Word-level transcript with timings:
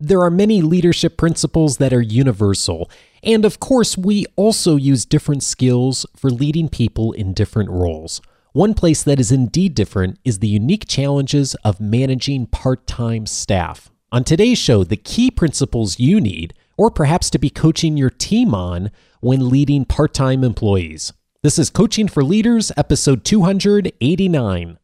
There 0.00 0.22
are 0.22 0.30
many 0.30 0.62
leadership 0.62 1.16
principles 1.16 1.78
that 1.78 1.92
are 1.92 2.00
universal, 2.00 2.88
and 3.24 3.44
of 3.44 3.58
course, 3.58 3.98
we 3.98 4.26
also 4.36 4.76
use 4.76 5.04
different 5.04 5.42
skills 5.42 6.06
for 6.14 6.30
leading 6.30 6.68
people 6.68 7.10
in 7.10 7.34
different 7.34 7.68
roles. 7.68 8.20
One 8.52 8.74
place 8.74 9.02
that 9.02 9.18
is 9.18 9.32
indeed 9.32 9.74
different 9.74 10.20
is 10.24 10.38
the 10.38 10.46
unique 10.46 10.86
challenges 10.86 11.56
of 11.64 11.80
managing 11.80 12.46
part 12.46 12.86
time 12.86 13.26
staff. 13.26 13.90
On 14.12 14.22
today's 14.22 14.56
show, 14.56 14.84
the 14.84 14.96
key 14.96 15.32
principles 15.32 15.98
you 15.98 16.20
need, 16.20 16.54
or 16.76 16.92
perhaps 16.92 17.28
to 17.30 17.38
be 17.40 17.50
coaching 17.50 17.96
your 17.96 18.10
team 18.10 18.54
on 18.54 18.92
when 19.20 19.48
leading 19.48 19.84
part 19.84 20.14
time 20.14 20.44
employees. 20.44 21.12
This 21.42 21.58
is 21.58 21.70
Coaching 21.70 22.06
for 22.06 22.22
Leaders, 22.22 22.70
episode 22.76 23.24
289. 23.24 24.78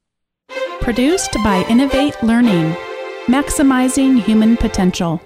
Produced 0.80 1.34
by 1.34 1.64
Innovate 1.68 2.20
Learning. 2.20 2.76
Maximizing 3.26 4.20
Human 4.20 4.54
Potential. 4.54 5.18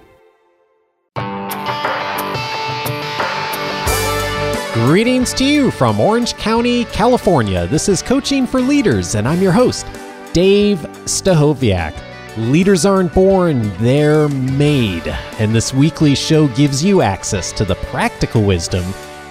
Greetings 4.73 5.33
to 5.33 5.43
you 5.43 5.69
from 5.69 5.99
Orange 5.99 6.33
County, 6.35 6.85
California. 6.85 7.67
This 7.67 7.89
is 7.89 8.01
Coaching 8.01 8.47
for 8.47 8.61
Leaders, 8.61 9.15
and 9.15 9.27
I'm 9.27 9.41
your 9.41 9.51
host, 9.51 9.85
Dave 10.31 10.77
Stachowiak. 11.03 11.93
Leaders 12.37 12.85
aren't 12.85 13.13
born, 13.13 13.69
they're 13.79 14.29
made. 14.29 15.05
And 15.37 15.53
this 15.53 15.73
weekly 15.73 16.15
show 16.15 16.47
gives 16.47 16.81
you 16.81 17.01
access 17.01 17.51
to 17.51 17.65
the 17.65 17.75
practical 17.75 18.43
wisdom 18.43 18.85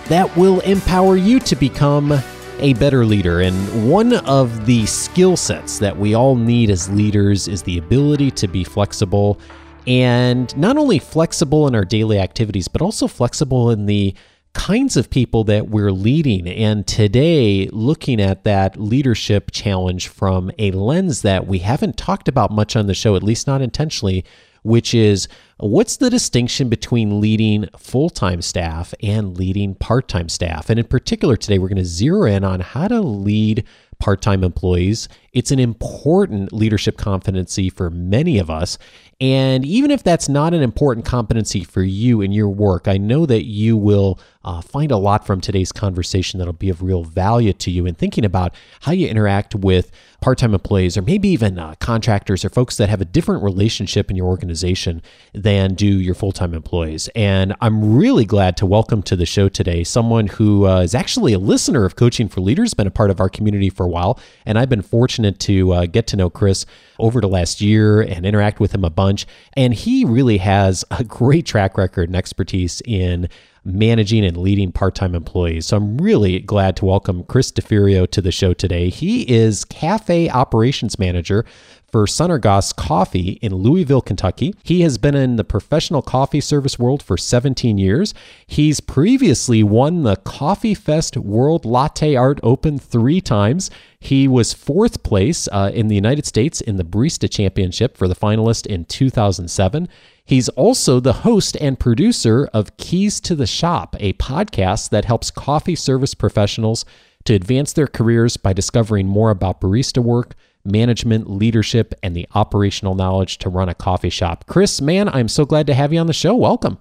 that 0.08 0.36
will 0.36 0.60
empower 0.60 1.16
you 1.16 1.40
to 1.40 1.56
become 1.56 2.22
a 2.58 2.74
better 2.74 3.04
leader. 3.04 3.40
And 3.40 3.90
one 3.90 4.14
of 4.26 4.66
the 4.66 4.86
skill 4.86 5.36
sets 5.36 5.78
that 5.78 5.96
we 5.96 6.14
all 6.14 6.36
need 6.36 6.70
as 6.70 6.88
leaders 6.90 7.48
is 7.48 7.62
the 7.62 7.78
ability 7.78 8.30
to 8.32 8.48
be 8.48 8.64
flexible 8.64 9.38
and 9.86 10.54
not 10.56 10.76
only 10.76 10.98
flexible 10.98 11.66
in 11.66 11.74
our 11.74 11.84
daily 11.84 12.18
activities, 12.18 12.68
but 12.68 12.82
also 12.82 13.08
flexible 13.08 13.70
in 13.70 13.86
the 13.86 14.14
kinds 14.52 14.96
of 14.96 15.08
people 15.08 15.44
that 15.44 15.68
we're 15.68 15.92
leading. 15.92 16.46
And 16.48 16.86
today, 16.86 17.68
looking 17.68 18.20
at 18.20 18.44
that 18.44 18.78
leadership 18.78 19.50
challenge 19.52 20.08
from 20.08 20.50
a 20.58 20.72
lens 20.72 21.22
that 21.22 21.46
we 21.46 21.60
haven't 21.60 21.96
talked 21.96 22.28
about 22.28 22.50
much 22.50 22.76
on 22.76 22.86
the 22.86 22.94
show, 22.94 23.16
at 23.16 23.22
least 23.22 23.46
not 23.46 23.62
intentionally, 23.62 24.24
which 24.68 24.94
is 24.94 25.26
what's 25.56 25.96
the 25.96 26.10
distinction 26.10 26.68
between 26.68 27.20
leading 27.20 27.68
full 27.76 28.10
time 28.10 28.42
staff 28.42 28.94
and 29.02 29.36
leading 29.36 29.74
part 29.74 30.06
time 30.08 30.28
staff? 30.28 30.70
And 30.70 30.78
in 30.78 30.86
particular, 30.86 31.36
today 31.36 31.58
we're 31.58 31.68
going 31.68 31.76
to 31.78 31.84
zero 31.84 32.24
in 32.24 32.44
on 32.44 32.60
how 32.60 32.88
to 32.88 33.00
lead 33.00 33.64
part 33.98 34.22
time 34.22 34.44
employees. 34.44 35.08
It's 35.32 35.50
an 35.50 35.58
important 35.58 36.52
leadership 36.52 36.96
competency 36.96 37.70
for 37.70 37.90
many 37.90 38.38
of 38.38 38.50
us. 38.50 38.78
And 39.20 39.64
even 39.64 39.90
if 39.90 40.04
that's 40.04 40.28
not 40.28 40.54
an 40.54 40.62
important 40.62 41.04
competency 41.04 41.64
for 41.64 41.82
you 41.82 42.20
in 42.20 42.30
your 42.30 42.48
work, 42.48 42.86
I 42.86 42.98
know 42.98 43.26
that 43.26 43.46
you 43.46 43.76
will 43.76 44.20
uh, 44.44 44.60
find 44.60 44.92
a 44.92 44.96
lot 44.96 45.26
from 45.26 45.40
today's 45.40 45.72
conversation 45.72 46.38
that'll 46.38 46.52
be 46.52 46.70
of 46.70 46.82
real 46.82 47.02
value 47.02 47.52
to 47.52 47.70
you 47.70 47.84
in 47.84 47.94
thinking 47.94 48.24
about 48.24 48.54
how 48.82 48.92
you 48.92 49.08
interact 49.08 49.54
with 49.56 49.90
part 50.20 50.38
time 50.38 50.54
employees 50.54 50.96
or 50.96 51.02
maybe 51.02 51.28
even 51.28 51.58
uh, 51.58 51.74
contractors 51.80 52.44
or 52.44 52.48
folks 52.48 52.76
that 52.76 52.88
have 52.88 53.00
a 53.00 53.04
different 53.04 53.42
relationship 53.42 54.08
in 54.08 54.16
your 54.16 54.26
organization 54.26 55.02
than 55.34 55.74
do 55.74 55.86
your 55.86 56.14
full 56.14 56.32
time 56.32 56.54
employees. 56.54 57.08
And 57.14 57.54
I'm 57.60 57.96
really 57.96 58.24
glad 58.24 58.56
to 58.58 58.66
welcome 58.66 59.02
to 59.02 59.16
the 59.16 59.26
show 59.26 59.48
today 59.48 59.84
someone 59.84 60.28
who 60.28 60.66
uh, 60.66 60.80
is 60.80 60.94
actually 60.94 61.32
a 61.32 61.38
listener 61.38 61.84
of 61.84 61.96
Coaching 61.96 62.28
for 62.28 62.40
Leaders, 62.40 62.72
been 62.72 62.86
a 62.86 62.92
part 62.92 63.10
of 63.10 63.20
our 63.20 63.28
community 63.28 63.68
for 63.68 63.84
a 63.84 63.88
while. 63.88 64.18
And 64.46 64.58
I've 64.58 64.70
been 64.70 64.82
fortunate 64.82 65.40
to 65.40 65.72
uh, 65.72 65.86
get 65.86 66.06
to 66.08 66.16
know 66.16 66.30
Chris 66.30 66.64
over 66.98 67.20
the 67.20 67.28
last 67.28 67.60
year 67.60 68.00
and 68.00 68.24
interact 68.24 68.60
with 68.60 68.74
him 68.74 68.84
a 68.84 68.90
bunch. 68.90 69.07
And 69.54 69.74
he 69.74 70.04
really 70.04 70.38
has 70.38 70.84
a 70.90 71.04
great 71.04 71.46
track 71.46 71.76
record 71.78 72.08
and 72.08 72.16
expertise 72.16 72.82
in 72.84 73.28
managing 73.64 74.24
and 74.24 74.36
leading 74.36 74.72
part 74.72 74.94
time 74.94 75.14
employees. 75.14 75.66
So 75.66 75.76
I'm 75.76 75.98
really 75.98 76.40
glad 76.40 76.76
to 76.76 76.84
welcome 76.84 77.24
Chris 77.24 77.52
Deferio 77.52 78.10
to 78.10 78.20
the 78.20 78.32
show 78.32 78.52
today. 78.54 78.88
He 78.88 79.22
is 79.22 79.64
Cafe 79.64 80.28
Operations 80.30 80.98
Manager 80.98 81.44
for 81.90 82.06
Sunergos 82.06 82.74
Coffee 82.76 83.38
in 83.40 83.54
Louisville, 83.54 84.02
Kentucky. 84.02 84.54
He 84.62 84.82
has 84.82 84.98
been 84.98 85.14
in 85.14 85.36
the 85.36 85.44
professional 85.44 86.02
coffee 86.02 86.40
service 86.40 86.78
world 86.78 87.02
for 87.02 87.16
17 87.16 87.78
years. 87.78 88.12
He's 88.46 88.80
previously 88.80 89.62
won 89.62 90.02
the 90.02 90.16
Coffee 90.16 90.74
Fest 90.74 91.16
World 91.16 91.64
Latte 91.64 92.14
Art 92.14 92.40
Open 92.42 92.78
three 92.78 93.20
times. 93.20 93.70
He 94.00 94.28
was 94.28 94.52
fourth 94.52 95.02
place 95.02 95.48
uh, 95.50 95.70
in 95.74 95.88
the 95.88 95.94
United 95.94 96.26
States 96.26 96.60
in 96.60 96.76
the 96.76 96.84
Barista 96.84 97.30
Championship 97.30 97.96
for 97.96 98.06
the 98.06 98.14
finalist 98.14 98.66
in 98.66 98.84
2007. 98.84 99.88
He's 100.28 100.50
also 100.50 101.00
the 101.00 101.14
host 101.24 101.56
and 101.58 101.80
producer 101.80 102.50
of 102.52 102.76
Keys 102.76 103.18
to 103.20 103.34
the 103.34 103.46
Shop, 103.46 103.96
a 103.98 104.12
podcast 104.12 104.90
that 104.90 105.06
helps 105.06 105.30
coffee 105.30 105.74
service 105.74 106.12
professionals 106.12 106.84
to 107.24 107.32
advance 107.32 107.72
their 107.72 107.86
careers 107.86 108.36
by 108.36 108.52
discovering 108.52 109.06
more 109.06 109.30
about 109.30 109.62
barista 109.62 110.02
work, 110.02 110.34
management, 110.66 111.30
leadership, 111.30 111.94
and 112.02 112.14
the 112.14 112.28
operational 112.34 112.94
knowledge 112.94 113.38
to 113.38 113.48
run 113.48 113.70
a 113.70 113.74
coffee 113.74 114.10
shop. 114.10 114.44
Chris, 114.46 114.82
man, 114.82 115.08
I'm 115.08 115.28
so 115.28 115.46
glad 115.46 115.66
to 115.68 115.72
have 115.72 115.94
you 115.94 115.98
on 115.98 116.08
the 116.08 116.12
show. 116.12 116.34
Welcome. 116.34 116.76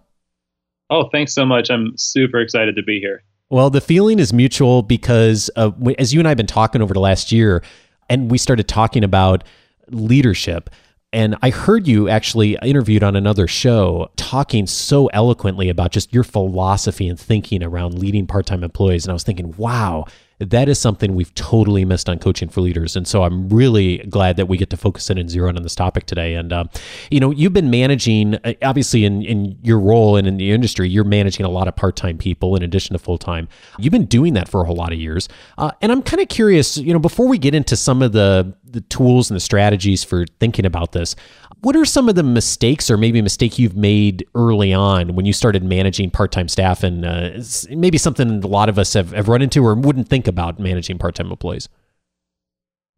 Oh, 0.90 1.08
thanks 1.14 1.34
so 1.34 1.46
much. 1.46 1.70
I'm 1.70 1.94
super 1.96 2.42
excited 2.42 2.76
to 2.76 2.84
be 2.84 3.00
here. 3.00 3.24
Well, 3.50 3.70
the 3.70 3.80
feeling 3.80 4.20
is 4.20 4.34
mutual 4.34 4.82
because, 4.82 5.50
uh, 5.56 5.72
as 5.98 6.14
you 6.14 6.20
and 6.20 6.28
I 6.28 6.32
have 6.32 6.38
been 6.38 6.48
talking 6.48 6.82
over 6.82 6.94
the 6.94 7.00
last 7.00 7.32
year, 7.32 7.64
and 8.10 8.30
we 8.30 8.38
started 8.38 8.68
talking 8.68 9.06
about 9.06 9.46
leadership 9.90 10.70
and 11.18 11.36
I 11.42 11.50
heard 11.50 11.88
you 11.88 12.10
actually 12.10 12.60
interviewed 12.62 13.02
on 13.02 13.16
another 13.16 13.48
show 13.48 14.12
talking 14.18 14.68
so 14.68 15.08
eloquently 15.08 15.68
about 15.68 15.92
just 15.92 16.14
your 16.14 16.24
philosophy 16.24 17.10
and 17.10 17.20
thinking 17.20 17.64
around 17.64 17.98
leading 17.98 18.28
part 18.28 18.46
time 18.46 18.64
employees. 18.64 19.04
And 19.04 19.10
I 19.10 19.14
was 19.14 19.24
thinking, 19.24 19.56
wow, 19.58 20.06
that 20.40 20.70
is 20.70 20.80
something 20.80 21.16
we've 21.16 21.34
totally 21.34 21.84
missed 21.84 22.08
on 22.08 22.20
coaching 22.20 22.48
for 22.48 22.62
leaders. 22.62 22.96
And 22.96 23.08
so 23.08 23.24
I'm 23.24 23.50
really 23.50 23.98
glad 24.10 24.38
that 24.38 24.48
we 24.48 24.58
get 24.58 24.70
to 24.70 24.78
focus 24.78 25.10
in 25.10 25.18
and 25.18 25.30
zero 25.30 25.50
in 25.50 25.58
on 25.58 25.64
this 25.64 25.76
topic 25.76 26.06
today. 26.06 26.36
And, 26.36 26.54
uh, 26.54 26.66
you 27.10 27.20
know, 27.20 27.32
you've 27.32 27.54
been 27.54 27.72
managing, 27.72 28.36
uh, 28.36 28.54
obviously, 28.62 29.04
in, 29.04 29.24
in 29.24 29.58
your 29.64 29.80
role 29.80 30.16
and 30.16 30.28
in 30.28 30.38
the 30.38 30.52
industry, 30.52 30.90
you're 30.90 31.04
managing 31.04 31.46
a 31.46 31.50
lot 31.50 31.68
of 31.68 31.76
part 31.76 31.96
time 31.96 32.18
people 32.18 32.56
in 32.56 32.62
addition 32.62 32.94
to 32.94 33.00
full 33.00 33.18
time. 33.18 33.48
You've 33.80 33.92
been 33.92 34.06
doing 34.06 34.34
that 34.34 34.48
for 34.48 34.62
a 34.62 34.66
whole 34.66 34.76
lot 34.76 34.94
of 34.94 35.00
years. 35.00 35.28
Uh, 35.58 35.72
and 35.82 35.92
I'm 35.92 36.04
kind 36.04 36.22
of 36.22 36.28
curious, 36.28 36.78
you 36.78 36.94
know, 36.94 37.00
before 37.00 37.28
we 37.28 37.40
get 37.40 37.56
into 37.56 37.76
some 37.76 38.04
of 38.04 38.12
the, 38.12 38.56
the 38.64 38.82
tools 38.82 39.32
and 39.32 39.36
the 39.36 39.42
strategies 39.42 40.04
for 40.04 40.26
thinking 40.40 40.66
about 40.66 40.92
this, 40.92 41.16
what 41.62 41.76
are 41.76 41.86
some 41.86 42.08
of 42.08 42.16
the 42.16 42.24
mistakes 42.24 42.90
or 42.90 42.98
maybe 42.98 43.22
mistake 43.22 43.58
you've 43.58 43.76
made 43.76 44.26
early 44.36 44.74
on 44.74 45.16
when 45.16 45.26
you 45.26 45.34
started 45.34 45.64
managing 45.64 46.10
part-time 46.10 46.48
staff 46.48 46.84
and 46.84 47.06
uh, 47.06 47.32
maybe 47.70 47.98
something 47.98 48.44
a 48.44 48.48
lot 48.48 48.70
of 48.70 48.78
us 48.78 48.94
have, 48.94 49.12
have 49.12 49.28
run 49.28 49.42
into 49.42 49.66
or 49.66 49.74
wouldn't 49.76 50.08
think 50.08 50.28
about 50.28 50.60
managing 50.60 50.98
part-time 50.98 51.32
employees? 51.32 51.68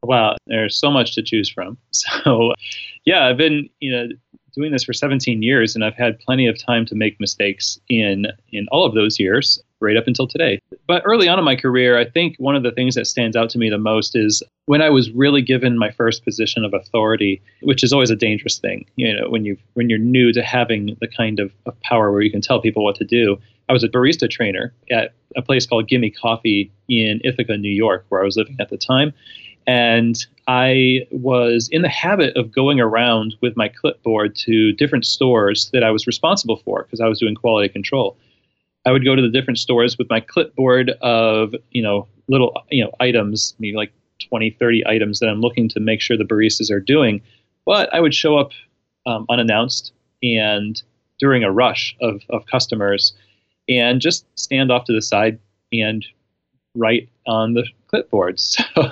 Wow 0.04 0.36
there's 0.48 0.80
so 0.80 0.92
much 0.92 1.16
to 1.16 1.24
choose 1.24 1.50
from. 1.50 1.78
So 1.92 2.54
yeah 3.06 3.28
i've 3.28 3.38
been 3.38 3.70
you 3.80 3.92
know 3.92 4.08
doing 4.54 4.72
this 4.72 4.84
for 4.84 4.94
17 4.94 5.42
years 5.42 5.76
and 5.76 5.84
i've 5.84 5.96
had 5.96 6.20
plenty 6.20 6.48
of 6.48 6.58
time 6.58 6.86
to 6.86 6.96
make 6.96 7.20
mistakes 7.20 7.80
in 7.90 8.28
in 8.52 8.68
all 8.72 8.86
of 8.86 8.94
those 8.94 9.20
years 9.20 9.62
right 9.82 9.98
up 9.98 10.08
until 10.08 10.28
today. 10.28 10.60
But 10.88 11.04
early 11.06 11.28
on 11.28 11.40
in 11.40 11.46
my 11.46 11.56
career, 11.56 11.98
I 11.98 12.06
think 12.06 12.36
one 12.38 12.56
of 12.56 12.64
the 12.64 12.72
things 12.72 12.96
that 12.96 13.08
stands 13.08 13.36
out 13.36 13.50
to 13.52 13.58
me 13.58 13.70
the 13.70 13.78
most 13.78 14.16
is 14.16 14.44
when 14.66 14.82
I 14.82 14.90
was 14.90 15.12
really 15.12 15.42
given 15.42 15.78
my 15.78 15.92
first 15.92 16.24
position 16.24 16.66
of 16.66 16.74
authority, 16.74 17.42
which 17.62 17.84
is 17.84 17.94
always 17.94 18.10
a 18.10 18.16
dangerous 18.16 18.58
thing. 18.60 18.86
You 18.96 19.16
know, 19.16 19.30
when 19.30 19.46
you 19.46 19.58
when 19.74 19.90
you're 19.90 20.00
new 20.00 20.32
to 20.34 20.44
having 20.44 20.98
the 21.00 21.08
kind 21.08 21.40
of, 21.40 21.52
of 21.66 21.80
power 21.82 22.12
where 22.12 22.22
you 22.22 22.32
can 22.32 22.42
tell 22.42 22.62
people 22.62 22.84
what 22.84 22.96
to 22.96 23.06
do. 23.06 23.38
I 23.68 23.74
was 23.74 23.84
a 23.84 23.88
barista 23.88 24.28
trainer 24.28 24.74
at 24.90 25.14
a 25.36 25.44
place 25.44 25.68
called 25.68 25.88
Gimme 25.88 26.10
Coffee 26.10 26.72
in 26.88 27.22
Ithaca, 27.24 27.56
New 27.56 27.72
York, 27.72 28.04
where 28.10 28.20
I 28.20 28.26
was 28.26 28.36
living 28.36 28.58
at 28.60 28.70
the 28.70 28.78
time. 28.78 29.14
And 29.68 30.26
I 30.48 31.06
was 31.12 31.70
in 31.72 31.84
the 31.84 31.90
habit 31.90 32.36
of 32.36 32.52
going 32.52 32.80
around 32.80 33.36
with 33.42 33.56
my 33.56 33.68
clipboard 33.68 34.36
to 34.38 34.72
different 34.72 35.06
stores 35.06 35.70
that 35.74 35.84
I 35.84 35.92
was 35.92 36.08
responsible 36.08 36.58
for 36.66 36.84
because 36.84 37.00
I 37.00 37.08
was 37.08 37.20
doing 37.20 37.36
quality 37.36 37.70
control. 37.70 38.18
I 38.90 38.92
would 38.92 39.06
go 39.06 39.16
to 39.16 39.22
the 39.22 39.30
different 39.30 39.60
stores 39.60 40.00
with 40.00 40.10
my 40.10 40.20
clipboard 40.20 40.90
of, 41.02 41.54
you 41.70 41.84
know, 41.84 42.08
little, 42.28 42.60
you 42.72 42.84
know, 42.84 42.92
items, 43.00 43.54
maybe 43.60 43.78
like 43.78 43.94
20, 44.28 44.50
30 44.60 44.88
items 44.88 45.20
that 45.20 45.30
I'm 45.30 45.42
looking 45.42 45.70
to 45.70 45.80
make 45.80 46.02
sure 46.02 46.18
the 46.18 46.24
baristas 46.24 46.72
are 46.72 46.80
doing. 46.80 47.22
But 47.68 47.94
I 47.94 48.00
would 48.00 48.16
show 48.16 48.40
up 48.40 48.50
um, 49.06 49.28
unannounced 49.30 49.94
and 50.24 50.82
during 51.20 51.44
a 51.44 51.52
rush 51.52 51.96
of, 52.02 52.24
of 52.32 52.48
customers 52.48 53.14
and 53.68 54.02
just 54.02 54.26
stand 54.34 54.72
off 54.72 54.86
to 54.86 54.94
the 54.94 55.04
side 55.04 55.38
and 55.72 56.04
write 56.74 57.10
on 57.28 57.54
the 57.54 57.68
clipboard. 57.90 58.40
So, 58.76 58.90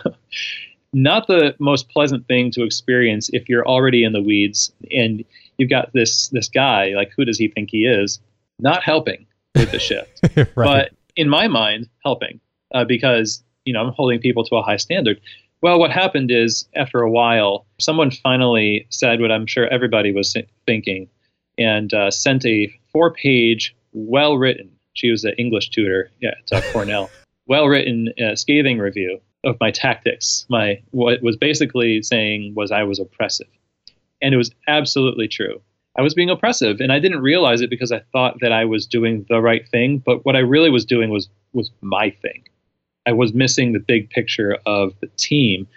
not 0.94 1.26
the 1.26 1.56
most 1.60 1.90
pleasant 1.90 2.28
thing 2.28 2.52
to 2.52 2.64
experience 2.64 3.32
if 3.34 3.50
you're 3.50 3.68
already 3.68 4.04
in 4.04 4.14
the 4.14 4.22
weeds 4.22 4.72
and 4.92 5.26
you've 5.58 5.70
got 5.70 5.92
this 5.94 6.30
this 6.30 6.48
guy 6.48 6.94
like 6.96 7.12
who 7.16 7.26
does 7.26 7.38
he 7.38 7.50
think 7.50 7.70
he 7.70 7.86
is 7.86 8.22
not 8.60 8.84
helping 8.84 9.28
with 9.58 9.72
the 9.72 9.80
shift. 9.80 10.22
right. 10.38 10.56
But 10.56 10.92
in 11.16 11.30
my 11.30 11.48
mind, 11.48 11.90
helping 12.04 12.40
uh, 12.74 12.86
because 12.86 13.44
you 13.66 13.74
know 13.74 13.82
I'm 13.82 13.94
holding 13.94 14.20
people 14.20 14.44
to 14.46 14.56
a 14.56 14.62
high 14.62 14.78
standard. 14.78 15.20
Well, 15.62 15.80
what 15.80 15.92
happened 15.92 16.30
is 16.30 16.68
after 16.76 17.02
a 17.02 17.10
while, 17.10 17.66
someone 17.80 18.12
finally 18.12 18.86
said 18.90 19.20
what 19.20 19.32
I'm 19.32 19.48
sure 19.48 19.68
everybody 19.68 20.12
was 20.12 20.36
thinking, 20.66 21.10
and 21.58 21.94
uh, 21.94 22.12
sent 22.12 22.46
a 22.46 22.72
four 22.92 23.12
page, 23.12 23.76
well 23.92 24.38
written, 24.38 24.70
she 24.94 25.12
was 25.12 25.24
an 25.24 25.34
English 25.38 25.70
tutor 25.70 26.12
at 26.24 26.38
uh, 26.52 26.62
Cornell, 26.72 27.10
well 27.48 27.68
written, 27.68 28.14
uh, 28.24 28.36
scathing 28.36 28.80
review 28.80 29.20
of 29.44 29.56
my 29.60 29.72
tactics. 29.72 30.46
My 30.50 30.82
what 30.92 31.22
was 31.22 31.38
basically 31.38 32.02
saying 32.04 32.54
was 32.56 32.72
I 32.72 32.84
was 32.84 33.00
oppressive, 33.00 33.48
and 34.22 34.34
it 34.34 34.38
was 34.38 34.52
absolutely 34.68 35.28
true. 35.28 35.62
I 35.98 36.02
was 36.02 36.14
being 36.14 36.30
oppressive, 36.30 36.80
and 36.80 36.92
I 36.92 37.00
didn't 37.00 37.22
realize 37.22 37.62
it 37.62 37.70
because 37.70 37.92
I 37.92 38.02
thought 38.12 38.40
that 38.42 38.52
I 38.52 38.66
was 38.66 38.86
doing 38.86 39.26
the 39.30 39.42
right 39.42 39.68
thing. 39.70 39.98
But 40.06 40.26
what 40.26 40.36
I 40.36 40.40
really 40.40 40.70
was 40.70 40.86
doing 40.86 41.10
was 41.10 41.30
was 41.54 41.72
my 41.82 42.12
thing. 42.22 42.44
I 43.08 43.14
was 43.14 43.34
missing 43.34 43.74
the 43.74 43.80
big 43.80 44.10
picture 44.10 44.58
of 44.66 44.94
the 45.02 45.08
team, 45.18 45.68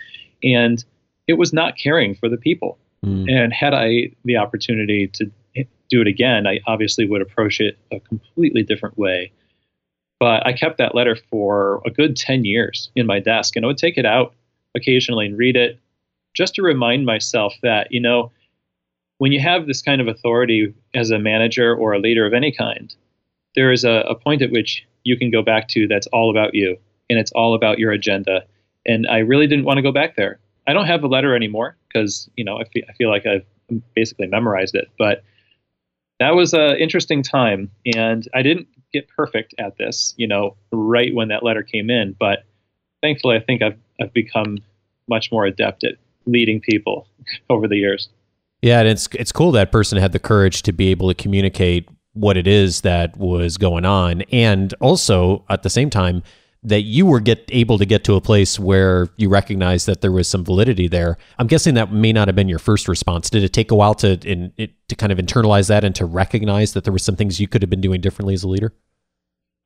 and 0.42 0.84
it 1.26 1.34
was 1.34 1.52
not 1.52 1.78
caring 1.78 2.14
for 2.14 2.28
the 2.28 2.36
people. 2.36 2.78
Mm. 3.04 3.30
And 3.30 3.52
had 3.52 3.72
I 3.72 4.10
the 4.24 4.36
opportunity 4.36 5.08
to 5.08 5.30
do 5.88 6.00
it 6.00 6.06
again, 6.06 6.46
I 6.46 6.60
obviously 6.66 7.06
would 7.06 7.22
approach 7.22 7.60
it 7.60 7.78
a 7.90 8.00
completely 8.00 8.62
different 8.62 8.96
way. 8.96 9.32
But 10.18 10.46
I 10.46 10.52
kept 10.52 10.78
that 10.78 10.94
letter 10.94 11.16
for 11.30 11.80
a 11.86 11.90
good 11.90 12.14
10 12.16 12.44
years 12.44 12.90
in 12.94 13.06
my 13.06 13.20
desk, 13.20 13.56
and 13.56 13.64
I 13.64 13.68
would 13.68 13.78
take 13.78 13.96
it 13.96 14.06
out 14.06 14.34
occasionally 14.74 15.26
and 15.26 15.36
read 15.36 15.56
it 15.56 15.80
just 16.34 16.54
to 16.54 16.62
remind 16.62 17.06
myself 17.06 17.54
that, 17.62 17.90
you 17.90 18.00
know, 18.00 18.30
when 19.20 19.32
you 19.32 19.40
have 19.40 19.66
this 19.66 19.82
kind 19.82 20.00
of 20.00 20.08
authority 20.08 20.72
as 20.94 21.10
a 21.10 21.18
manager 21.18 21.76
or 21.76 21.92
a 21.92 21.98
leader 21.98 22.26
of 22.26 22.32
any 22.32 22.50
kind, 22.50 22.94
there 23.54 23.70
is 23.70 23.84
a, 23.84 24.02
a 24.08 24.14
point 24.14 24.40
at 24.40 24.50
which 24.50 24.86
you 25.04 25.14
can 25.14 25.30
go 25.30 25.42
back 25.42 25.68
to 25.68 25.86
that's 25.86 26.06
all 26.06 26.30
about 26.30 26.54
you 26.54 26.78
and 27.10 27.18
it's 27.18 27.30
all 27.32 27.54
about 27.54 27.78
your 27.78 27.92
agenda. 27.92 28.42
And 28.86 29.06
I 29.06 29.18
really 29.18 29.46
didn't 29.46 29.66
want 29.66 29.76
to 29.76 29.82
go 29.82 29.92
back 29.92 30.16
there. 30.16 30.40
I 30.66 30.72
don't 30.72 30.86
have 30.86 31.02
the 31.02 31.06
letter 31.06 31.36
anymore 31.36 31.76
because, 31.86 32.30
you 32.38 32.44
know, 32.46 32.56
I 32.56 32.64
feel, 32.64 32.82
I 32.88 32.94
feel 32.94 33.10
like 33.10 33.26
I've 33.26 33.44
basically 33.94 34.26
memorized 34.26 34.74
it. 34.74 34.88
But 34.98 35.22
that 36.18 36.34
was 36.34 36.54
an 36.54 36.78
interesting 36.78 37.22
time. 37.22 37.70
And 37.94 38.26
I 38.32 38.40
didn't 38.40 38.68
get 38.90 39.06
perfect 39.06 39.54
at 39.58 39.76
this, 39.76 40.14
you 40.16 40.26
know, 40.26 40.56
right 40.72 41.14
when 41.14 41.28
that 41.28 41.42
letter 41.42 41.62
came 41.62 41.90
in. 41.90 42.16
But 42.18 42.44
thankfully, 43.02 43.36
I 43.36 43.40
think 43.40 43.60
I've, 43.60 43.78
I've 44.00 44.14
become 44.14 44.60
much 45.10 45.30
more 45.30 45.44
adept 45.44 45.84
at 45.84 45.96
leading 46.24 46.62
people 46.62 47.06
over 47.50 47.68
the 47.68 47.76
years. 47.76 48.08
Yeah, 48.62 48.80
and 48.80 48.88
it's 48.88 49.08
it's 49.14 49.32
cool 49.32 49.52
that 49.52 49.72
person 49.72 49.98
had 49.98 50.12
the 50.12 50.18
courage 50.18 50.62
to 50.62 50.72
be 50.72 50.88
able 50.88 51.08
to 51.08 51.14
communicate 51.14 51.88
what 52.12 52.36
it 52.36 52.46
is 52.46 52.82
that 52.82 53.16
was 53.16 53.56
going 53.56 53.84
on, 53.84 54.22
and 54.32 54.74
also 54.80 55.44
at 55.48 55.62
the 55.62 55.70
same 55.70 55.90
time 55.90 56.22
that 56.62 56.82
you 56.82 57.06
were 57.06 57.20
get 57.20 57.48
able 57.48 57.78
to 57.78 57.86
get 57.86 58.04
to 58.04 58.14
a 58.14 58.20
place 58.20 58.58
where 58.58 59.08
you 59.16 59.30
recognized 59.30 59.86
that 59.86 60.02
there 60.02 60.12
was 60.12 60.28
some 60.28 60.44
validity 60.44 60.88
there. 60.88 61.16
I'm 61.38 61.46
guessing 61.46 61.74
that 61.74 61.90
may 61.90 62.12
not 62.12 62.28
have 62.28 62.34
been 62.34 62.50
your 62.50 62.58
first 62.58 62.86
response. 62.86 63.30
Did 63.30 63.42
it 63.44 63.52
take 63.54 63.70
a 63.70 63.74
while 63.74 63.94
to 63.94 64.18
in, 64.28 64.52
it, 64.58 64.72
to 64.88 64.94
kind 64.94 65.10
of 65.10 65.18
internalize 65.18 65.68
that 65.68 65.84
and 65.84 65.94
to 65.94 66.04
recognize 66.04 66.74
that 66.74 66.84
there 66.84 66.92
were 66.92 66.98
some 66.98 67.16
things 67.16 67.40
you 67.40 67.48
could 67.48 67.62
have 67.62 67.70
been 67.70 67.80
doing 67.80 68.02
differently 68.02 68.34
as 68.34 68.42
a 68.42 68.48
leader? 68.48 68.74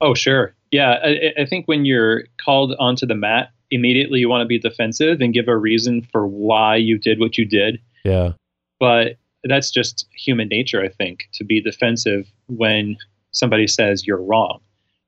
Oh, 0.01 0.15
sure. 0.15 0.55
Yeah, 0.71 0.99
I, 1.03 1.43
I 1.43 1.47
think 1.47 1.67
when 1.67 1.85
you're 1.85 2.25
called 2.45 2.75
onto 2.79 3.07
the 3.07 3.15
mat, 3.15 3.51
immediately 3.71 4.21
you 4.21 4.29
want 4.29 4.43
to 4.43 4.47
be 4.47 4.59
defensive 4.59 5.21
and 5.21 5.35
give 5.35 5.49
a 5.49 5.57
reason 5.57 6.07
for 6.13 6.27
why 6.27 6.77
you 6.77 6.99
did 6.99 7.19
what 7.19 7.39
you 7.39 7.45
did. 7.45 7.81
Yeah. 8.05 8.33
But 8.81 9.17
that's 9.45 9.71
just 9.71 10.07
human 10.15 10.49
nature, 10.49 10.83
I 10.83 10.89
think, 10.89 11.29
to 11.35 11.45
be 11.45 11.61
defensive 11.61 12.31
when 12.47 12.97
somebody 13.33 13.67
says 13.67 14.07
you're 14.07 14.23
wrong 14.23 14.61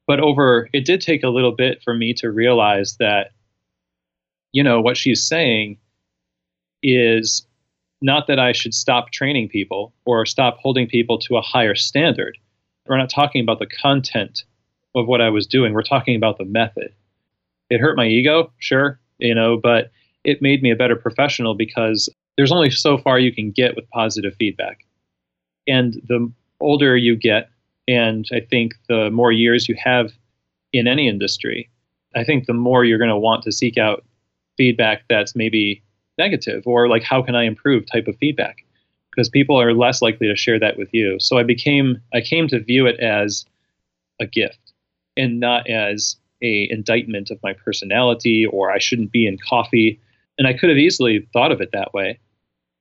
but 0.06 0.20
over 0.20 0.68
it 0.72 0.84
did 0.84 1.00
take 1.00 1.22
a 1.22 1.28
little 1.28 1.52
bit 1.52 1.82
for 1.82 1.94
me 1.94 2.14
to 2.14 2.30
realize 2.30 2.96
that 2.98 3.32
you 4.52 4.62
know 4.62 4.80
what 4.80 4.96
she's 4.96 5.26
saying 5.26 5.76
is 6.82 7.46
not 8.00 8.26
that 8.26 8.38
I 8.38 8.52
should 8.52 8.74
stop 8.74 9.10
training 9.10 9.48
people 9.48 9.92
or 10.04 10.26
stop 10.26 10.58
holding 10.58 10.86
people 10.86 11.18
to 11.20 11.36
a 11.36 11.42
higher 11.42 11.74
standard. 11.74 12.38
We're 12.86 12.98
not 12.98 13.10
talking 13.10 13.42
about 13.42 13.58
the 13.58 13.66
content 13.66 14.44
of 14.94 15.06
what 15.06 15.20
I 15.20 15.30
was 15.30 15.46
doing. 15.46 15.72
We're 15.72 15.82
talking 15.82 16.14
about 16.14 16.38
the 16.38 16.44
method. 16.44 16.92
It 17.70 17.80
hurt 17.80 17.96
my 17.96 18.06
ego, 18.06 18.52
sure, 18.58 19.00
you 19.18 19.34
know, 19.34 19.58
but 19.60 19.90
it 20.24 20.42
made 20.42 20.62
me 20.62 20.70
a 20.70 20.76
better 20.76 20.94
professional 20.94 21.54
because 21.54 22.08
there's 22.36 22.52
only 22.52 22.70
so 22.70 22.98
far 22.98 23.18
you 23.18 23.32
can 23.32 23.50
get 23.50 23.76
with 23.76 23.88
positive 23.90 24.34
feedback. 24.38 24.84
And 25.66 25.94
the 26.06 26.30
older 26.60 26.96
you 26.96 27.16
get, 27.16 27.50
and 27.88 28.26
I 28.32 28.40
think 28.40 28.74
the 28.88 29.10
more 29.10 29.32
years 29.32 29.68
you 29.68 29.76
have 29.82 30.12
in 30.72 30.86
any 30.86 31.08
industry, 31.08 31.70
I 32.14 32.24
think 32.24 32.46
the 32.46 32.52
more 32.52 32.84
you're 32.84 32.98
going 32.98 33.10
to 33.10 33.16
want 33.16 33.42
to 33.44 33.52
seek 33.52 33.78
out 33.78 34.04
feedback 34.56 35.02
that's 35.08 35.36
maybe 35.36 35.82
negative 36.18 36.62
or 36.66 36.88
like, 36.88 37.02
how 37.02 37.22
can 37.22 37.34
I 37.34 37.44
improve 37.44 37.84
type 37.90 38.06
of 38.06 38.16
feedback? 38.16 38.56
Because 39.10 39.28
people 39.28 39.60
are 39.60 39.72
less 39.72 40.02
likely 40.02 40.28
to 40.28 40.36
share 40.36 40.58
that 40.58 40.78
with 40.78 40.88
you. 40.92 41.18
So 41.20 41.38
I 41.38 41.42
became, 41.42 42.00
I 42.12 42.20
came 42.20 42.48
to 42.48 42.60
view 42.60 42.86
it 42.86 42.98
as 43.00 43.44
a 44.20 44.26
gift 44.26 44.72
and 45.16 45.40
not 45.40 45.68
as 45.68 46.16
a 46.42 46.68
indictment 46.70 47.30
of 47.30 47.42
my 47.42 47.52
personality 47.52 48.46
or 48.46 48.70
I 48.70 48.78
shouldn't 48.78 49.12
be 49.12 49.26
in 49.26 49.38
coffee. 49.38 50.00
And 50.38 50.46
I 50.46 50.52
could 50.52 50.68
have 50.68 50.78
easily 50.78 51.26
thought 51.32 51.52
of 51.52 51.60
it 51.60 51.70
that 51.72 51.94
way. 51.94 52.18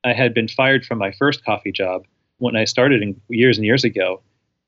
I 0.05 0.13
had 0.13 0.33
been 0.33 0.47
fired 0.47 0.85
from 0.85 0.99
my 0.99 1.11
first 1.11 1.43
coffee 1.43 1.71
job 1.71 2.05
when 2.37 2.55
I 2.55 2.63
started 2.63 3.01
in, 3.01 3.19
years 3.27 3.57
and 3.57 3.65
years 3.65 3.83
ago 3.83 4.21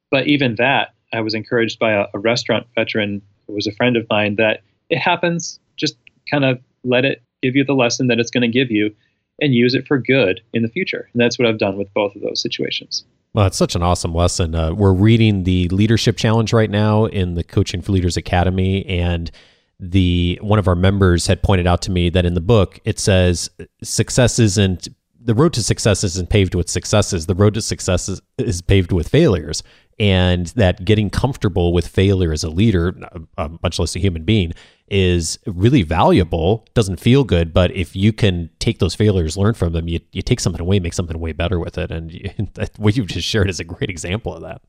but 0.09 0.27
even 0.27 0.55
that, 0.55 0.93
I 1.13 1.21
was 1.21 1.33
encouraged 1.33 1.79
by 1.79 1.93
a, 1.93 2.05
a 2.13 2.19
restaurant 2.19 2.67
veteran 2.75 3.21
who 3.45 3.53
was 3.53 3.67
a 3.67 3.71
friend 3.71 3.95
of 3.97 4.05
mine 4.09 4.35
that 4.35 4.61
it 4.89 4.99
happens. 4.99 5.59
Just 5.75 5.97
kind 6.29 6.45
of 6.45 6.59
let 6.83 7.05
it 7.05 7.21
give 7.41 7.55
you 7.55 7.63
the 7.63 7.73
lesson 7.73 8.07
that 8.07 8.19
it's 8.19 8.31
going 8.31 8.41
to 8.41 8.47
give 8.47 8.71
you 8.71 8.93
and 9.39 9.53
use 9.53 9.73
it 9.75 9.87
for 9.87 9.97
good 9.97 10.41
in 10.53 10.63
the 10.63 10.69
future. 10.69 11.09
And 11.13 11.21
that's 11.21 11.37
what 11.37 11.47
I've 11.47 11.59
done 11.59 11.77
with 11.77 11.93
both 11.93 12.15
of 12.15 12.21
those 12.21 12.41
situations. 12.41 13.05
Well, 13.33 13.45
it's 13.45 13.57
such 13.57 13.75
an 13.75 13.83
awesome 13.83 14.15
lesson. 14.15 14.55
Uh, 14.55 14.73
we're 14.73 14.93
reading 14.93 15.43
the 15.43 15.67
Leadership 15.69 16.17
Challenge 16.17 16.51
right 16.53 16.71
now 16.71 17.05
in 17.05 17.35
the 17.35 17.43
Coaching 17.43 17.81
for 17.81 17.91
Leaders 17.91 18.17
Academy, 18.17 18.83
and 18.85 19.29
the 19.79 20.39
one 20.41 20.57
of 20.57 20.67
our 20.67 20.75
members 20.75 21.27
had 21.27 21.43
pointed 21.43 21.67
out 21.67 21.83
to 21.83 21.91
me 21.91 22.09
that 22.09 22.25
in 22.25 22.33
the 22.33 22.41
book 22.41 22.79
it 22.83 22.97
says 22.97 23.47
success 23.83 24.39
isn't 24.39 24.87
the 25.27 25.35
road 25.35 25.51
to 25.53 25.61
success 25.61 26.05
isn't 26.05 26.29
paved 26.29 26.55
with 26.55 26.69
successes. 26.69 27.25
The 27.25 27.35
road 27.35 27.53
to 27.55 27.61
success 27.61 28.07
is, 28.07 28.21
is 28.37 28.61
paved 28.61 28.93
with 28.93 29.09
failures 29.09 29.61
and 29.99 30.47
that 30.47 30.85
getting 30.85 31.09
comfortable 31.09 31.73
with 31.73 31.85
failure 31.85 32.31
as 32.31 32.45
a 32.45 32.49
leader, 32.49 32.95
uh, 33.37 33.49
much 33.61 33.77
less 33.77 33.93
a 33.95 33.99
human 33.99 34.23
being, 34.23 34.53
is 34.87 35.37
really 35.45 35.83
valuable. 35.83 36.65
Doesn't 36.73 37.01
feel 37.01 37.25
good, 37.25 37.53
but 37.53 37.71
if 37.71 37.93
you 37.93 38.13
can 38.13 38.49
take 38.59 38.79
those 38.79 38.95
failures, 38.95 39.35
learn 39.35 39.53
from 39.53 39.73
them, 39.73 39.89
you, 39.89 39.99
you 40.13 40.21
take 40.21 40.39
something 40.39 40.61
away, 40.61 40.79
make 40.79 40.93
something 40.93 41.19
way 41.19 41.33
better 41.33 41.59
with 41.59 41.77
it. 41.77 41.91
And 41.91 42.13
you, 42.13 42.29
that, 42.53 42.79
what 42.79 42.95
you've 42.95 43.07
just 43.07 43.27
shared 43.27 43.49
is 43.49 43.59
a 43.59 43.65
great 43.65 43.89
example 43.89 44.33
of 44.33 44.43
that. 44.43 44.61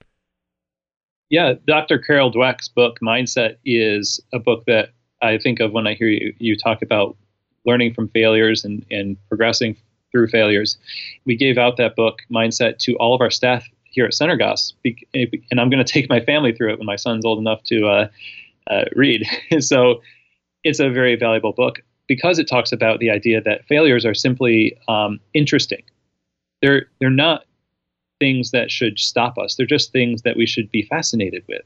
Yeah, 1.31 1.55
Dr. 1.69 1.99
Carol 2.01 2.33
Dweck's 2.33 2.69
book, 2.69 2.99
Mindset, 3.01 3.59
is 3.65 4.19
a 4.33 4.41
book 4.41 4.65
that 4.67 4.89
I 5.23 5.39
think 5.39 5.61
of 5.61 5.71
when 5.71 5.87
I 5.87 5.95
hear 5.95 6.09
you, 6.09 6.35
you 6.39 6.57
talk 6.57 6.83
about 6.83 7.17
learning 7.65 7.95
from 7.95 8.09
failures 8.09 8.65
and, 8.65 8.85
and 8.91 9.17
progressing 9.29 9.77
through 10.13 10.29
failures. 10.29 10.79
We 11.25 11.37
gave 11.37 11.59
out 11.59 11.77
that 11.77 11.97
book, 11.97 12.21
Mindset, 12.31 12.79
to 12.79 12.95
all 12.97 13.15
of 13.15 13.21
our 13.21 13.31
staff 13.31 13.67
here 13.85 14.05
at 14.05 14.13
Sunergos, 14.13 14.73
and 15.15 15.61
I'm 15.61 15.71
going 15.71 15.85
to 15.85 15.93
take 15.93 16.09
my 16.09 16.21
family 16.21 16.53
through 16.53 16.73
it 16.73 16.79
when 16.79 16.87
my 16.87 16.97
son's 16.97 17.25
old 17.25 17.39
enough 17.39 17.63
to 17.65 17.87
uh, 17.87 18.09
uh, 18.71 18.85
read. 18.95 19.25
so 19.61 20.01
it's 20.65 20.81
a 20.81 20.91
very 20.91 21.17
valuable 21.17 21.53
book 21.53 21.81
because 22.07 22.39
it 22.39 22.49
talks 22.49 22.73
about 22.73 23.01
the 23.01 23.11
idea 23.11 23.41
that 23.41 23.67
failures 23.67 24.05
are 24.05 24.15
simply 24.15 24.77
um, 24.89 25.21
interesting. 25.35 25.83
They're 26.63 26.87
they're 27.01 27.11
not 27.11 27.45
things 28.19 28.51
that 28.51 28.71
should 28.71 28.99
stop 28.99 29.39
us. 29.39 29.55
They're 29.55 29.67
just 29.67 29.93
things 29.93 30.23
that 30.23 30.37
we 30.37 30.47
should 30.47 30.71
be 30.71 30.83
fascinated 30.83 31.45
with. 31.49 31.63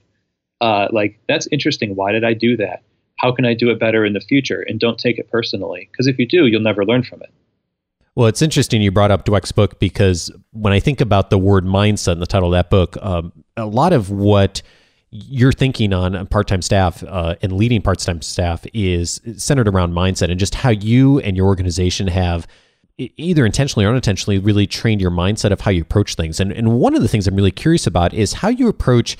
Uh, 0.60 0.88
like 0.92 1.18
that's 1.28 1.48
interesting. 1.50 1.96
Why 1.96 2.12
did 2.12 2.24
I 2.24 2.34
do 2.34 2.56
that? 2.58 2.82
How 3.16 3.32
can 3.32 3.44
I 3.44 3.54
do 3.54 3.70
it 3.70 3.78
better 3.78 4.04
in 4.04 4.12
the 4.12 4.20
future? 4.20 4.64
And 4.68 4.78
don't 4.78 4.98
take 4.98 5.18
it 5.18 5.30
personally, 5.30 5.88
because 5.90 6.06
if 6.06 6.18
you 6.18 6.26
do, 6.26 6.46
you'll 6.46 6.60
never 6.60 6.84
learn 6.84 7.02
from 7.02 7.22
it. 7.22 7.32
Well, 8.14 8.26
it's 8.26 8.42
interesting 8.42 8.82
you 8.82 8.90
brought 8.90 9.10
up 9.10 9.24
Dweck's 9.24 9.52
book 9.52 9.78
because 9.78 10.30
when 10.50 10.72
I 10.72 10.80
think 10.80 11.00
about 11.00 11.30
the 11.30 11.38
word 11.38 11.64
mindset 11.64 12.12
in 12.12 12.20
the 12.20 12.26
title 12.26 12.48
of 12.48 12.52
that 12.52 12.68
book, 12.68 12.96
um, 13.00 13.32
a 13.56 13.64
lot 13.64 13.94
of 13.94 14.10
what 14.10 14.60
you're 15.10 15.52
thinking 15.52 15.92
on 15.92 16.26
part-time 16.26 16.62
staff 16.62 17.02
uh, 17.04 17.36
and 17.42 17.52
leading 17.52 17.80
part-time 17.80 18.20
staff 18.20 18.66
is 18.74 19.20
centered 19.36 19.68
around 19.68 19.92
mindset 19.92 20.30
and 20.30 20.38
just 20.38 20.54
how 20.54 20.70
you 20.70 21.20
and 21.20 21.36
your 21.36 21.46
organization 21.46 22.06
have 22.06 22.46
either 22.98 23.46
intentionally 23.46 23.86
or 23.86 23.88
unintentionally 23.88 24.38
really 24.38 24.66
trained 24.66 25.00
your 25.00 25.10
mindset 25.10 25.50
of 25.50 25.60
how 25.60 25.70
you 25.70 25.82
approach 25.82 26.14
things. 26.14 26.38
And, 26.38 26.52
and 26.52 26.78
one 26.78 26.94
of 26.94 27.02
the 27.02 27.08
things 27.08 27.26
I'm 27.26 27.34
really 27.34 27.50
curious 27.50 27.86
about 27.86 28.12
is 28.12 28.34
how 28.34 28.48
you 28.48 28.68
approach 28.68 29.16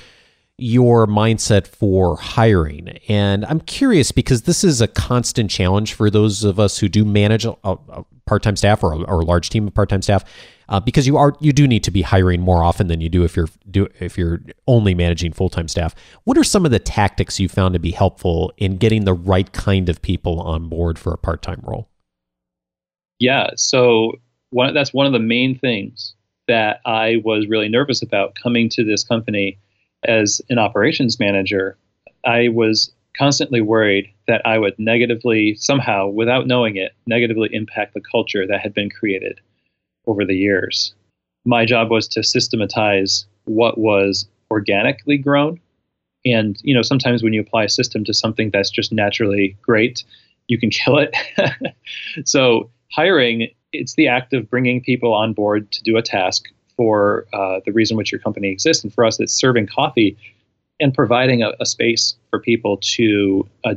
your 0.58 1.06
mindset 1.06 1.66
for 1.66 2.16
hiring. 2.16 2.88
And 3.08 3.44
I'm 3.46 3.60
curious 3.60 4.12
because 4.12 4.42
this 4.42 4.62
is 4.62 4.80
a 4.80 4.86
constant 4.86 5.50
challenge 5.50 5.94
for 5.94 6.10
those 6.10 6.44
of 6.44 6.60
us 6.60 6.78
who 6.78 6.88
do 6.88 7.04
manage 7.04 7.46
a, 7.46 7.56
a 7.64 8.04
part-time 8.26 8.56
staff 8.56 8.82
or 8.82 8.92
a, 8.92 9.02
or 9.02 9.20
a, 9.20 9.24
large 9.24 9.50
team 9.50 9.66
of 9.66 9.74
part-time 9.74 10.02
staff, 10.02 10.24
uh, 10.68 10.80
because 10.80 11.06
you 11.06 11.16
are 11.16 11.34
you 11.40 11.52
do 11.52 11.66
need 11.66 11.84
to 11.84 11.90
be 11.90 12.02
hiring 12.02 12.40
more 12.40 12.62
often 12.62 12.86
than 12.86 13.00
you 13.00 13.08
do 13.08 13.24
if 13.24 13.36
you're 13.36 13.48
do 13.70 13.88
if 14.00 14.16
you're 14.16 14.40
only 14.66 14.94
managing 14.94 15.32
full-time 15.32 15.68
staff. 15.68 15.94
What 16.24 16.38
are 16.38 16.44
some 16.44 16.64
of 16.64 16.70
the 16.70 16.78
tactics 16.78 17.40
you 17.40 17.48
found 17.48 17.74
to 17.74 17.80
be 17.80 17.90
helpful 17.90 18.52
in 18.56 18.76
getting 18.76 19.04
the 19.04 19.14
right 19.14 19.52
kind 19.52 19.88
of 19.88 20.02
people 20.02 20.40
on 20.40 20.68
board 20.68 20.98
for 20.98 21.12
a 21.12 21.18
part-time 21.18 21.60
role? 21.62 21.88
Yeah, 23.18 23.50
so 23.56 24.12
one, 24.50 24.74
that's 24.74 24.92
one 24.92 25.06
of 25.06 25.12
the 25.12 25.20
main 25.20 25.58
things 25.58 26.14
that 26.48 26.80
I 26.84 27.16
was 27.24 27.46
really 27.48 27.68
nervous 27.68 28.02
about 28.02 28.34
coming 28.34 28.68
to 28.70 28.84
this 28.84 29.04
company 29.04 29.58
as 30.04 30.40
an 30.50 30.58
operations 30.58 31.20
manager. 31.20 31.76
I 32.24 32.48
was 32.48 32.92
constantly 33.16 33.60
worried 33.60 34.12
that 34.26 34.42
I 34.46 34.58
would 34.58 34.78
negatively, 34.78 35.54
somehow, 35.56 36.08
without 36.08 36.46
knowing 36.46 36.76
it, 36.76 36.92
negatively 37.06 37.48
impact 37.52 37.94
the 37.94 38.00
culture 38.00 38.46
that 38.46 38.60
had 38.60 38.74
been 38.74 38.90
created 38.90 39.40
over 40.06 40.24
the 40.24 40.36
years. 40.36 40.94
My 41.44 41.64
job 41.64 41.90
was 41.90 42.08
to 42.08 42.22
systematize 42.22 43.26
what 43.44 43.78
was 43.78 44.26
organically 44.50 45.18
grown. 45.18 45.60
And, 46.24 46.56
you 46.62 46.74
know, 46.74 46.82
sometimes 46.82 47.22
when 47.22 47.32
you 47.32 47.40
apply 47.40 47.64
a 47.64 47.68
system 47.68 48.04
to 48.04 48.14
something 48.14 48.50
that's 48.50 48.70
just 48.70 48.92
naturally 48.92 49.56
great, 49.62 50.04
you 50.48 50.58
can 50.58 50.70
kill 50.70 50.98
it. 50.98 51.14
so, 52.24 52.70
hiring, 52.92 53.48
it's 53.72 53.94
the 53.94 54.06
act 54.06 54.32
of 54.32 54.48
bringing 54.50 54.82
people 54.82 55.12
on 55.14 55.32
board 55.32 55.70
to 55.72 55.82
do 55.82 55.96
a 55.96 56.02
task 56.02 56.44
for 56.76 57.26
uh, 57.32 57.60
the 57.64 57.72
reason 57.72 57.96
which 57.96 58.12
your 58.12 58.20
company 58.20 58.50
exists. 58.50 58.84
And 58.84 58.92
for 58.92 59.04
us, 59.04 59.18
it's 59.20 59.32
serving 59.32 59.66
coffee 59.66 60.16
and 60.82 60.92
providing 60.92 61.42
a, 61.42 61.52
a 61.60 61.64
space 61.64 62.16
for 62.30 62.40
people 62.40 62.76
to 62.82 63.48
uh, 63.64 63.74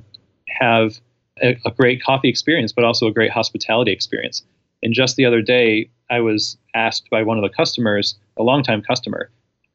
have 0.50 1.00
a, 1.42 1.56
a, 1.66 1.72
great 1.72 2.02
coffee 2.02 2.30
experience, 2.30 2.74
but 2.74 2.84
also 2.84 3.06
a 3.08 3.12
great 3.12 3.32
hospitality 3.32 3.92
experience. 3.92 4.44
And 4.82 4.94
just 4.94 5.16
the 5.16 5.26
other 5.26 5.42
day, 5.42 5.90
I 6.10 6.20
was 6.20 6.58
asked 6.74 7.10
by 7.12 7.22
one 7.22 7.38
of 7.38 7.44
the 7.44 7.56
customers, 7.56 8.16
a 8.38 8.44
longtime 8.44 8.82
customer, 8.82 9.30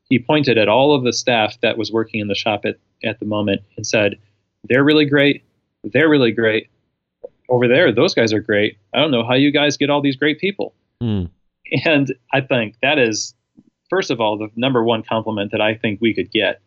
he 0.08 0.18
pointed 0.18 0.58
at 0.58 0.68
all 0.68 0.92
of 0.94 1.04
the 1.04 1.12
staff 1.12 1.56
that 1.62 1.78
was 1.78 1.92
working 1.92 2.20
in 2.20 2.26
the 2.26 2.34
shop 2.34 2.64
at, 2.64 2.76
at 3.04 3.20
the 3.20 3.26
moment 3.26 3.62
and 3.76 3.86
said, 3.86 4.16
They're 4.64 4.84
really 4.84 5.06
great. 5.06 5.44
They're 5.84 6.10
really 6.10 6.32
great. 6.32 6.68
Over 7.48 7.68
there, 7.68 7.92
those 7.92 8.12
guys 8.12 8.32
are 8.32 8.40
great. 8.40 8.76
I 8.92 8.98
don't 8.98 9.12
know 9.12 9.24
how 9.24 9.34
you 9.34 9.52
guys 9.52 9.76
get 9.76 9.88
all 9.88 10.02
these 10.02 10.16
great 10.16 10.40
people. 10.40 10.74
Mm. 11.02 11.30
And 11.84 12.12
I 12.32 12.40
think 12.40 12.74
that 12.82 12.98
is, 12.98 13.34
first 13.88 14.10
of 14.10 14.20
all, 14.20 14.36
the 14.36 14.48
number 14.56 14.82
one 14.82 15.04
compliment 15.04 15.52
that 15.52 15.60
I 15.60 15.76
think 15.76 16.00
we 16.00 16.12
could 16.12 16.32
get 16.32 16.60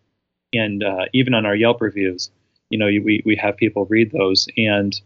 and 0.54 0.84
uh, 0.84 1.06
even 1.14 1.34
on 1.34 1.46
our 1.46 1.56
Yelp 1.56 1.82
reviews, 1.82 2.30
you 2.70 2.78
know, 2.78 2.86
we 2.86 3.22
we 3.26 3.36
have 3.36 3.58
people 3.58 3.86
read 3.86 4.12
those, 4.12 4.48
and 4.58 5.00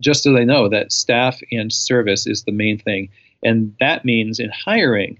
just 0.00 0.22
so 0.22 0.32
they 0.32 0.44
know 0.44 0.68
that 0.68 0.92
staff 0.92 1.40
and 1.52 1.72
service 1.72 2.26
is 2.26 2.44
the 2.44 2.52
main 2.52 2.78
thing, 2.78 3.08
and 3.42 3.74
that 3.80 4.04
means 4.04 4.38
in 4.38 4.50
hiring, 4.50 5.18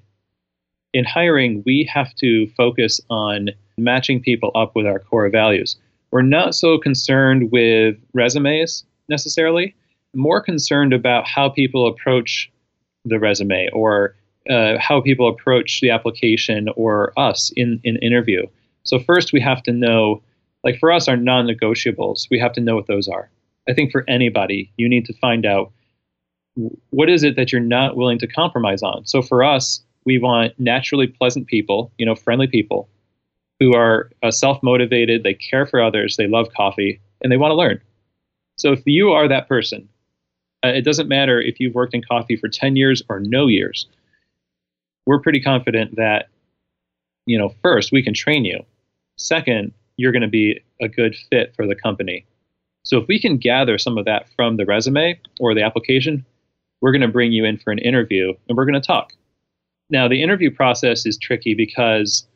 in 0.92 1.04
hiring 1.04 1.62
we 1.64 1.88
have 1.92 2.14
to 2.16 2.48
focus 2.56 3.00
on 3.10 3.50
matching 3.78 4.20
people 4.20 4.50
up 4.54 4.74
with 4.74 4.86
our 4.86 4.98
core 4.98 5.28
values. 5.30 5.76
We're 6.10 6.22
not 6.22 6.54
so 6.54 6.78
concerned 6.78 7.52
with 7.52 7.96
resumes 8.14 8.84
necessarily, 9.08 9.74
more 10.14 10.40
concerned 10.40 10.92
about 10.92 11.26
how 11.26 11.48
people 11.48 11.86
approach 11.86 12.50
the 13.04 13.18
resume 13.18 13.68
or 13.72 14.14
uh, 14.48 14.78
how 14.78 15.00
people 15.00 15.28
approach 15.28 15.80
the 15.80 15.90
application 15.90 16.68
or 16.76 17.12
us 17.16 17.52
in 17.56 17.80
in 17.84 17.96
interview. 17.96 18.46
So 18.84 18.98
first 18.98 19.32
we 19.32 19.40
have 19.40 19.62
to 19.64 19.72
know, 19.72 20.22
like 20.64 20.78
for 20.78 20.92
us, 20.92 21.08
our 21.08 21.16
non-negotiables. 21.16 22.28
We 22.30 22.38
have 22.38 22.52
to 22.54 22.60
know 22.60 22.74
what 22.74 22.86
those 22.86 23.08
are. 23.08 23.30
I 23.68 23.74
think 23.74 23.92
for 23.92 24.04
anybody, 24.08 24.72
you 24.76 24.88
need 24.88 25.04
to 25.06 25.14
find 25.14 25.46
out 25.46 25.72
what 26.90 27.08
is 27.08 27.22
it 27.22 27.36
that 27.36 27.52
you're 27.52 27.60
not 27.60 27.96
willing 27.96 28.18
to 28.18 28.26
compromise 28.26 28.82
on. 28.82 29.06
So 29.06 29.22
for 29.22 29.44
us, 29.44 29.82
we 30.04 30.18
want 30.18 30.58
naturally 30.58 31.06
pleasant 31.06 31.46
people, 31.46 31.92
you 31.98 32.06
know, 32.06 32.14
friendly 32.14 32.46
people 32.46 32.88
who 33.60 33.74
are 33.74 34.10
uh, 34.22 34.30
self-motivated, 34.30 35.22
they 35.22 35.34
care 35.34 35.66
for 35.66 35.82
others, 35.82 36.16
they 36.16 36.26
love 36.26 36.48
coffee, 36.56 37.00
and 37.20 37.30
they 37.30 37.36
want 37.36 37.50
to 37.50 37.56
learn. 37.56 37.80
So 38.56 38.72
if 38.72 38.82
you 38.86 39.10
are 39.10 39.28
that 39.28 39.48
person, 39.48 39.88
uh, 40.64 40.68
it 40.68 40.82
doesn't 40.82 41.08
matter 41.08 41.40
if 41.40 41.60
you've 41.60 41.74
worked 41.74 41.94
in 41.94 42.02
coffee 42.02 42.36
for 42.36 42.48
10 42.48 42.76
years 42.76 43.02
or 43.08 43.20
no 43.20 43.46
years. 43.46 43.86
We're 45.06 45.20
pretty 45.20 45.40
confident 45.40 45.96
that 45.96 46.28
you 47.30 47.38
know, 47.38 47.54
first, 47.62 47.92
we 47.92 48.02
can 48.02 48.12
train 48.12 48.44
you. 48.44 48.60
Second, 49.16 49.72
you're 49.96 50.10
going 50.10 50.22
to 50.22 50.28
be 50.28 50.60
a 50.80 50.88
good 50.88 51.14
fit 51.30 51.54
for 51.54 51.64
the 51.64 51.76
company. 51.76 52.26
So 52.82 52.98
if 52.98 53.06
we 53.06 53.20
can 53.20 53.36
gather 53.36 53.78
some 53.78 53.96
of 53.96 54.04
that 54.06 54.26
from 54.34 54.56
the 54.56 54.64
resume 54.64 55.20
or 55.38 55.54
the 55.54 55.62
application, 55.62 56.26
we're 56.80 56.90
going 56.90 57.02
to 57.02 57.08
bring 57.08 57.30
you 57.30 57.44
in 57.44 57.56
for 57.56 57.70
an 57.70 57.78
interview 57.78 58.32
and 58.48 58.56
we're 58.56 58.64
going 58.64 58.80
to 58.80 58.86
talk. 58.86 59.12
Now, 59.90 60.08
the 60.08 60.22
interview 60.24 60.50
process 60.50 61.06
is 61.06 61.16
tricky 61.16 61.54
because 61.54 62.26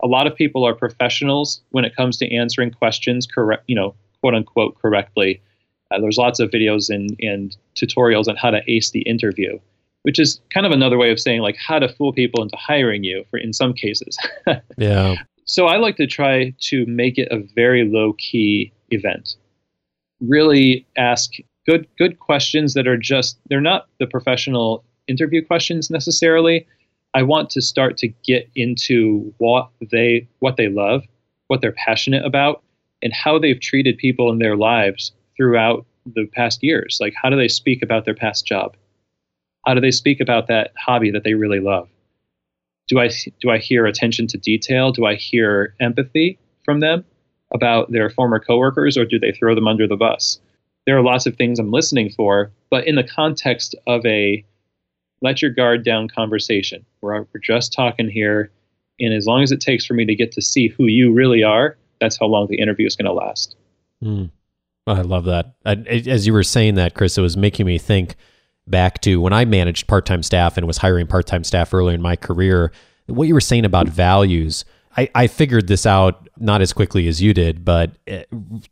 a 0.00 0.06
lot 0.06 0.28
of 0.28 0.36
people 0.36 0.64
are 0.64 0.74
professionals 0.74 1.60
when 1.70 1.84
it 1.84 1.96
comes 1.96 2.16
to 2.18 2.32
answering 2.32 2.70
questions 2.70 3.26
correct, 3.26 3.64
you 3.66 3.74
know, 3.74 3.96
quote 4.20 4.34
unquote 4.34 4.80
correctly. 4.80 5.42
Uh, 5.90 6.00
there's 6.00 6.16
lots 6.16 6.38
of 6.38 6.50
videos 6.50 6.94
and, 6.94 7.16
and 7.18 7.56
tutorials 7.74 8.28
on 8.28 8.36
how 8.36 8.50
to 8.50 8.60
ace 8.68 8.90
the 8.92 9.02
interview 9.02 9.58
which 10.04 10.18
is 10.18 10.40
kind 10.50 10.66
of 10.66 10.72
another 10.72 10.98
way 10.98 11.10
of 11.10 11.18
saying 11.18 11.40
like 11.40 11.56
how 11.56 11.78
to 11.78 11.88
fool 11.88 12.12
people 12.12 12.42
into 12.42 12.56
hiring 12.56 13.04
you 13.04 13.24
for 13.30 13.38
in 13.38 13.52
some 13.52 13.72
cases. 13.72 14.18
yeah. 14.78 15.16
So 15.46 15.66
I 15.66 15.78
like 15.78 15.96
to 15.96 16.06
try 16.06 16.54
to 16.60 16.86
make 16.86 17.18
it 17.18 17.28
a 17.30 17.42
very 17.54 17.88
low 17.88 18.12
key 18.14 18.72
event. 18.90 19.36
Really 20.20 20.86
ask 20.96 21.32
good 21.66 21.86
good 21.98 22.18
questions 22.20 22.74
that 22.74 22.86
are 22.86 22.98
just 22.98 23.38
they're 23.48 23.60
not 23.60 23.88
the 23.98 24.06
professional 24.06 24.84
interview 25.08 25.44
questions 25.44 25.90
necessarily. 25.90 26.66
I 27.14 27.22
want 27.22 27.48
to 27.50 27.62
start 27.62 27.96
to 27.98 28.08
get 28.08 28.50
into 28.54 29.32
what 29.38 29.70
they 29.90 30.28
what 30.40 30.58
they 30.58 30.68
love, 30.68 31.02
what 31.48 31.62
they're 31.62 31.72
passionate 31.72 32.26
about, 32.26 32.62
and 33.02 33.12
how 33.12 33.38
they've 33.38 33.60
treated 33.60 33.96
people 33.96 34.30
in 34.30 34.38
their 34.38 34.56
lives 34.56 35.12
throughout 35.34 35.86
the 36.14 36.26
past 36.34 36.62
years. 36.62 36.98
Like 37.00 37.14
how 37.20 37.30
do 37.30 37.36
they 37.36 37.48
speak 37.48 37.82
about 37.82 38.04
their 38.04 38.14
past 38.14 38.44
job? 38.44 38.76
How 39.66 39.74
do 39.74 39.80
they 39.80 39.90
speak 39.90 40.20
about 40.20 40.46
that 40.48 40.72
hobby 40.78 41.10
that 41.10 41.24
they 41.24 41.34
really 41.34 41.60
love? 41.60 41.88
Do 42.88 43.00
I 43.00 43.08
do 43.40 43.50
I 43.50 43.58
hear 43.58 43.86
attention 43.86 44.26
to 44.28 44.38
detail? 44.38 44.92
Do 44.92 45.06
I 45.06 45.14
hear 45.14 45.74
empathy 45.80 46.38
from 46.64 46.80
them 46.80 47.04
about 47.52 47.92
their 47.92 48.10
former 48.10 48.38
coworkers, 48.38 48.96
or 48.96 49.04
do 49.04 49.18
they 49.18 49.32
throw 49.32 49.54
them 49.54 49.68
under 49.68 49.86
the 49.86 49.96
bus? 49.96 50.38
There 50.86 50.96
are 50.96 51.02
lots 51.02 51.24
of 51.24 51.36
things 51.36 51.58
I'm 51.58 51.70
listening 51.70 52.10
for, 52.10 52.50
but 52.70 52.86
in 52.86 52.96
the 52.96 53.04
context 53.04 53.74
of 53.86 54.04
a 54.04 54.44
let 55.22 55.40
your 55.40 55.50
guard 55.50 55.84
down 55.84 56.08
conversation, 56.08 56.84
where 57.00 57.26
we're 57.32 57.40
just 57.42 57.72
talking 57.72 58.10
here, 58.10 58.50
and 59.00 59.14
as 59.14 59.26
long 59.26 59.42
as 59.42 59.50
it 59.50 59.60
takes 59.60 59.86
for 59.86 59.94
me 59.94 60.04
to 60.04 60.14
get 60.14 60.32
to 60.32 60.42
see 60.42 60.68
who 60.68 60.86
you 60.86 61.12
really 61.12 61.42
are, 61.42 61.78
that's 62.00 62.18
how 62.18 62.26
long 62.26 62.48
the 62.48 62.58
interview 62.58 62.86
is 62.86 62.96
going 62.96 63.06
to 63.06 63.12
last. 63.12 63.56
Mm. 64.02 64.30
I 64.86 65.00
love 65.00 65.24
that. 65.24 65.54
I, 65.64 65.72
as 65.72 66.26
you 66.26 66.34
were 66.34 66.42
saying 66.42 66.74
that, 66.74 66.94
Chris, 66.94 67.16
it 67.16 67.22
was 67.22 67.38
making 67.38 67.64
me 67.64 67.78
think 67.78 68.16
back 68.66 69.00
to 69.02 69.20
when 69.20 69.32
I 69.32 69.44
managed 69.44 69.86
part 69.86 70.06
time 70.06 70.22
staff 70.22 70.56
and 70.56 70.66
was 70.66 70.78
hiring 70.78 71.06
part 71.06 71.26
time 71.26 71.44
staff 71.44 71.74
earlier 71.74 71.94
in 71.94 72.02
my 72.02 72.16
career. 72.16 72.72
What 73.06 73.28
you 73.28 73.34
were 73.34 73.40
saying 73.40 73.64
about 73.64 73.88
values, 73.88 74.64
I, 74.96 75.10
I 75.14 75.26
figured 75.26 75.68
this 75.68 75.86
out 75.86 76.28
not 76.38 76.62
as 76.62 76.72
quickly 76.72 77.06
as 77.08 77.20
you 77.20 77.34
did, 77.34 77.64
but 77.64 77.96
eh, 78.06 78.24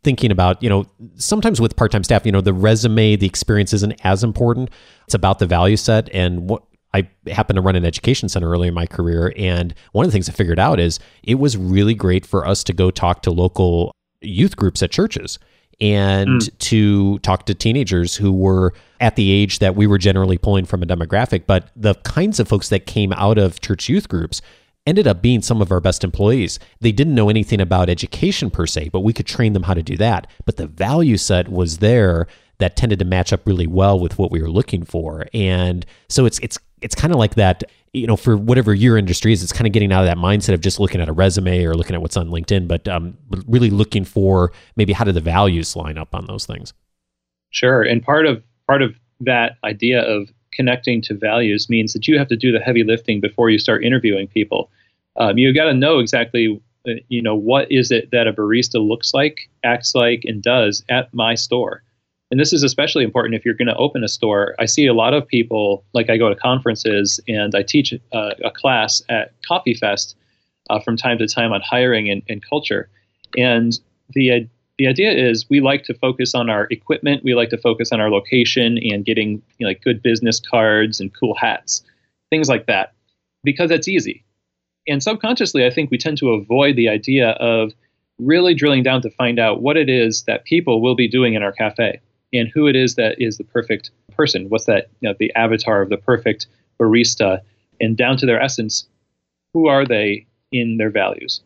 thinking 0.03 0.31
about, 0.31 0.61
you 0.63 0.69
know, 0.69 0.85
sometimes 1.15 1.61
with 1.61 1.75
part 1.75 1.91
time 1.91 2.03
staff, 2.03 2.25
you 2.25 2.31
know, 2.31 2.41
the 2.41 2.53
resume, 2.53 3.15
the 3.15 3.27
experience 3.27 3.73
isn't 3.73 3.93
as 4.03 4.23
important. 4.23 4.69
It's 5.05 5.13
about 5.13 5.39
the 5.39 5.45
value 5.45 5.77
set 5.77 6.09
and 6.13 6.49
what 6.49 6.63
I 6.93 7.09
happened 7.27 7.57
to 7.57 7.61
run 7.61 7.75
an 7.75 7.85
education 7.85 8.29
center 8.29 8.49
early 8.49 8.67
in 8.67 8.73
my 8.73 8.85
career. 8.85 9.33
And 9.35 9.73
one 9.93 10.05
of 10.05 10.11
the 10.11 10.13
things 10.15 10.29
I 10.29 10.31
figured 10.31 10.59
out 10.59 10.79
is 10.79 10.99
it 11.23 11.35
was 11.35 11.57
really 11.57 11.95
great 11.95 12.25
for 12.25 12.47
us 12.47 12.63
to 12.65 12.73
go 12.73 12.91
talk 12.91 13.23
to 13.23 13.31
local 13.31 13.91
youth 14.21 14.55
groups 14.55 14.81
at 14.81 14.91
churches 14.91 15.39
and 15.81 16.41
mm. 16.41 16.57
to 16.59 17.19
talk 17.19 17.45
to 17.45 17.53
teenagers 17.53 18.15
who 18.15 18.31
were 18.31 18.73
at 18.99 19.15
the 19.15 19.31
age 19.31 19.59
that 19.59 19.75
we 19.75 19.87
were 19.87 19.97
generally 19.97 20.37
pulling 20.37 20.65
from 20.65 20.81
a 20.83 20.85
demographic. 20.85 21.43
But 21.45 21.69
the 21.75 21.95
kinds 22.03 22.39
of 22.39 22.47
folks 22.47 22.69
that 22.69 22.85
came 22.85 23.13
out 23.13 23.37
of 23.37 23.61
church 23.61 23.89
youth 23.89 24.07
groups 24.07 24.41
ended 24.85 25.07
up 25.07 25.21
being 25.21 25.41
some 25.41 25.61
of 25.61 25.71
our 25.71 25.79
best 25.79 26.03
employees. 26.03 26.59
They 26.81 26.91
didn't 26.91 27.15
know 27.15 27.29
anything 27.29 27.61
about 27.61 27.89
education 27.89 28.49
per 28.49 28.65
se, 28.65 28.89
but 28.89 29.01
we 29.01 29.13
could 29.13 29.25
train 29.25 29.53
them 29.53 29.63
how 29.63 29.73
to 29.73 29.83
do 29.83 29.95
that. 29.97 30.27
But 30.45 30.57
the 30.57 30.67
value 30.67 31.17
set 31.17 31.49
was 31.49 31.77
there 31.77 32.27
that 32.59 32.75
tended 32.75 32.99
to 32.99 33.05
match 33.05 33.33
up 33.33 33.47
really 33.47 33.67
well 33.67 33.99
with 33.99 34.17
what 34.17 34.31
we 34.31 34.41
were 34.41 34.49
looking 34.49 34.83
for. 34.83 35.25
And 35.33 35.85
so 36.09 36.25
it's 36.25 36.39
it's 36.39 36.57
it's 36.81 36.95
kind 36.95 37.13
of 37.13 37.19
like 37.19 37.35
that 37.35 37.63
you 37.93 38.07
know, 38.07 38.15
for 38.15 38.35
whatever 38.35 38.73
your 38.73 38.97
industry 38.97 39.31
is, 39.33 39.43
it's 39.43 39.53
kind 39.53 39.67
of 39.67 39.73
getting 39.73 39.93
out 39.93 40.01
of 40.01 40.07
that 40.07 40.17
mindset 40.17 40.55
of 40.55 40.61
just 40.61 40.79
looking 40.79 40.99
at 40.99 41.07
a 41.07 41.13
resume 41.13 41.63
or 41.63 41.75
looking 41.75 41.95
at 41.95 42.01
what's 42.01 42.17
on 42.17 42.29
LinkedIn, 42.29 42.67
but 42.67 42.87
um, 42.87 43.15
really 43.47 43.69
looking 43.69 44.03
for 44.03 44.51
maybe 44.75 44.93
how 44.93 45.05
do 45.05 45.11
the 45.11 45.21
values 45.21 45.75
line 45.75 45.97
up 45.97 46.15
on 46.15 46.25
those 46.25 46.45
things. 46.45 46.73
Sure, 47.51 47.83
and 47.83 48.01
part 48.01 48.25
of 48.25 48.43
part 48.67 48.81
of 48.81 48.95
that 49.19 49.57
idea 49.63 50.01
of 50.01 50.29
connecting 50.51 51.01
to 51.03 51.13
values 51.13 51.69
means 51.69 51.93
that 51.93 52.07
you 52.07 52.17
have 52.17 52.27
to 52.27 52.35
do 52.35 52.51
the 52.51 52.59
heavy 52.59 52.83
lifting 52.83 53.21
before 53.21 53.49
you 53.49 53.59
start 53.59 53.83
interviewing 53.83 54.27
people. 54.27 54.71
Um, 55.15 55.37
you 55.37 55.53
got 55.53 55.65
to 55.65 55.73
know 55.73 55.99
exactly, 55.99 56.59
uh, 56.87 56.93
you 57.09 57.21
know, 57.21 57.35
what 57.35 57.71
is 57.71 57.91
it 57.91 58.09
that 58.11 58.27
a 58.27 58.33
barista 58.33 58.85
looks 58.85 59.13
like, 59.13 59.49
acts 59.63 59.93
like, 59.93 60.23
and 60.25 60.41
does 60.41 60.83
at 60.89 61.13
my 61.13 61.35
store 61.35 61.83
and 62.33 62.39
this 62.39 62.51
is 62.51 62.63
especially 62.63 63.03
important 63.03 63.35
if 63.35 63.45
you're 63.45 63.53
going 63.53 63.67
to 63.67 63.75
open 63.75 64.03
a 64.03 64.07
store. 64.07 64.55
I 64.57 64.65
see 64.65 64.87
a 64.87 64.93
lot 64.95 65.13
of 65.13 65.27
people, 65.27 65.85
like 65.93 66.09
I 66.09 66.17
go 66.17 66.29
to 66.29 66.35
conferences 66.35 67.19
and 67.27 67.53
I 67.53 67.61
teach 67.61 67.93
uh, 68.11 68.31
a 68.43 68.49
class 68.49 69.03
at 69.07 69.39
Coffee 69.47 69.75
Fest 69.75 70.15
uh, 70.71 70.79
from 70.79 70.97
time 70.97 71.19
to 71.19 71.27
time 71.27 71.53
on 71.53 71.61
hiring 71.61 72.09
and, 72.09 72.23
and 72.27 72.43
culture. 72.43 72.89
And 73.37 73.79
the 74.15 74.49
the 74.79 74.87
idea 74.87 75.11
is 75.11 75.45
we 75.47 75.61
like 75.61 75.83
to 75.83 75.93
focus 75.93 76.33
on 76.33 76.49
our 76.49 76.65
equipment, 76.71 77.23
we 77.23 77.35
like 77.35 77.51
to 77.51 77.57
focus 77.59 77.91
on 77.91 78.01
our 78.01 78.09
location 78.09 78.79
and 78.79 79.05
getting 79.05 79.33
you 79.59 79.65
know, 79.65 79.67
like 79.67 79.83
good 79.83 80.01
business 80.01 80.39
cards 80.39 80.99
and 80.99 81.13
cool 81.13 81.35
hats, 81.35 81.83
things 82.31 82.49
like 82.49 82.65
that. 82.65 82.95
because 83.43 83.69
it's 83.69 83.87
easy. 83.87 84.25
And 84.87 85.03
subconsciously, 85.03 85.67
I 85.67 85.69
think 85.69 85.91
we 85.91 85.99
tend 85.99 86.17
to 86.17 86.31
avoid 86.31 86.77
the 86.77 86.89
idea 86.89 87.29
of 87.33 87.73
really 88.17 88.55
drilling 88.55 88.81
down 88.81 89.03
to 89.03 89.11
find 89.11 89.37
out 89.37 89.61
what 89.61 89.77
it 89.77 89.87
is 89.87 90.23
that 90.23 90.45
people 90.45 90.81
will 90.81 90.95
be 90.95 91.07
doing 91.07 91.35
in 91.35 91.43
our 91.43 91.51
cafe 91.51 92.01
and 92.33 92.49
who 92.53 92.67
it 92.67 92.75
is 92.75 92.95
that 92.95 93.15
is 93.19 93.37
the 93.37 93.43
perfect 93.43 93.91
person. 94.15 94.49
What's 94.49 94.65
that, 94.65 94.89
you 94.99 95.09
know, 95.09 95.15
the 95.17 95.33
avatar 95.35 95.81
of 95.81 95.89
the 95.89 95.97
perfect 95.97 96.47
barista, 96.79 97.39
and 97.79 97.95
down 97.95 98.17
to 98.17 98.25
their 98.25 98.41
essence, 98.41 98.87
who 99.53 99.67
are 99.67 99.85
they 99.85 100.25
in 100.51 100.77
their 100.77 100.89
values? 100.89 101.41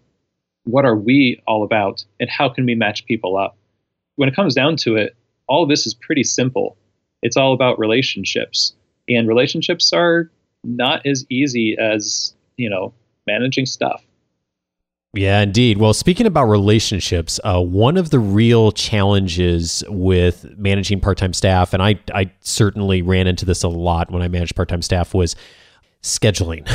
What 0.64 0.86
are 0.86 0.96
we 0.96 1.42
all 1.46 1.64
about, 1.64 2.04
and 2.20 2.30
how 2.30 2.50
can 2.50 2.66
we 2.66 2.76
match 2.76 3.06
people 3.06 3.38
up? 3.38 3.58
When 4.16 4.30
it 4.30 4.36
comes 4.36 4.56
down 4.56 4.78
to 4.78 4.96
it, 4.96 5.16
all 5.48 5.66
this 5.66 5.86
is 5.86 5.94
pretty 5.94 6.24
simple. 6.24 6.78
It's 7.22 7.38
all 7.38 7.54
about 7.54 7.80
relationships, 7.80 8.74
and 9.10 9.28
relationships 9.28 9.94
are 9.94 10.30
not 10.64 11.06
as 11.06 11.26
easy 11.30 11.78
as 11.80 12.34
you 12.58 12.70
know 12.70 12.94
managing 13.26 13.66
stuff. 13.66 14.04
Yeah, 15.14 15.42
indeed. 15.42 15.78
Well, 15.78 15.94
speaking 15.94 16.28
about 16.28 16.46
relationships, 16.46 17.40
uh, 17.44 17.62
one 17.62 17.98
of 17.98 18.10
the 18.10 18.20
real 18.20 18.72
challenges 18.72 19.84
with 19.88 20.46
managing 20.58 21.00
part 21.00 21.18
time 21.18 21.34
staff, 21.34 21.74
and 21.74 21.82
I, 21.82 22.00
I 22.14 22.32
certainly 22.42 23.02
ran 23.02 23.26
into 23.26 23.46
this 23.46 23.64
a 23.64 23.70
lot 23.70 24.12
when 24.12 24.22
I 24.22 24.28
managed 24.28 24.56
part 24.56 24.70
time 24.70 24.82
staff, 24.82 25.14
was 25.14 25.36
scheduling. 26.04 26.66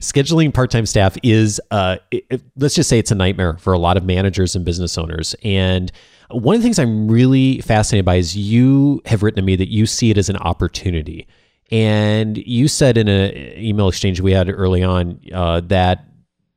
scheduling 0.00 0.52
part 0.52 0.70
time 0.70 0.86
staff 0.86 1.16
is, 1.22 1.60
uh, 1.70 1.96
it, 2.10 2.42
let's 2.56 2.74
just 2.74 2.88
say 2.88 2.98
it's 2.98 3.10
a 3.10 3.16
nightmare 3.16 3.56
for 3.58 3.72
a 3.72 3.78
lot 3.78 3.96
of 3.96 4.04
managers 4.04 4.54
and 4.54 4.64
business 4.64 4.96
owners. 4.96 5.34
And 5.42 5.90
one 6.30 6.54
of 6.54 6.60
the 6.60 6.64
things 6.64 6.78
I'm 6.78 7.08
really 7.08 7.60
fascinated 7.62 8.04
by 8.04 8.16
is 8.16 8.36
you 8.36 9.00
have 9.06 9.22
written 9.22 9.36
to 9.36 9.42
me 9.42 9.56
that 9.56 9.70
you 9.70 9.86
see 9.86 10.10
it 10.10 10.18
as 10.18 10.28
an 10.28 10.36
opportunity. 10.36 11.26
And 11.72 12.36
you 12.38 12.68
said 12.68 12.96
in 12.96 13.08
an 13.08 13.36
email 13.58 13.88
exchange 13.88 14.20
we 14.20 14.32
had 14.32 14.48
early 14.48 14.82
on 14.82 15.20
uh, 15.32 15.62
that 15.62 16.04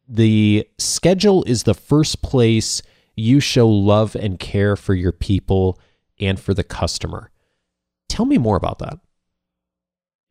the 0.09 0.67
schedule 0.79 1.43
is 1.43 1.63
the 1.63 1.75
first 1.75 2.23
place 2.23 2.81
you 3.15 3.39
show 3.39 3.69
love 3.69 4.15
and 4.15 4.39
care 4.39 4.75
for 4.75 4.95
your 4.95 5.11
people 5.11 5.79
and 6.19 6.39
for 6.39 6.53
the 6.53 6.63
customer. 6.63 7.29
Tell 8.09 8.25
me 8.25 8.39
more 8.39 8.55
about 8.55 8.79
that. 8.79 8.97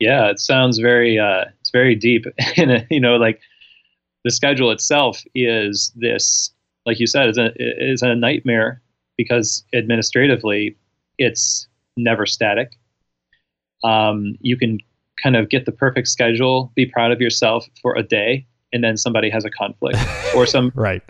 Yeah, 0.00 0.30
it 0.30 0.40
sounds 0.40 0.78
very 0.78 1.18
uh, 1.18 1.44
it's 1.60 1.70
very 1.70 1.94
deep, 1.94 2.24
and 2.56 2.86
you 2.90 3.00
know, 3.00 3.16
like 3.16 3.40
the 4.24 4.30
schedule 4.30 4.70
itself 4.70 5.22
is 5.34 5.92
this, 5.96 6.50
like 6.86 6.98
you 6.98 7.06
said, 7.06 7.28
is 7.28 7.38
a 7.38 7.50
is 7.56 8.02
a 8.02 8.14
nightmare 8.14 8.82
because 9.16 9.64
administratively 9.72 10.76
it's 11.18 11.68
never 11.96 12.26
static. 12.26 12.78
Um, 13.84 14.36
you 14.40 14.56
can 14.56 14.78
kind 15.20 15.36
of 15.36 15.48
get 15.48 15.66
the 15.66 15.72
perfect 15.72 16.08
schedule, 16.08 16.72
be 16.74 16.86
proud 16.86 17.10
of 17.10 17.20
yourself 17.20 17.66
for 17.82 17.96
a 17.96 18.02
day, 18.02 18.46
and 18.72 18.84
then 18.84 18.96
somebody 18.96 19.30
has 19.30 19.44
a 19.44 19.50
conflict 19.50 19.98
or 20.34 20.46
some 20.46 20.72
right. 20.74 21.02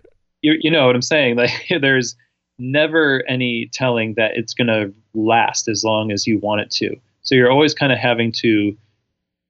You 0.43 0.57
you 0.61 0.71
know 0.71 0.87
what 0.87 0.95
I'm 0.95 1.03
saying? 1.03 1.37
Like 1.37 1.53
there's 1.81 2.17
never 2.59 3.25
any 3.29 3.69
telling 3.73 4.15
that 4.15 4.33
it's 4.37 4.53
going 4.53 4.67
to 4.67 4.93
last 5.15 5.69
as 5.69 5.85
long 5.85 6.11
as 6.11 6.27
you 6.27 6.39
want 6.39 6.61
it 6.61 6.71
to. 6.73 6.97
So 7.23 7.35
you're 7.35 7.51
always 7.51 7.75
kind 7.75 7.93
of 7.93 7.99
having 7.99 8.33
to 8.33 8.77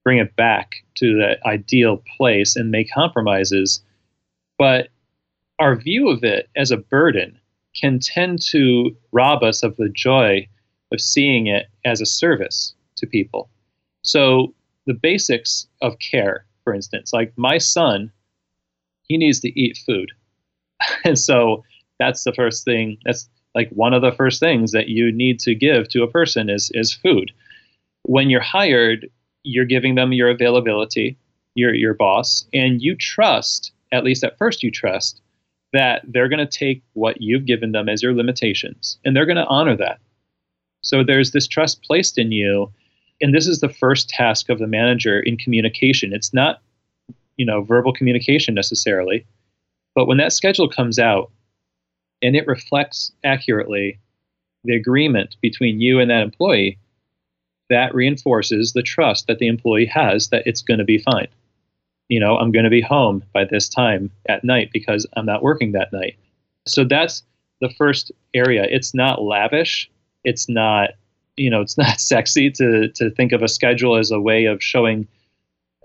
bring 0.03 0.19
it 0.19 0.35
back 0.35 0.75
to 0.95 1.17
that 1.17 1.39
ideal 1.45 2.03
place 2.17 2.55
and 2.55 2.71
make 2.71 2.91
compromises. 2.91 3.81
But 4.57 4.89
our 5.59 5.75
view 5.75 6.09
of 6.09 6.23
it 6.23 6.49
as 6.55 6.71
a 6.71 6.77
burden 6.77 7.39
can 7.75 7.99
tend 7.99 8.41
to 8.41 8.95
rob 9.11 9.43
us 9.43 9.63
of 9.63 9.75
the 9.77 9.89
joy 9.89 10.47
of 10.91 11.01
seeing 11.01 11.47
it 11.47 11.67
as 11.85 12.01
a 12.01 12.05
service 12.05 12.73
to 12.95 13.05
people. 13.05 13.49
So 14.03 14.53
the 14.85 14.93
basics 14.93 15.67
of 15.81 15.99
care, 15.99 16.45
for 16.69 16.75
instance, 16.75 17.11
like 17.11 17.33
my 17.35 17.57
son, 17.57 18.11
he 19.01 19.17
needs 19.17 19.39
to 19.39 19.59
eat 19.59 19.79
food. 19.87 20.11
and 21.03 21.17
so 21.17 21.63
that's 21.97 22.23
the 22.23 22.33
first 22.33 22.63
thing, 22.63 22.99
that's 23.05 23.27
like 23.55 23.71
one 23.71 23.91
of 23.91 24.03
the 24.03 24.11
first 24.11 24.39
things 24.39 24.71
that 24.71 24.87
you 24.87 25.11
need 25.11 25.39
to 25.39 25.55
give 25.55 25.89
to 25.89 26.03
a 26.03 26.11
person 26.11 26.47
is 26.47 26.69
is 26.75 26.93
food. 26.93 27.31
When 28.03 28.29
you're 28.29 28.39
hired, 28.39 29.09
you're 29.41 29.65
giving 29.65 29.95
them 29.95 30.13
your 30.13 30.29
availability, 30.29 31.17
your 31.55 31.73
your 31.73 31.95
boss, 31.95 32.45
and 32.53 32.83
you 32.83 32.95
trust, 32.95 33.71
at 33.91 34.03
least 34.03 34.23
at 34.23 34.37
first 34.37 34.61
you 34.61 34.69
trust 34.69 35.21
that 35.73 36.03
they're 36.07 36.29
going 36.29 36.45
to 36.47 36.59
take 36.59 36.83
what 36.93 37.19
you've 37.19 37.47
given 37.47 37.71
them 37.71 37.89
as 37.89 38.03
your 38.03 38.13
limitations 38.13 38.99
and 39.03 39.15
they're 39.15 39.25
going 39.25 39.37
to 39.37 39.45
honor 39.47 39.75
that. 39.75 39.99
So 40.81 41.03
there's 41.03 41.31
this 41.31 41.47
trust 41.47 41.81
placed 41.81 42.19
in 42.19 42.31
you 42.31 42.71
and 43.21 43.33
this 43.33 43.47
is 43.47 43.59
the 43.59 43.69
first 43.69 44.09
task 44.09 44.49
of 44.49 44.59
the 44.59 44.67
manager 44.67 45.19
in 45.19 45.37
communication. 45.37 46.13
It's 46.13 46.33
not, 46.33 46.61
you 47.37 47.45
know, 47.45 47.61
verbal 47.61 47.93
communication 47.93 48.53
necessarily, 48.53 49.25
but 49.95 50.05
when 50.07 50.17
that 50.17 50.33
schedule 50.33 50.69
comes 50.69 50.99
out 50.99 51.31
and 52.21 52.35
it 52.35 52.47
reflects 52.47 53.11
accurately 53.23 53.99
the 54.63 54.75
agreement 54.75 55.35
between 55.41 55.79
you 55.79 55.99
and 55.99 56.09
that 56.09 56.21
employee, 56.21 56.77
that 57.69 57.93
reinforces 57.93 58.73
the 58.73 58.81
trust 58.81 59.27
that 59.27 59.39
the 59.39 59.47
employee 59.47 59.85
has 59.85 60.29
that 60.29 60.43
it's 60.45 60.61
going 60.61 60.79
to 60.79 60.83
be 60.83 60.97
fine. 60.97 61.27
You 62.07 62.19
know, 62.19 62.37
I'm 62.37 62.51
going 62.51 62.63
to 62.63 62.71
be 62.71 62.81
home 62.81 63.23
by 63.33 63.45
this 63.45 63.69
time 63.69 64.11
at 64.27 64.43
night 64.43 64.71
because 64.73 65.05
I'm 65.15 65.25
not 65.25 65.43
working 65.43 65.73
that 65.73 65.93
night. 65.93 66.17
So 66.65 66.83
that's 66.83 67.23
the 67.61 67.69
first 67.77 68.11
area. 68.33 68.65
It's 68.69 68.93
not 68.95 69.21
lavish. 69.21 69.89
It's 70.23 70.49
not 70.49 70.91
you 71.39 71.49
know 71.49 71.61
it's 71.61 71.77
not 71.85 71.99
sexy 71.99 72.51
to 72.51 72.89
to 72.89 73.09
think 73.11 73.31
of 73.31 73.41
a 73.41 73.47
schedule 73.47 73.95
as 73.95 74.11
a 74.11 74.19
way 74.19 74.45
of 74.45 74.61
showing 74.61 75.07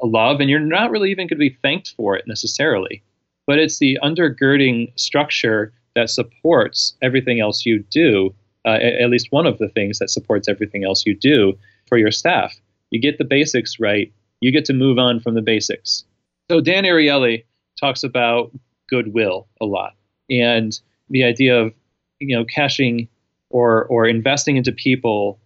love 0.03 0.41
and 0.41 0.51
you're 0.51 0.61
not 0.61 0.91
really 0.91 1.11
even 1.11 1.27
going 1.27 1.37
to 1.39 1.51
be 1.51 1.57
thanked 1.63 1.95
for 1.97 2.17
it 2.17 2.27
necessarily. 2.27 3.03
But 3.47 3.59
it's 3.59 3.79
the 3.79 3.99
undergirding 4.03 4.93
structure 4.99 5.73
that 5.95 6.11
supports 6.11 6.95
everything 7.01 7.41
else 7.41 7.65
you 7.65 7.85
do 7.91 8.35
uh, 8.67 8.79
at 8.81 9.11
least 9.11 9.31
one 9.31 9.47
of 9.47 9.59
the 9.59 9.69
things 9.69 9.99
that 9.99 10.11
supports 10.11 10.49
everything 10.49 10.85
else 10.85 11.07
you 11.07 11.15
do 11.15 11.57
for 11.87 11.99
your 11.99 12.11
staff. 12.11 12.59
You 12.91 13.01
get 13.01 13.19
the 13.19 13.25
basics 13.25 13.79
right 13.79 14.13
you 14.41 14.53
get 14.53 14.65
to 14.67 14.75
move 14.75 14.99
on 14.99 15.21
from 15.21 15.35
the 15.35 15.43
basics. 15.43 16.05
So 16.51 16.61
dan 16.61 16.85
ariely 16.85 17.45
talks 17.81 18.03
about 18.03 18.51
goodwill 18.91 19.49
a 19.61 19.65
lot 19.65 19.95
and 20.29 20.79
the 21.09 21.25
idea 21.25 21.59
of 21.59 21.73
you 22.21 22.37
know 22.37 22.45
cashing 22.45 23.09
or 23.51 23.85
or 23.87 24.07
investing 24.07 24.57
into 24.57 24.73
people 24.73 25.39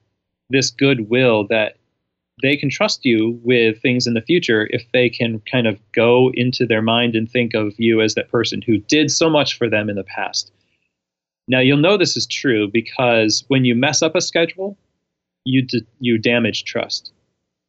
this 0.51 0.71
goodwill 0.71 1.47
that 1.49 1.77
they 2.43 2.57
can 2.57 2.71
trust 2.71 3.05
you 3.05 3.41
with 3.43 3.81
things 3.83 4.07
in 4.07 4.15
the 4.15 4.23
future 4.23 4.69
if 4.71 4.85
they 4.93 5.09
can 5.09 5.41
kind 5.51 5.67
of 5.67 5.79
go 5.93 6.31
into 6.35 6.67
their 6.67 6.83
mind 6.83 7.17
and 7.17 7.31
think 7.31 7.55
of 7.55 7.75
you 7.79 8.01
as 8.01 8.15
that 8.15 8.31
person 8.31 8.63
who 8.63 8.79
did 8.79 9.11
so 9.11 9.29
much 9.29 9.57
for 9.59 9.69
them 9.69 9.91
in 9.91 9.97
the 9.97 10.05
past. 10.05 10.53
Now 11.49 11.61
you'll 11.61 11.79
know 11.79 11.97
this 11.97 12.17
is 12.17 12.27
true 12.27 12.69
because 12.69 13.45
when 13.49 13.65
you 13.65 13.75
mess 13.75 14.03
up 14.03 14.15
a 14.15 14.21
schedule, 14.21 14.77
you 15.45 15.63
d- 15.63 15.87
you 15.99 16.19
damage 16.19 16.65
trust. 16.65 17.13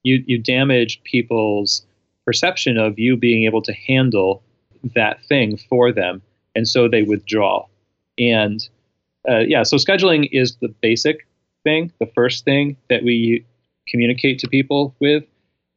You 0.04 0.24
you 0.28 0.38
damage 0.38 1.02
people's 1.04 1.86
perception 2.26 2.78
of 2.78 3.00
you 3.00 3.16
being 3.16 3.46
able 3.46 3.62
to 3.62 3.74
handle 3.74 4.44
that 4.96 5.24
thing 5.26 5.58
for 5.58 5.92
them, 5.92 6.22
and 6.56 6.68
so 6.68 6.88
they 6.88 7.04
withdraw. 7.04 7.66
And 8.18 8.68
uh, 9.30 9.40
yeah, 9.40 9.64
so 9.64 9.78
scheduling 9.78 10.28
is 10.32 10.58
the 10.58 10.68
basic 10.68 11.26
thing, 11.70 11.92
the 12.00 12.12
first 12.16 12.46
thing 12.46 12.78
that 12.90 13.04
we 13.04 13.46
communicate 13.88 14.40
to 14.40 14.48
people 14.48 14.96
with, 15.00 15.24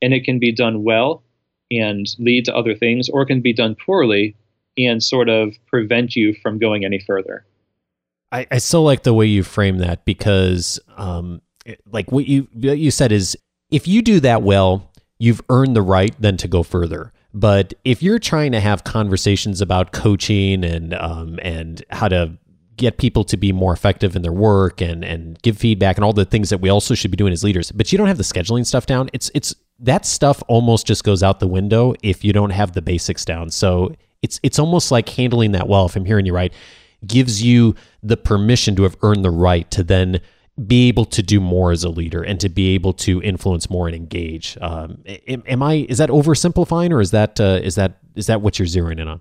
and 0.01 0.15
it 0.15 0.25
can 0.25 0.39
be 0.39 0.53
done 0.53 0.83
well 0.83 1.23
and 1.71 2.07
lead 2.19 2.45
to 2.47 2.57
other 2.57 2.75
things, 2.75 3.09
or 3.09 3.23
it 3.23 3.27
can 3.27 3.41
be 3.41 3.53
done 3.53 3.75
poorly 3.75 4.35
and 4.79 5.03
sort 5.03 5.29
of 5.29 5.55
prevent 5.67 6.17
you 6.17 6.35
from 6.43 6.59
going 6.59 6.85
any 6.85 6.99
further. 6.99 7.45
I, 8.31 8.47
I 8.51 8.59
still 8.59 8.83
like 8.83 9.03
the 9.03 9.13
way 9.13 9.27
you 9.27 9.43
frame 9.43 9.79
that 9.79 10.05
because, 10.05 10.81
um, 10.97 11.43
like 11.91 12.11
what 12.11 12.27
you 12.27 12.49
what 12.55 12.79
you 12.79 12.91
said 12.91 13.13
is, 13.13 13.37
if 13.71 13.87
you 13.87 14.01
do 14.03 14.21
that 14.21 14.43
well, 14.43 14.91
you've 15.19 15.43
earned 15.49 15.77
the 15.77 15.83
right 15.83 16.15
then 16.19 16.37
to 16.39 16.49
go 16.49 16.63
further. 16.63 17.13
But 17.35 17.75
if 17.85 18.03
you're 18.03 18.19
trying 18.19 18.53
to 18.53 18.61
have 18.61 18.85
conversations 18.85 19.61
about 19.61 19.93
coaching 19.93 20.65
and 20.65 20.95
um, 20.95 21.39
and 21.43 21.85
how 21.91 22.09
to 22.09 22.39
get 22.83 22.99
people 22.99 23.25
to 23.25 23.37
be 23.37 23.53
more 23.53 23.73
effective 23.73 24.15
in 24.15 24.23
their 24.23 24.33
work 24.33 24.81
and 24.83 25.05
and 25.05 25.41
give 25.43 25.57
feedback 25.57 25.97
and 25.97 26.05
all 26.05 26.13
the 26.13 26.25
things 26.25 26.51
that 26.51 26.59
we 26.59 26.69
also 26.69 26.95
should 26.95 27.11
be 27.11 27.17
doing 27.17 27.33
as 27.33 27.43
leaders. 27.43 27.73
But 27.73 27.91
you 27.91 27.99
don't 27.99 28.09
have 28.09 28.19
the 28.19 28.25
scheduling 28.25 28.67
stuff 28.67 28.85
down. 28.85 29.09
It's 29.15 29.31
it's 29.35 29.55
that 29.81 30.05
stuff 30.05 30.43
almost 30.49 30.87
just 30.87 31.03
goes 31.03 31.23
out 31.23 31.41
the 31.41 31.49
window 31.49 31.95
if 32.03 32.25
you 32.25 32.33
don't 32.33 32.51
have 32.51 32.73
the 32.73 32.83
basics 32.83 33.25
down. 33.25 33.51
So 33.51 33.95
it's 34.23 34.39
it's 34.43 34.59
almost 34.59 34.91
like 34.91 35.09
handling 35.09 35.53
that 35.53 35.69
well 35.69 35.87
if 35.87 35.97
i'm 35.97 36.05
hearing 36.05 36.25
you 36.25 36.33
right 36.33 36.53
gives 37.07 37.43
you 37.43 37.75
the 38.03 38.17
permission 38.17 38.77
to 38.77 38.85
have 38.85 38.97
earned 39.03 39.25
the 39.25 39.31
right 39.31 39.71
to 39.73 39.83
then 39.83 40.21
be 40.67 40.89
able 40.89 41.05
to 41.07 41.23
do 41.23 41.41
more 41.41 41.73
as 41.73 41.83
a 41.83 41.89
leader 41.89 42.23
and 42.23 42.39
to 42.39 42.49
be 42.49 42.75
able 42.75 42.93
to 42.93 43.23
influence 43.23 43.71
more 43.71 43.89
and 43.89 43.97
engage. 43.97 44.59
Um, 44.61 45.03
am, 45.27 45.43
am, 45.47 45.63
i 45.63 45.87
is 45.89 45.99
that 45.99 46.11
oversimplifying 46.11 46.91
or 46.91 47.01
is 47.01 47.11
that 47.13 47.41
uh, 47.41 47.61
is 47.63 47.75
that 47.77 47.99
is 48.15 48.27
that 48.27 48.43
what 48.43 48.59
you're 48.59 48.69
zeroing 48.69 49.01
in 49.01 49.09
on 49.09 49.21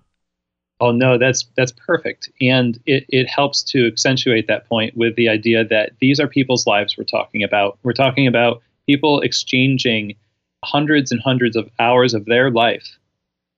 oh 0.81 0.91
no 0.91 1.17
that's 1.17 1.45
that's 1.55 1.71
perfect 1.71 2.29
and 2.41 2.79
it, 2.85 3.05
it 3.09 3.27
helps 3.29 3.63
to 3.63 3.87
accentuate 3.87 4.47
that 4.47 4.67
point 4.67 4.95
with 4.97 5.15
the 5.15 5.29
idea 5.29 5.63
that 5.63 5.91
these 6.01 6.19
are 6.19 6.27
people's 6.27 6.67
lives 6.67 6.97
we're 6.97 7.03
talking 7.05 7.43
about 7.43 7.79
we're 7.83 7.93
talking 7.93 8.27
about 8.27 8.61
people 8.87 9.21
exchanging 9.21 10.15
hundreds 10.63 11.11
and 11.11 11.21
hundreds 11.21 11.55
of 11.55 11.69
hours 11.79 12.13
of 12.13 12.25
their 12.25 12.51
life 12.51 12.97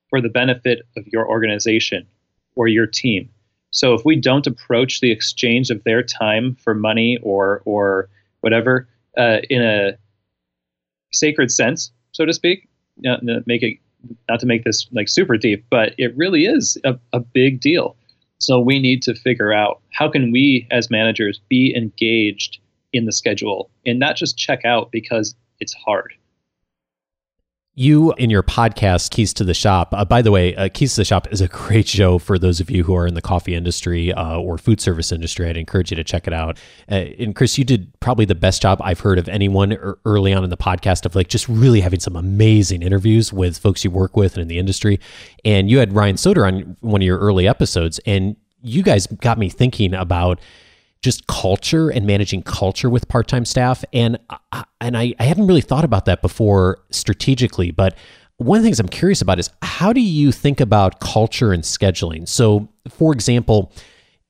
for 0.09 0.21
the 0.21 0.29
benefit 0.29 0.83
of 0.95 1.07
your 1.07 1.27
organization 1.27 2.07
or 2.55 2.67
your 2.67 2.85
team. 2.85 3.29
So 3.71 3.93
if 3.93 4.05
we 4.05 4.15
don't 4.15 4.45
approach 4.45 4.99
the 4.99 5.11
exchange 5.11 5.69
of 5.71 5.83
their 5.83 6.03
time 6.03 6.55
for 6.55 6.75
money 6.75 7.17
or 7.23 7.61
or 7.65 8.09
whatever 8.41 8.87
uh, 9.17 9.37
in 9.49 9.63
a 9.63 9.97
sacred 11.11 11.51
sense, 11.51 11.91
so 12.11 12.25
to 12.25 12.33
speak, 12.33 12.69
you 12.97 13.17
know, 13.21 13.41
make 13.45 13.63
it 13.63 13.79
not 14.29 14.39
to 14.39 14.45
make 14.45 14.63
this 14.63 14.87
like 14.91 15.07
super 15.07 15.37
deep, 15.37 15.65
but 15.69 15.93
it 15.97 16.15
really 16.17 16.45
is 16.45 16.77
a, 16.83 16.97
a 17.13 17.19
big 17.19 17.59
deal. 17.59 17.95
So 18.39 18.59
we 18.59 18.79
need 18.79 19.01
to 19.03 19.15
figure 19.15 19.53
out 19.53 19.81
how 19.93 20.09
can 20.09 20.31
we 20.31 20.67
as 20.71 20.89
managers 20.89 21.39
be 21.49 21.73
engaged 21.75 22.59
in 22.91 23.05
the 23.05 23.11
schedule 23.11 23.69
and 23.85 23.99
not 23.99 24.15
just 24.15 24.37
check 24.37 24.65
out 24.65 24.91
because 24.91 25.35
it's 25.59 25.73
hard. 25.73 26.13
You, 27.75 28.13
in 28.19 28.29
your 28.29 28.43
podcast, 28.43 29.09
Keys 29.09 29.33
to 29.33 29.43
the 29.43 29.55
Shop, 29.55 29.95
uh, 29.97 30.05
by 30.05 30.21
the 30.21 30.29
way, 30.29 30.55
uh, 30.55 30.69
Keys 30.71 30.93
to 30.93 31.01
the 31.01 31.05
Shop 31.05 31.27
is 31.31 31.41
a 31.41 31.47
great 31.49 31.87
show 31.87 32.19
for 32.19 32.37
those 32.37 32.59
of 32.59 32.69
you 32.69 32.83
who 32.83 32.95
are 32.95 33.07
in 33.07 33.15
the 33.15 33.21
coffee 33.21 33.55
industry 33.55 34.13
uh, 34.13 34.37
or 34.37 34.59
food 34.59 34.79
service 34.79 35.11
industry. 35.11 35.49
I'd 35.49 35.57
encourage 35.57 35.89
you 35.89 35.95
to 35.95 36.03
check 36.03 36.27
it 36.27 36.33
out. 36.33 36.59
Uh, 36.91 37.05
and 37.17 37.35
Chris, 37.35 37.57
you 37.57 37.63
did 37.63 37.91
probably 37.99 38.25
the 38.25 38.35
best 38.35 38.61
job 38.61 38.79
I've 38.83 38.99
heard 38.99 39.17
of 39.17 39.27
anyone 39.27 39.73
early 40.05 40.33
on 40.33 40.43
in 40.43 40.51
the 40.51 40.57
podcast 40.57 41.07
of 41.07 41.15
like 41.15 41.29
just 41.29 41.49
really 41.49 41.81
having 41.81 41.99
some 41.99 42.15
amazing 42.15 42.83
interviews 42.83 43.33
with 43.33 43.57
folks 43.57 43.83
you 43.83 43.89
work 43.89 44.15
with 44.15 44.33
and 44.33 44.43
in 44.43 44.49
the 44.49 44.59
industry. 44.59 44.99
And 45.43 45.67
you 45.67 45.79
had 45.79 45.93
Ryan 45.93 46.17
Soder 46.17 46.45
on 46.45 46.77
one 46.81 47.01
of 47.01 47.05
your 47.07 47.17
early 47.17 47.47
episodes, 47.47 47.99
and 48.05 48.35
you 48.61 48.83
guys 48.83 49.07
got 49.07 49.39
me 49.39 49.49
thinking 49.49 49.95
about 49.95 50.39
just 51.03 51.27
culture 51.27 51.89
and 51.89 52.07
managing 52.07 52.41
culture 52.41 52.89
with 52.89 53.07
part-time 53.07 53.45
staff 53.45 53.83
and 53.93 54.17
and 54.81 54.97
I, 54.97 55.13
I 55.19 55.23
hadn't 55.23 55.47
really 55.47 55.61
thought 55.61 55.83
about 55.83 56.05
that 56.05 56.21
before 56.21 56.79
strategically 56.89 57.71
but 57.71 57.95
one 58.37 58.57
of 58.57 58.63
the 58.63 58.67
things 58.67 58.79
i'm 58.79 58.87
curious 58.87 59.21
about 59.21 59.37
is 59.37 59.49
how 59.61 59.93
do 59.93 60.01
you 60.01 60.31
think 60.31 60.59
about 60.59 60.99
culture 60.99 61.51
and 61.51 61.63
scheduling 61.63 62.27
so 62.27 62.69
for 62.89 63.13
example 63.13 63.71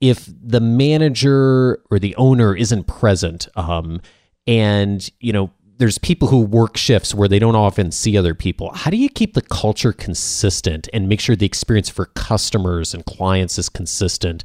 if 0.02 0.28
the 0.44 0.60
manager 0.60 1.82
or 1.90 2.00
the 2.00 2.16
owner 2.18 2.56
isn't 2.56 2.88
present 2.88 3.48
um, 3.56 4.02
and 4.48 5.10
you 5.20 5.32
know 5.32 5.52
there's 5.78 5.98
people 5.98 6.28
who 6.28 6.42
work 6.42 6.78
shifts 6.78 7.14
where 7.14 7.28
they 7.28 7.40
don't 7.40 7.56
often 7.56 7.92
see 7.92 8.16
other 8.16 8.36
people. 8.36 8.72
How 8.74 8.92
do 8.92 8.98
you 8.98 9.10
keep 9.10 9.34
the 9.34 9.42
culture 9.42 9.92
consistent 9.92 10.88
and 10.94 11.10
make 11.10 11.20
sure 11.20 11.36
the 11.36 11.48
experience 11.48 11.90
for 11.90 12.06
customers 12.06 12.94
and 12.94 13.04
clients 13.06 13.58
is 13.58 13.70
consistent 13.70 14.44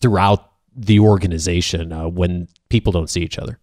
throughout 0.00 0.51
the 0.74 0.98
organization 1.00 1.92
uh, 1.92 2.08
when 2.08 2.48
people 2.68 2.92
don't 2.92 3.10
see 3.10 3.20
each 3.20 3.38
other? 3.38 3.58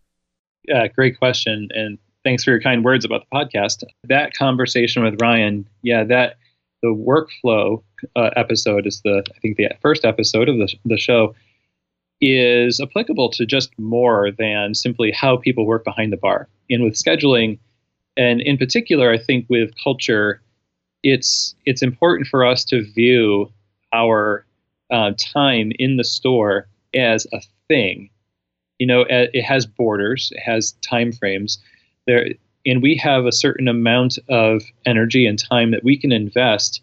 Yeah, 0.68 0.88
great 0.88 1.18
question. 1.18 1.70
And 1.74 1.98
thanks 2.24 2.44
for 2.44 2.52
your 2.52 2.62
kind 2.62 2.84
words 2.84 3.06
about 3.06 3.24
the 3.30 3.36
podcast. 3.36 3.84
That 4.08 4.34
conversation 4.34 5.04
with 5.04 5.22
Ryan, 5.22 5.68
yeah, 5.82 6.04
that 6.06 6.38
the 6.82 6.90
workflow 6.90 7.84
uh, 8.16 8.30
episode 8.36 8.88
is 8.88 9.02
the, 9.04 9.24
I 9.36 9.40
think, 9.40 9.58
the 9.58 9.70
first 9.82 10.06
episode 10.06 10.50
of 10.50 10.58
the, 10.58 10.74
the 10.86 10.98
show 10.98 11.36
is 12.22 12.80
applicable 12.80 13.30
to 13.32 13.46
just 13.46 13.72
more 13.80 14.30
than 14.38 14.76
simply 14.76 15.12
how 15.12 15.38
people 15.38 15.66
work 15.66 15.84
behind 15.84 16.12
the 16.12 16.18
bar. 16.18 16.50
And 16.70 16.84
with 16.84 16.94
scheduling, 16.94 17.60
and 18.18 18.42
in 18.42 18.58
particular, 18.58 19.12
I 19.12 19.18
think 19.18 19.46
with 19.50 19.72
culture, 19.82 20.42
it's 21.04 21.56
it's 21.66 21.82
important 21.82 22.28
for 22.28 22.46
us 22.46 22.66
to 22.66 22.84
view 22.92 23.52
our 23.94 24.46
uh, 24.92 25.14
time 25.18 25.72
in 25.80 25.98
the 25.98 26.04
store 26.04 26.68
as 26.94 27.28
a 27.34 27.42
thing. 27.68 28.10
You 28.80 28.88
know, 28.88 29.06
it 29.10 29.42
has 29.44 29.66
borders, 29.66 30.32
it 30.34 30.40
has 30.40 30.72
time 30.82 31.12
frames. 31.12 31.60
There, 32.08 32.28
and 32.66 32.82
we 32.82 32.96
have 32.96 33.26
a 33.26 33.32
certain 33.32 33.68
amount 33.68 34.18
of 34.30 34.64
energy 34.86 35.26
and 35.26 35.38
time 35.38 35.72
that 35.72 35.84
we 35.84 35.98
can 35.98 36.12
invest 36.12 36.82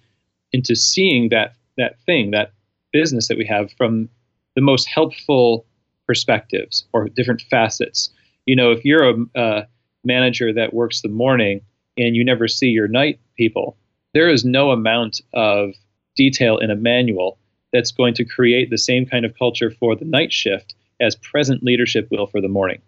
into 0.53 0.75
seeing 0.75 1.29
that 1.31 1.55
that 1.77 1.99
thing, 2.07 2.31
that 2.31 2.53
business 2.93 3.29
that 3.29 3.37
we 3.37 3.47
have 3.47 3.71
from 3.73 4.09
the 4.55 4.63
most 4.63 4.89
helpful 4.89 5.67
perspectives 6.07 6.87
or 6.93 7.09
different 7.09 7.43
facets. 7.51 8.11
You 8.47 8.57
know, 8.57 8.73
if 8.73 8.85
you're 8.85 9.09
a, 9.09 9.15
a 9.35 9.67
manager 10.05 10.53
that 10.53 10.73
works 10.73 11.03
the 11.03 11.09
morning 11.09 11.61
and 11.99 12.17
you 12.17 12.25
never 12.25 12.49
see 12.49 12.69
your 12.69 12.89
night 12.89 13.21
people, 13.37 13.77
there 14.15 14.31
is 14.31 14.45
no 14.45 14.71
amount 14.71 15.21
of 15.35 15.75
detail 16.15 16.57
in 16.59 16.71
a 16.71 16.77
manual 16.77 17.39
that's 17.77 17.93
going 17.93 18.15
to 18.15 18.25
create 18.25 18.71
the 18.71 18.79
same 18.79 19.05
kind 19.05 19.27
of 19.27 19.39
culture 19.39 19.71
for 19.71 19.95
the 19.95 20.07
night 20.07 20.33
shift 20.33 20.75
as 20.99 21.15
present 21.17 21.63
leadership 21.63 22.09
will 22.11 22.27
for 22.27 22.41
the 22.41 22.49
morning. 22.49 22.81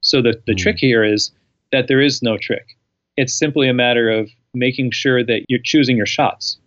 So 0.00 0.20
the, 0.20 0.42
the 0.48 0.54
mm. 0.54 0.58
trick 0.58 0.78
here 0.78 1.04
is 1.04 1.30
that 1.70 1.86
there 1.86 2.00
is 2.00 2.20
no 2.20 2.36
trick. 2.36 2.76
It's 3.16 3.32
simply 3.32 3.68
a 3.68 3.74
matter 3.74 4.10
of 4.10 4.28
making 4.52 4.90
sure 4.90 5.24
that 5.24 5.44
you're 5.48 5.60
choosing 5.62 5.96
your 5.96 6.06
shots. 6.06 6.58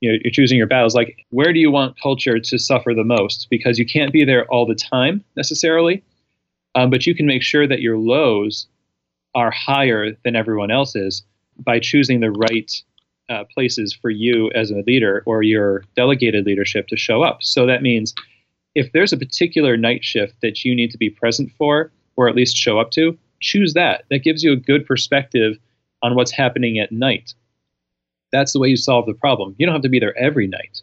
You 0.00 0.12
know, 0.12 0.18
you're 0.24 0.32
choosing 0.32 0.56
your 0.56 0.66
battles. 0.66 0.94
Like, 0.94 1.26
where 1.28 1.52
do 1.52 1.58
you 1.58 1.70
want 1.70 2.00
culture 2.00 2.38
to 2.38 2.58
suffer 2.58 2.94
the 2.94 3.04
most? 3.04 3.48
Because 3.50 3.78
you 3.78 3.84
can't 3.84 4.14
be 4.14 4.24
there 4.24 4.46
all 4.46 4.64
the 4.64 4.74
time 4.74 5.22
necessarily, 5.36 6.02
um, 6.74 6.88
but 6.88 7.06
you 7.06 7.14
can 7.14 7.26
make 7.26 7.42
sure 7.42 7.68
that 7.68 7.82
your 7.82 7.98
lows 7.98 8.66
are 9.34 9.50
higher 9.50 10.16
than 10.24 10.36
everyone 10.36 10.70
else's 10.70 11.22
by 11.58 11.80
choosing 11.80 12.20
the 12.20 12.30
right 12.30 12.82
uh, 13.30 13.44
places 13.44 13.94
for 13.94 14.10
you 14.10 14.50
as 14.54 14.70
a 14.70 14.82
leader 14.86 15.22
or 15.24 15.42
your 15.42 15.84
delegated 15.96 16.44
leadership 16.44 16.88
to 16.88 16.96
show 16.96 17.22
up. 17.22 17.42
So 17.42 17.64
that 17.66 17.82
means 17.82 18.14
if 18.74 18.92
there's 18.92 19.12
a 19.12 19.16
particular 19.16 19.76
night 19.76 20.04
shift 20.04 20.34
that 20.42 20.64
you 20.64 20.74
need 20.74 20.90
to 20.90 20.98
be 20.98 21.10
present 21.10 21.50
for, 21.56 21.90
or 22.16 22.28
at 22.28 22.36
least 22.36 22.56
show 22.56 22.78
up 22.78 22.90
to, 22.92 23.16
choose 23.40 23.74
that. 23.74 24.04
That 24.10 24.24
gives 24.24 24.42
you 24.42 24.52
a 24.52 24.56
good 24.56 24.84
perspective 24.84 25.58
on 26.02 26.14
what's 26.14 26.32
happening 26.32 26.78
at 26.78 26.92
night. 26.92 27.34
That's 28.32 28.52
the 28.52 28.60
way 28.60 28.68
you 28.68 28.76
solve 28.76 29.06
the 29.06 29.14
problem. 29.14 29.54
You 29.58 29.66
don't 29.66 29.74
have 29.74 29.82
to 29.82 29.88
be 29.88 29.98
there 29.98 30.16
every 30.18 30.46
night, 30.46 30.82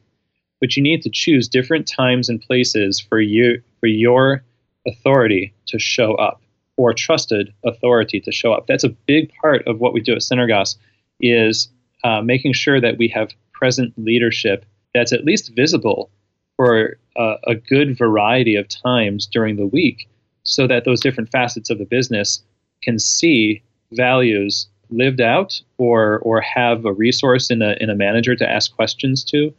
but 0.59 0.75
you 0.75 0.83
need 0.83 1.01
to 1.03 1.09
choose 1.09 1.47
different 1.47 1.87
times 1.87 2.29
and 2.29 2.41
places 2.41 2.99
for 2.99 3.21
you 3.21 3.61
for 3.79 3.87
your 3.87 4.43
authority 4.87 5.53
to 5.67 5.79
show 5.79 6.15
up 6.15 6.41
or 6.77 6.93
trusted 6.93 7.53
authority 7.65 8.19
to 8.21 8.31
show 8.31 8.53
up. 8.53 8.67
That's 8.67 8.83
a 8.83 8.89
big 8.89 9.31
part 9.41 9.67
of 9.67 9.79
what 9.79 9.93
we 9.93 10.01
do 10.01 10.13
at 10.13 10.19
Sunergos 10.19 10.75
is 11.19 11.69
uh, 12.03 12.21
making 12.21 12.53
sure 12.53 12.79
that 12.79 12.97
we 12.97 13.07
have 13.07 13.31
present 13.53 13.93
leadership 13.97 14.65
that's 14.93 15.13
at 15.13 15.25
least 15.25 15.51
visible 15.55 16.09
for 16.55 16.97
a, 17.17 17.35
a 17.47 17.55
good 17.55 17.97
variety 17.97 18.55
of 18.55 18.67
times 18.67 19.27
during 19.27 19.55
the 19.55 19.67
week 19.67 20.09
so 20.43 20.67
that 20.67 20.85
those 20.85 21.01
different 21.01 21.29
facets 21.29 21.69
of 21.69 21.77
the 21.77 21.85
business 21.85 22.43
can 22.81 22.97
see 22.97 23.61
values 23.91 24.67
lived 24.89 25.19
out 25.19 25.59
or 25.77 26.19
or 26.19 26.39
have 26.39 26.85
a 26.85 26.93
resource 26.93 27.49
in 27.51 27.61
a 27.61 27.75
in 27.81 27.89
a 27.89 27.95
manager 27.95 28.35
to 28.35 28.49
ask 28.49 28.73
questions 28.75 29.23
to. 29.23 29.53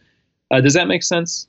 Uh, 0.50 0.60
does 0.60 0.74
that 0.74 0.88
make 0.88 1.02
sense? 1.02 1.46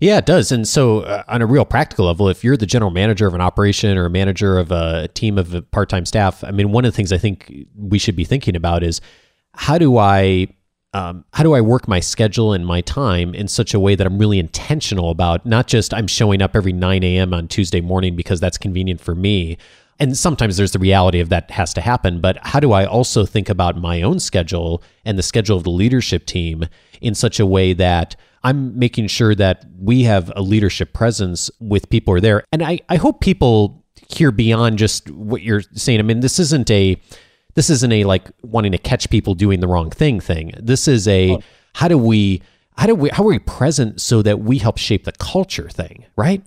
Yeah, 0.00 0.18
it 0.18 0.26
does. 0.26 0.50
And 0.50 0.66
so, 0.66 1.00
uh, 1.02 1.22
on 1.28 1.40
a 1.40 1.46
real 1.46 1.64
practical 1.64 2.06
level, 2.06 2.28
if 2.28 2.42
you're 2.42 2.56
the 2.56 2.66
general 2.66 2.90
manager 2.90 3.28
of 3.28 3.34
an 3.34 3.40
operation 3.40 3.96
or 3.96 4.06
a 4.06 4.10
manager 4.10 4.58
of 4.58 4.72
a 4.72 5.06
team 5.14 5.38
of 5.38 5.70
part 5.70 5.88
time 5.88 6.04
staff, 6.04 6.42
I 6.42 6.50
mean, 6.50 6.72
one 6.72 6.84
of 6.84 6.92
the 6.92 6.96
things 6.96 7.12
I 7.12 7.18
think 7.18 7.52
we 7.76 7.98
should 7.98 8.16
be 8.16 8.24
thinking 8.24 8.56
about 8.56 8.82
is 8.82 9.00
how 9.54 9.78
do 9.78 9.98
I 9.98 10.48
um, 10.94 11.24
how 11.32 11.42
do 11.42 11.54
I 11.54 11.62
work 11.62 11.88
my 11.88 12.00
schedule 12.00 12.52
and 12.52 12.66
my 12.66 12.82
time 12.82 13.34
in 13.34 13.48
such 13.48 13.72
a 13.72 13.80
way 13.80 13.94
that 13.94 14.06
I'm 14.06 14.18
really 14.18 14.38
intentional 14.38 15.10
about 15.10 15.46
not 15.46 15.66
just 15.66 15.94
I'm 15.94 16.06
showing 16.06 16.42
up 16.42 16.54
every 16.54 16.72
9 16.72 17.02
a.m. 17.02 17.32
on 17.32 17.48
Tuesday 17.48 17.80
morning 17.80 18.14
because 18.14 18.40
that's 18.40 18.58
convenient 18.58 19.00
for 19.00 19.14
me. 19.14 19.56
And 19.98 20.18
sometimes 20.18 20.56
there's 20.56 20.72
the 20.72 20.78
reality 20.78 21.20
of 21.20 21.28
that 21.30 21.50
has 21.52 21.72
to 21.74 21.80
happen, 21.80 22.20
but 22.20 22.36
how 22.42 22.60
do 22.60 22.72
I 22.72 22.84
also 22.84 23.24
think 23.24 23.48
about 23.48 23.76
my 23.76 24.02
own 24.02 24.18
schedule 24.18 24.82
and 25.04 25.16
the 25.16 25.22
schedule 25.22 25.56
of 25.56 25.64
the 25.64 25.70
leadership 25.70 26.26
team 26.26 26.66
in 27.00 27.14
such 27.14 27.40
a 27.40 27.46
way 27.46 27.72
that 27.72 28.16
I'm 28.44 28.78
making 28.78 29.06
sure 29.06 29.34
that 29.36 29.64
we 29.78 30.02
have 30.02 30.32
a 30.34 30.42
leadership 30.42 30.92
presence 30.92 31.50
with 31.60 31.88
people 31.88 32.12
who 32.12 32.18
are 32.18 32.20
there. 32.20 32.44
And 32.52 32.62
I, 32.62 32.80
I 32.88 32.96
hope 32.96 33.20
people 33.20 33.84
hear 34.10 34.30
beyond 34.30 34.78
just 34.78 35.10
what 35.10 35.42
you're 35.42 35.62
saying. 35.74 36.00
I 36.00 36.02
mean, 36.02 36.20
this 36.20 36.38
isn't 36.38 36.70
a 36.70 37.00
this 37.54 37.70
isn't 37.70 37.92
a 37.92 38.04
like 38.04 38.30
wanting 38.42 38.72
to 38.72 38.78
catch 38.78 39.10
people 39.10 39.34
doing 39.34 39.60
the 39.60 39.68
wrong 39.68 39.90
thing 39.90 40.20
thing. 40.20 40.52
This 40.58 40.88
is 40.88 41.06
a 41.08 41.32
oh. 41.32 41.42
how 41.74 41.88
do 41.88 41.98
we 41.98 42.42
how 42.76 42.86
do 42.86 42.94
we 42.94 43.10
how 43.10 43.22
are 43.24 43.28
we 43.28 43.38
present 43.38 44.00
so 44.00 44.22
that 44.22 44.40
we 44.40 44.58
help 44.58 44.78
shape 44.78 45.04
the 45.04 45.12
culture 45.12 45.68
thing, 45.68 46.06
right? 46.16 46.42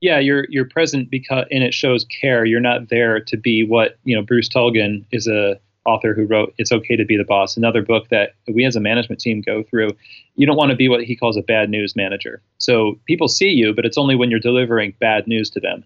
Yeah, 0.00 0.18
you're 0.18 0.46
you're 0.50 0.68
present 0.68 1.10
because 1.10 1.46
and 1.50 1.62
it 1.62 1.72
shows 1.72 2.04
care. 2.04 2.44
You're 2.44 2.60
not 2.60 2.88
there 2.90 3.20
to 3.20 3.36
be 3.36 3.64
what 3.64 3.98
you 4.04 4.14
know. 4.14 4.22
Bruce 4.22 4.48
Tulgan 4.48 5.04
is 5.12 5.26
a 5.26 5.58
author 5.86 6.14
who 6.14 6.26
wrote 6.26 6.52
"It's 6.58 6.72
Okay 6.72 6.96
to 6.96 7.04
Be 7.04 7.16
the 7.16 7.24
Boss," 7.24 7.56
another 7.56 7.82
book 7.82 8.08
that 8.10 8.34
we 8.52 8.64
as 8.64 8.76
a 8.76 8.80
management 8.80 9.20
team 9.20 9.40
go 9.40 9.62
through. 9.62 9.90
You 10.34 10.46
don't 10.46 10.56
want 10.56 10.70
to 10.70 10.76
be 10.76 10.88
what 10.88 11.04
he 11.04 11.16
calls 11.16 11.36
a 11.36 11.42
bad 11.42 11.70
news 11.70 11.94
manager. 11.94 12.42
So 12.58 12.98
people 13.06 13.28
see 13.28 13.50
you, 13.50 13.72
but 13.72 13.86
it's 13.86 13.96
only 13.96 14.16
when 14.16 14.30
you're 14.30 14.40
delivering 14.40 14.94
bad 15.00 15.26
news 15.26 15.48
to 15.50 15.60
them 15.60 15.84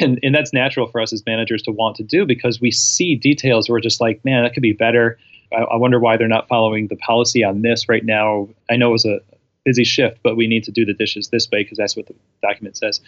and 0.00 0.18
and 0.22 0.34
that's 0.34 0.52
natural 0.52 0.86
for 0.88 1.00
us 1.00 1.12
as 1.12 1.24
managers 1.26 1.62
to 1.62 1.70
want 1.70 1.96
to 1.96 2.02
do 2.02 2.26
because 2.26 2.60
we 2.60 2.70
see 2.70 3.14
details 3.14 3.68
we're 3.68 3.80
just 3.80 4.00
like 4.00 4.24
man 4.24 4.42
that 4.42 4.54
could 4.54 4.62
be 4.62 4.72
better. 4.72 5.18
I, 5.52 5.62
I, 5.62 5.76
wonder 5.76 5.98
why 5.98 6.18
they're 6.18 6.28
not 6.28 6.46
following 6.46 6.88
the 6.88 6.96
policy 6.96 7.42
on 7.42 7.62
this 7.62 7.88
right 7.88 8.04
now. 8.04 8.48
I 8.70 8.76
know 8.76 8.90
it 8.90 8.92
was 8.92 9.06
a 9.06 9.20
busy 9.64 9.84
shift 9.84 10.18
but 10.22 10.36
we 10.36 10.46
need 10.46 10.64
to 10.64 10.70
do 10.70 10.84
the 10.84 10.94
dishes 10.94 11.28
this 11.28 11.48
way 11.50 11.62
because 11.62 11.78
that's 11.78 11.96
what 11.96 12.06
the 12.06 12.14
document 12.42 12.76
says. 12.76 13.00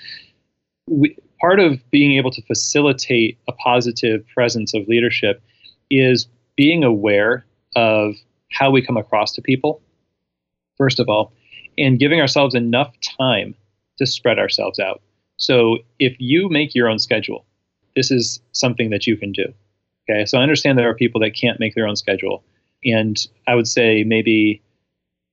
We, 0.86 1.16
part 1.40 1.60
of 1.60 1.78
being 1.90 2.12
able 2.16 2.30
to 2.32 2.42
facilitate 2.42 3.38
a 3.48 3.52
positive 3.52 4.24
presence 4.34 4.74
of 4.74 4.88
leadership 4.88 5.42
is 5.90 6.26
being 6.56 6.84
aware 6.84 7.44
of 7.76 8.14
how 8.50 8.70
we 8.70 8.82
come 8.84 8.96
across 8.96 9.32
to 9.32 9.42
people, 9.42 9.80
first 10.76 10.98
of 10.98 11.08
all, 11.08 11.32
and 11.78 11.98
giving 11.98 12.20
ourselves 12.20 12.54
enough 12.54 12.92
time 13.00 13.54
to 13.98 14.06
spread 14.06 14.38
ourselves 14.38 14.78
out. 14.78 15.00
So 15.40 15.78
if 15.98 16.14
you 16.18 16.48
make 16.48 16.74
your 16.74 16.88
own 16.88 16.98
schedule, 16.98 17.44
this 17.96 18.10
is 18.10 18.40
something 18.52 18.90
that 18.90 19.06
you 19.06 19.16
can 19.16 19.32
do. 19.32 19.52
Okay, 20.08 20.24
so 20.26 20.38
I 20.38 20.42
understand 20.42 20.78
there 20.78 20.88
are 20.88 20.94
people 20.94 21.20
that 21.20 21.30
can't 21.30 21.58
make 21.58 21.74
their 21.74 21.86
own 21.86 21.96
schedule. 21.96 22.44
And 22.84 23.16
I 23.46 23.54
would 23.54 23.68
say 23.68 24.04
maybe 24.04 24.62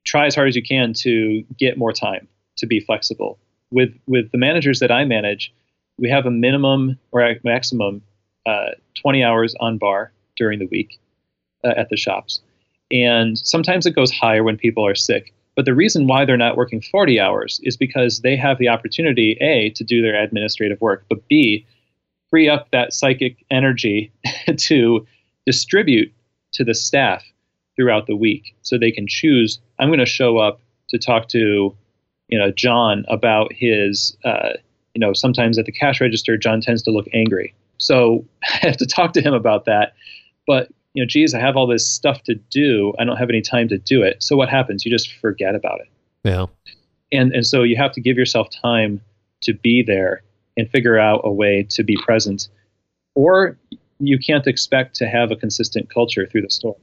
try 0.06 0.26
as 0.26 0.36
hard 0.36 0.48
as 0.48 0.56
you 0.56 0.63
can 0.63 0.93
to 0.93 1.43
get 1.58 1.78
more 1.78 1.93
time 1.93 2.28
to 2.58 2.65
be 2.65 2.80
flexible. 2.80 3.38
With 3.72 3.93
with 4.08 4.32
the 4.32 4.38
managers 4.38 4.80
that 4.80 4.91
I 4.91 5.04
manage, 5.06 5.54
we 5.98 6.10
have 6.10 6.26
a 6.26 6.32
minimum 6.32 6.98
or 7.12 7.22
a 7.22 7.36
maximum 7.43 8.02
uh, 8.46 8.72
20 9.02 9.24
hours 9.24 9.56
on 9.60 9.78
bar 9.78 10.12
during 10.38 10.60
the 10.60 10.67
week 10.67 11.00
uh, 11.65 11.74
at 11.76 11.89
the 11.89 11.98
shops. 11.98 12.41
And 12.91 13.38
sometimes 13.38 13.86
it 13.86 13.91
goes 13.91 14.12
higher 14.12 14.43
when 14.43 14.58
people 14.58 14.86
are 14.88 14.96
sick. 14.96 15.34
But 15.58 15.65
the 15.65 15.76
reason 15.76 16.08
why 16.08 16.24
they're 16.24 16.38
not 16.38 16.56
working 16.56 16.82
40 16.82 17.20
hours 17.20 17.60
is 17.63 17.76
because 17.76 18.22
they 18.22 18.38
have 18.38 18.60
the 18.60 18.70
opportunity, 18.70 19.38
A, 19.41 19.72
to 19.72 19.84
do 19.84 20.02
their 20.02 20.15
administrative 20.24 20.80
work, 20.80 21.04
but 21.10 21.28
B, 21.28 21.65
free 22.30 22.48
up 22.48 22.72
that 22.72 22.93
psychic 22.93 23.43
energy 23.52 24.12
to 24.58 25.06
distribute 25.46 26.13
to 26.54 26.63
the 26.63 26.74
staff 26.74 27.26
throughout 27.76 28.08
the 28.08 28.15
week 28.15 28.56
so 28.63 28.78
they 28.78 28.91
can 28.91 29.06
choose 29.08 29.60
i'm 29.80 29.89
going 29.89 30.00
to 30.00 30.06
show 30.06 30.38
up 30.38 30.60
to 30.89 30.98
talk 30.98 31.28
to 31.28 31.76
you 32.28 32.38
know 32.38 32.52
john 32.52 33.06
about 33.08 33.52
his 33.54 34.17
uh, 34.26 34.50
you 34.93 35.00
know 35.00 35.13
sometimes 35.13 35.58
at 35.58 35.65
the 35.65 35.72
cash 35.72 36.02
register 36.02 36.38
john 36.38 36.60
tends 36.62 36.82
to 36.84 36.91
look 36.91 37.08
angry. 37.13 37.54
So 37.78 38.26
i 38.43 38.67
have 38.67 38.78
to 38.78 38.86
talk 38.86 39.13
to 39.13 39.22
him 39.22 39.34
about 39.34 39.65
that. 39.65 39.93
But 40.46 40.70
you 40.98 41.04
know 41.04 41.08
geez 41.08 41.36
i 41.36 41.40
have 41.40 41.56
all 41.56 41.68
this 41.68 41.88
stuff 41.88 42.24
to 42.24 42.34
do. 42.50 42.92
I 42.98 43.04
don't 43.04 43.18
have 43.18 43.30
any 43.30 43.42
time 43.42 43.68
to 43.68 43.78
do 43.78 44.02
it. 44.02 44.24
So 44.24 44.36
what 44.36 44.50
happens? 44.50 44.84
You 44.84 44.92
just 44.92 45.14
forget 45.22 45.54
about 45.54 45.80
it. 45.80 45.88
Yeah. 46.24 46.48
And 47.12 47.32
and 47.34 47.46
so 47.46 47.62
you 47.62 47.78
have 47.78 47.92
to 47.92 48.02
give 48.02 48.18
yourself 48.18 48.48
time 48.50 49.00
to 49.42 49.54
be 49.54 49.84
there 49.86 50.24
and 50.58 50.68
figure 50.72 50.98
out 50.98 51.22
a 51.24 51.32
way 51.32 51.68
to 51.70 51.84
be 51.84 51.96
present. 52.04 52.50
Or 53.14 53.60
you 54.00 54.18
can't 54.18 54.48
expect 54.48 54.96
to 54.96 55.08
have 55.08 55.30
a 55.30 55.36
consistent 55.36 55.94
culture 55.94 56.26
through 56.26 56.42
the 56.42 56.50
storm. 56.50 56.82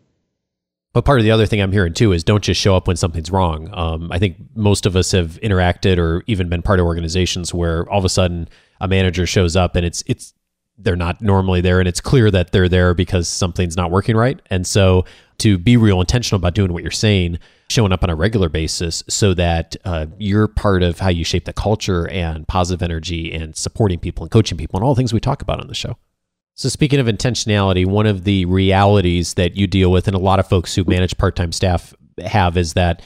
but 0.92 1.05
part 1.05 1.18
of 1.18 1.24
the 1.24 1.33
other 1.33 1.46
thing 1.46 1.61
I'm 1.61 1.72
hearing 1.72 1.92
too 1.92 2.12
is 2.12 2.22
don't 2.22 2.44
just 2.44 2.61
show 2.61 2.77
up 2.77 2.87
when 2.87 2.96
something's 2.96 3.33
wrong. 3.33 3.68
Um, 3.72 4.12
I 4.12 4.20
think 4.20 4.37
most 4.55 4.87
of 4.87 4.94
us 4.94 5.11
have 5.11 5.40
interacted 5.42 5.98
or 5.98 6.22
even 6.29 6.48
been 6.48 6.62
part 6.62 6.79
of 6.79 6.87
organizations 6.87 7.53
where 7.53 7.90
all 7.90 7.98
of 7.98 8.05
a 8.05 8.09
sudden 8.09 8.48
a 8.81 8.87
manager 8.87 9.27
shows 9.27 9.57
up 9.57 9.74
and 9.74 9.85
it's 9.85 10.05
it's 10.07 10.35
they're 10.78 10.96
not 10.96 11.20
normally 11.20 11.60
there 11.60 11.78
and 11.78 11.88
it's 11.88 12.00
clear 12.00 12.30
that 12.30 12.52
they're 12.52 12.68
there 12.68 12.94
because 12.94 13.28
something's 13.28 13.76
not 13.76 13.90
working 13.90 14.16
right. 14.16 14.40
And 14.50 14.66
so 14.66 15.04
to 15.38 15.58
be 15.58 15.76
real 15.76 16.00
intentional 16.00 16.38
about 16.38 16.54
doing 16.54 16.72
what 16.72 16.82
you're 16.82 16.90
saying, 16.92 17.38
showing 17.68 17.92
up 17.92 18.02
on 18.02 18.10
a 18.10 18.14
regular 18.14 18.48
basis 18.48 19.02
so 19.08 19.34
that 19.34 19.76
uh, 19.84 20.06
you're 20.18 20.48
part 20.48 20.82
of 20.82 20.98
how 20.98 21.08
you 21.08 21.24
shape 21.24 21.44
the 21.44 21.52
culture 21.52 22.08
and 22.08 22.46
positive 22.46 22.82
energy 22.82 23.32
and 23.32 23.56
supporting 23.56 23.98
people 23.98 24.24
and 24.24 24.30
coaching 24.30 24.58
people 24.58 24.78
and 24.78 24.84
all 24.84 24.94
the 24.94 24.98
things 24.98 25.12
we 25.12 25.20
talk 25.20 25.42
about 25.42 25.60
on 25.60 25.68
the 25.68 25.74
show. 25.74 25.96
So, 26.56 26.68
speaking 26.68 27.00
of 27.00 27.06
intentionality, 27.06 27.84
one 27.84 28.06
of 28.06 28.22
the 28.22 28.44
realities 28.44 29.34
that 29.34 29.56
you 29.56 29.66
deal 29.66 29.90
with, 29.90 30.06
and 30.06 30.14
a 30.14 30.20
lot 30.20 30.38
of 30.38 30.48
folks 30.48 30.72
who 30.74 30.84
manage 30.84 31.18
part 31.18 31.34
time 31.34 31.50
staff 31.50 31.92
have, 32.24 32.56
is 32.56 32.74
that 32.74 33.02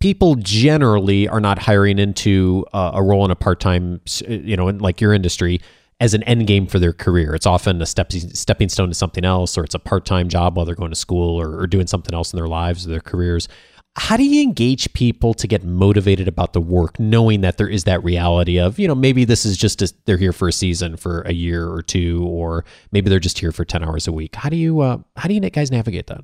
people 0.00 0.34
generally 0.34 1.26
are 1.26 1.40
not 1.40 1.58
hiring 1.58 1.98
into 1.98 2.66
uh, 2.74 2.90
a 2.92 3.02
role 3.02 3.24
in 3.24 3.30
a 3.30 3.36
part 3.36 3.58
time, 3.58 4.02
you 4.28 4.54
know, 4.54 4.68
in 4.68 4.80
like 4.80 5.00
your 5.00 5.14
industry 5.14 5.62
as 6.04 6.12
an 6.12 6.22
end 6.24 6.46
game 6.46 6.66
for 6.66 6.78
their 6.78 6.92
career. 6.92 7.34
It's 7.34 7.46
often 7.46 7.80
a 7.80 7.86
step, 7.86 8.12
stepping 8.12 8.68
stone 8.68 8.90
to 8.90 8.94
something 8.94 9.24
else, 9.24 9.56
or 9.56 9.64
it's 9.64 9.74
a 9.74 9.78
part 9.78 10.04
time 10.04 10.28
job 10.28 10.54
while 10.54 10.66
they're 10.66 10.74
going 10.74 10.90
to 10.90 10.96
school 10.96 11.40
or, 11.40 11.58
or 11.58 11.66
doing 11.66 11.86
something 11.86 12.14
else 12.14 12.30
in 12.30 12.36
their 12.36 12.46
lives 12.46 12.86
or 12.86 12.90
their 12.90 13.00
careers. 13.00 13.48
How 13.96 14.18
do 14.18 14.22
you 14.22 14.42
engage 14.42 14.92
people 14.92 15.32
to 15.32 15.46
get 15.46 15.64
motivated 15.64 16.28
about 16.28 16.52
the 16.52 16.60
work 16.60 17.00
knowing 17.00 17.40
that 17.40 17.56
there 17.56 17.68
is 17.68 17.84
that 17.84 18.04
reality 18.04 18.58
of 18.58 18.78
you 18.78 18.86
know 18.86 18.94
maybe 18.94 19.24
this 19.24 19.46
is 19.46 19.56
just 19.56 19.80
a, 19.80 19.94
they're 20.04 20.18
here 20.18 20.32
for 20.32 20.48
a 20.48 20.52
season 20.52 20.96
for 20.96 21.22
a 21.22 21.32
year 21.32 21.70
or 21.70 21.80
two 21.80 22.22
or 22.26 22.66
maybe 22.92 23.08
they're 23.08 23.20
just 23.20 23.38
here 23.38 23.52
for 23.52 23.64
10 23.64 23.82
hours 23.82 24.06
a 24.06 24.12
week? 24.12 24.34
How 24.34 24.50
do 24.50 24.56
you 24.56 24.80
uh, 24.80 24.98
how 25.16 25.28
do 25.28 25.34
you 25.34 25.40
guys 25.40 25.70
navigate 25.70 26.08
that? 26.08 26.22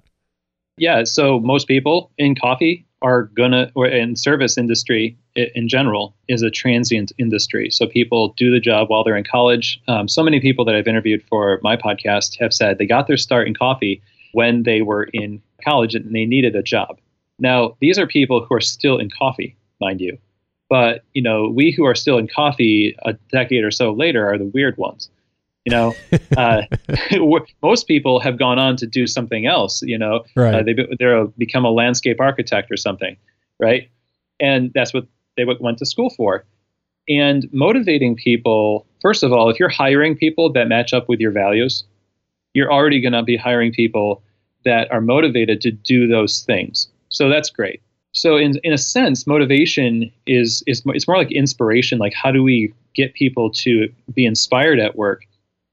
Yeah 0.76 1.04
so 1.04 1.40
most 1.40 1.68
people 1.68 2.10
in 2.18 2.34
coffee 2.34 2.86
are 3.00 3.30
gonna 3.36 3.70
or 3.74 3.86
in 3.86 4.16
service 4.16 4.58
industry 4.58 5.16
in 5.54 5.68
general 5.68 6.14
is 6.28 6.42
a 6.42 6.50
transient 6.50 7.12
industry 7.18 7.70
so 7.70 7.86
people 7.86 8.34
do 8.36 8.50
the 8.50 8.60
job 8.60 8.88
while 8.88 9.04
they're 9.04 9.16
in 9.16 9.24
college 9.24 9.80
um, 9.88 10.08
so 10.08 10.22
many 10.22 10.40
people 10.40 10.64
that 10.64 10.74
i've 10.74 10.88
interviewed 10.88 11.22
for 11.28 11.60
my 11.62 11.76
podcast 11.76 12.38
have 12.38 12.52
said 12.52 12.78
they 12.78 12.86
got 12.86 13.06
their 13.06 13.16
start 13.16 13.46
in 13.46 13.54
coffee 13.54 14.02
when 14.32 14.62
they 14.62 14.82
were 14.82 15.04
in 15.12 15.40
college 15.64 15.94
and 15.94 16.14
they 16.14 16.24
needed 16.24 16.54
a 16.54 16.62
job 16.62 16.98
now, 17.40 17.76
these 17.80 17.98
are 17.98 18.06
people 18.06 18.44
who 18.44 18.54
are 18.54 18.60
still 18.60 18.98
in 18.98 19.10
coffee, 19.10 19.56
mind 19.80 20.00
you. 20.00 20.18
But, 20.68 21.02
you 21.14 21.22
know, 21.22 21.48
we 21.48 21.72
who 21.72 21.84
are 21.84 21.94
still 21.94 22.18
in 22.18 22.28
coffee 22.28 22.94
a 23.04 23.14
decade 23.32 23.64
or 23.64 23.72
so 23.72 23.92
later 23.92 24.28
are 24.28 24.38
the 24.38 24.44
weird 24.44 24.76
ones. 24.76 25.10
You 25.64 25.72
know, 25.72 25.94
uh, 26.36 26.62
most 27.62 27.88
people 27.88 28.20
have 28.20 28.38
gone 28.38 28.58
on 28.58 28.76
to 28.76 28.86
do 28.86 29.06
something 29.06 29.46
else. 29.46 29.82
You 29.82 29.98
know, 29.98 30.24
right. 30.36 30.54
uh, 30.54 30.62
they 30.62 30.76
they're 30.98 31.26
become 31.26 31.64
a 31.64 31.70
landscape 31.70 32.20
architect 32.20 32.70
or 32.70 32.76
something, 32.76 33.16
right? 33.58 33.90
And 34.38 34.70
that's 34.74 34.94
what 34.94 35.06
they 35.40 35.54
went 35.60 35.78
to 35.78 35.86
school 35.86 36.10
for. 36.10 36.44
And 37.08 37.48
motivating 37.52 38.14
people, 38.14 38.86
first 39.00 39.22
of 39.22 39.32
all, 39.32 39.50
if 39.50 39.58
you're 39.58 39.68
hiring 39.68 40.16
people 40.16 40.52
that 40.52 40.68
match 40.68 40.92
up 40.92 41.08
with 41.08 41.18
your 41.18 41.32
values, 41.32 41.84
you're 42.54 42.72
already 42.72 43.00
going 43.00 43.12
to 43.12 43.22
be 43.22 43.36
hiring 43.36 43.72
people 43.72 44.22
that 44.64 44.90
are 44.92 45.00
motivated 45.00 45.60
to 45.62 45.70
do 45.70 46.06
those 46.06 46.42
things. 46.42 46.88
So 47.08 47.28
that's 47.28 47.50
great. 47.50 47.80
So 48.12 48.36
in 48.36 48.58
in 48.64 48.72
a 48.72 48.78
sense, 48.78 49.26
motivation 49.26 50.10
is 50.26 50.62
is 50.66 50.82
it's 50.86 51.06
more 51.06 51.16
like 51.16 51.30
inspiration. 51.30 51.98
Like 51.98 52.14
how 52.14 52.32
do 52.32 52.42
we 52.42 52.74
get 52.94 53.14
people 53.14 53.50
to 53.50 53.88
be 54.14 54.26
inspired 54.26 54.80
at 54.80 54.96
work? 54.96 55.22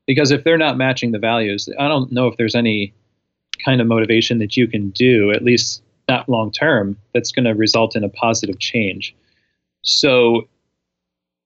Because 0.06 0.32
if 0.32 0.44
they're 0.44 0.58
not 0.58 0.78
matching 0.78 1.12
the 1.12 1.20
values, 1.20 1.68
I 1.80 1.88
don't 1.88 2.12
know 2.12 2.28
if 2.28 2.38
there's 2.38 2.56
any 2.56 2.94
kind 3.66 3.82
of 3.82 3.88
motivation 3.88 4.38
that 4.40 4.56
you 4.56 4.68
can 4.68 4.92
do, 4.92 5.32
at 5.32 5.44
least 5.44 5.82
not 6.08 6.30
long 6.30 6.52
term, 6.52 6.96
that's 7.14 7.32
going 7.32 7.46
to 7.46 7.52
result 7.52 7.96
in 7.96 8.04
a 8.04 8.10
positive 8.10 8.60
change. 8.60 9.16
So 9.84 10.48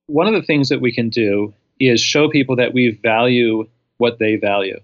one 0.07 0.27
of 0.27 0.33
the 0.33 0.41
things 0.41 0.69
that 0.69 0.81
we 0.81 0.91
can 0.91 1.09
do 1.09 1.53
is 1.79 2.01
show 2.01 2.29
people 2.29 2.55
that 2.57 2.73
we 2.73 2.99
value 3.01 3.67
what 3.97 4.19
they 4.19 4.35
value. 4.35 4.79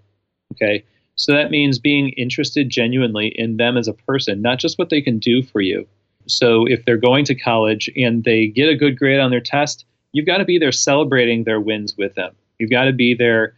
Okay. 0.54 0.84
So 1.16 1.34
that 1.34 1.52
means 1.52 1.80
being 1.80 2.10
interested 2.10 2.70
genuinely 2.70 3.28
in 3.28 3.58
them 3.58 3.76
as 3.76 3.88
a 3.88 3.94
person, 3.94 4.42
not 4.42 4.60
just 4.60 4.78
what 4.78 4.90
they 4.90 5.02
can 5.02 5.18
do 5.18 5.42
for 5.42 5.62
you. 5.62 5.88
So 6.28 6.66
if 6.66 6.86
they're 6.86 6.98
going 6.98 7.26
to 7.26 7.36
college 7.36 7.90
and 7.96 8.24
they 8.24 8.48
get 8.48 8.70
a 8.70 8.76
good 8.76 8.98
grade 8.98 9.20
on 9.20 9.32
their 9.32 9.42
test, 9.42 9.86
you've 10.12 10.26
got 10.26 10.38
to 10.38 10.46
be 10.46 10.60
there 10.60 10.72
celebrating 10.72 11.44
their 11.44 11.60
wins 11.60 11.98
with 11.98 12.16
them. 12.16 12.36
You've 12.60 12.70
got 12.70 12.86
to 12.86 12.94
be 12.94 13.14
there 13.14 13.56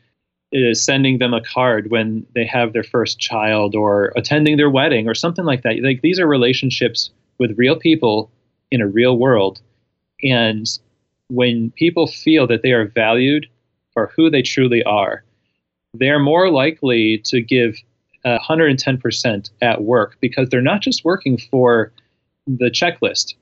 uh, 0.55 0.73
sending 0.73 1.19
them 1.19 1.33
a 1.33 1.41
card 1.41 1.91
when 1.91 2.25
they 2.33 2.45
have 2.45 2.73
their 2.73 2.83
first 2.83 3.19
child 3.19 3.75
or 3.75 4.13
attending 4.15 4.57
their 4.57 4.69
wedding 4.69 5.07
or 5.07 5.13
something 5.13 5.45
like 5.45 5.63
that. 5.63 5.81
Like 5.83 6.01
these 6.01 6.19
are 6.19 6.27
relationships 6.27 7.11
with 7.37 7.57
real 7.57 7.75
people 7.75 8.31
in 8.71 8.81
a 8.81 8.87
real 8.87 9.17
world. 9.17 9.61
And 10.23 10.67
when 11.29 11.71
people 11.71 12.07
feel 12.07 12.47
that 12.47 12.61
they 12.63 12.71
are 12.71 12.87
valued 12.87 13.47
for 13.93 14.11
who 14.15 14.29
they 14.29 14.41
truly 14.41 14.83
are, 14.83 15.23
they're 15.93 16.19
more 16.19 16.51
likely 16.51 17.19
to 17.25 17.41
give 17.41 17.77
110% 18.25 19.49
at 19.61 19.81
work 19.83 20.17
because 20.19 20.49
they're 20.49 20.61
not 20.61 20.81
just 20.81 21.05
working 21.05 21.37
for 21.37 21.91
the 22.47 22.69
checklist, 22.69 23.35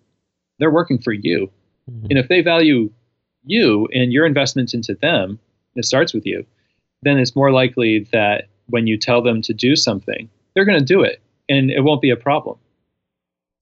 they're 0.59 0.71
working 0.71 0.99
for 0.99 1.13
you. 1.13 1.49
Mm-hmm. 1.89 2.07
And 2.09 2.19
if 2.19 2.27
they 2.27 2.41
value 2.41 2.91
you 3.45 3.87
and 3.93 4.11
your 4.11 4.25
investment 4.25 4.73
into 4.73 4.95
them, 4.95 5.39
it 5.75 5.85
starts 5.85 6.13
with 6.13 6.25
you, 6.25 6.45
then 7.03 7.17
it's 7.17 7.35
more 7.35 7.51
likely 7.51 8.07
that 8.11 8.47
when 8.67 8.87
you 8.87 8.97
tell 8.97 9.21
them 9.21 9.41
to 9.43 9.53
do 9.53 9.75
something, 9.75 10.29
they're 10.53 10.65
going 10.65 10.79
to 10.79 10.85
do 10.85 11.01
it 11.01 11.21
and 11.47 11.71
it 11.71 11.81
won't 11.81 12.01
be 12.01 12.09
a 12.09 12.17
problem. 12.17 12.57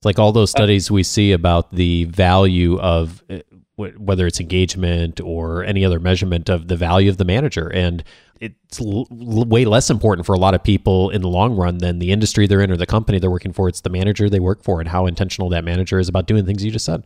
Like 0.06 0.20
all 0.20 0.32
those 0.32 0.52
studies 0.52 0.90
we 0.92 1.04
see 1.04 1.32
about 1.32 1.74
the 1.74 2.06
value 2.06 2.80
of 2.80 3.24
uh, 3.30 3.40
whether 3.76 4.26
it's 4.26 4.40
engagement 4.40 5.20
or 5.20 5.64
any 5.66 5.84
other 5.84 6.00
measurement 6.00 6.50
of 6.50 6.68
the 6.68 6.78
value 6.78 7.10
of 7.10 7.18
the 7.18 7.26
manager. 7.26 7.68
And 7.68 8.04
it's 8.40 8.80
l- 8.80 9.08
way 9.10 9.66
less 9.66 9.90
important 9.90 10.26
for 10.26 10.34
a 10.34 10.40
lot 10.40 10.54
of 10.54 10.64
people 10.64 11.10
in 11.10 11.22
the 11.22 11.28
long 11.28 11.56
run 11.56 11.80
than 11.80 12.00
the 12.00 12.12
industry 12.12 12.48
they're 12.48 12.62
in 12.62 12.72
or 12.72 12.78
the 12.78 12.86
company 12.86 13.20
they're 13.20 13.32
working 13.32 13.54
for. 13.54 13.68
It's 13.68 13.82
the 13.82 13.90
manager 13.90 14.30
they 14.30 14.40
work 14.40 14.64
for 14.64 14.80
and 14.80 14.88
how 14.88 15.06
intentional 15.06 15.50
that 15.50 15.64
manager 15.64 16.00
is 16.00 16.08
about 16.08 16.28
doing 16.28 16.46
things 16.46 16.64
you 16.64 16.72
just 16.72 16.86
said. 16.86 17.04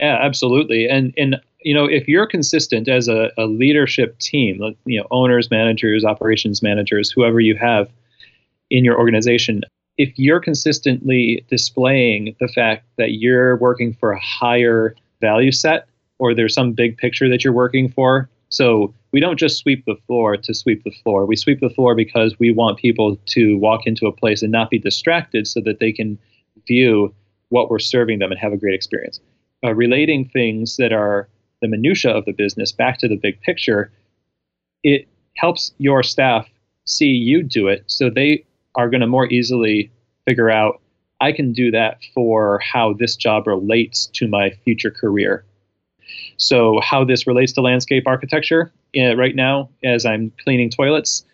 Yeah, 0.00 0.18
absolutely. 0.20 0.88
And 0.88 1.14
and 1.16 1.36
you 1.62 1.72
know, 1.72 1.86
if 1.86 2.08
you're 2.08 2.26
consistent 2.26 2.88
as 2.88 3.08
a, 3.08 3.30
a 3.38 3.46
leadership 3.46 4.18
team, 4.18 4.76
you 4.84 5.00
know, 5.00 5.06
owners, 5.10 5.50
managers, 5.50 6.04
operations 6.04 6.62
managers, 6.62 7.10
whoever 7.10 7.40
you 7.40 7.56
have 7.56 7.90
in 8.70 8.84
your 8.84 8.98
organization, 8.98 9.62
if 9.96 10.12
you're 10.16 10.40
consistently 10.40 11.44
displaying 11.48 12.34
the 12.40 12.48
fact 12.48 12.84
that 12.98 13.12
you're 13.12 13.56
working 13.56 13.94
for 13.94 14.12
a 14.12 14.20
higher 14.20 14.94
value 15.20 15.52
set 15.52 15.86
or 16.18 16.34
there's 16.34 16.54
some 16.54 16.72
big 16.72 16.96
picture 16.96 17.28
that 17.28 17.44
you're 17.44 17.52
working 17.52 17.88
for. 17.88 18.28
So 18.48 18.94
we 19.12 19.20
don't 19.20 19.38
just 19.38 19.58
sweep 19.58 19.84
the 19.84 19.96
floor 20.06 20.36
to 20.36 20.54
sweep 20.54 20.84
the 20.84 20.94
floor. 21.02 21.26
We 21.26 21.36
sweep 21.36 21.60
the 21.60 21.70
floor 21.70 21.94
because 21.94 22.38
we 22.38 22.50
want 22.50 22.78
people 22.78 23.16
to 23.26 23.58
walk 23.58 23.86
into 23.86 24.06
a 24.06 24.12
place 24.12 24.42
and 24.42 24.52
not 24.52 24.70
be 24.70 24.78
distracted 24.78 25.46
so 25.46 25.60
that 25.60 25.80
they 25.80 25.92
can 25.92 26.18
view 26.66 27.14
what 27.48 27.70
we're 27.70 27.78
serving 27.78 28.18
them 28.18 28.30
and 28.30 28.40
have 28.40 28.52
a 28.52 28.56
great 28.56 28.74
experience. 28.74 29.20
Uh, 29.64 29.74
relating 29.74 30.28
things 30.28 30.76
that 30.76 30.92
are 30.92 31.28
the 31.62 31.68
minutia 31.68 32.10
of 32.10 32.24
the 32.24 32.32
business 32.32 32.72
back 32.72 32.98
to 32.98 33.08
the 33.08 33.16
big 33.16 33.40
picture, 33.40 33.90
it 34.82 35.08
helps 35.36 35.72
your 35.78 36.02
staff 36.02 36.48
see 36.84 37.06
you 37.06 37.42
do 37.42 37.66
it 37.66 37.82
so 37.86 38.10
they 38.10 38.44
are 38.76 38.88
going 38.88 39.00
to 39.00 39.06
more 39.06 39.26
easily 39.26 39.90
figure 40.26 40.50
out 40.50 40.80
I 41.20 41.32
can 41.32 41.52
do 41.52 41.70
that 41.70 41.98
for 42.12 42.58
how 42.60 42.92
this 42.92 43.16
job 43.16 43.46
relates 43.46 44.06
to 44.14 44.28
my 44.28 44.50
future 44.64 44.90
career. 44.90 45.44
So, 46.36 46.80
how 46.82 47.04
this 47.04 47.26
relates 47.26 47.52
to 47.52 47.60
landscape 47.60 48.06
architecture 48.06 48.72
uh, 48.98 49.16
right 49.16 49.34
now, 49.34 49.70
as 49.82 50.04
I'm 50.04 50.32
cleaning 50.42 50.70
toilets, 50.70 51.24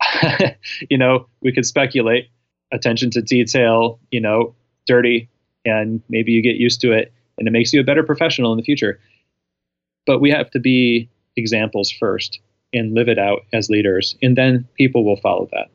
you 0.90 0.96
know, 0.96 1.26
we 1.42 1.52
could 1.52 1.66
speculate. 1.66 2.28
Attention 2.72 3.10
to 3.10 3.22
detail, 3.22 4.00
you 4.10 4.20
know, 4.20 4.54
dirty, 4.86 5.28
and 5.64 6.02
maybe 6.08 6.32
you 6.32 6.42
get 6.42 6.56
used 6.56 6.80
to 6.80 6.92
it 6.92 7.12
and 7.38 7.46
it 7.46 7.50
makes 7.50 7.72
you 7.72 7.80
a 7.80 7.84
better 7.84 8.02
professional 8.02 8.52
in 8.52 8.56
the 8.56 8.64
future. 8.64 8.98
But 10.06 10.20
we 10.20 10.30
have 10.30 10.50
to 10.52 10.60
be 10.60 11.08
examples 11.36 11.90
first 11.90 12.40
and 12.72 12.94
live 12.94 13.08
it 13.08 13.18
out 13.18 13.40
as 13.52 13.70
leaders, 13.70 14.16
and 14.22 14.36
then 14.36 14.66
people 14.76 15.04
will 15.04 15.16
follow 15.16 15.48
that. 15.52 15.68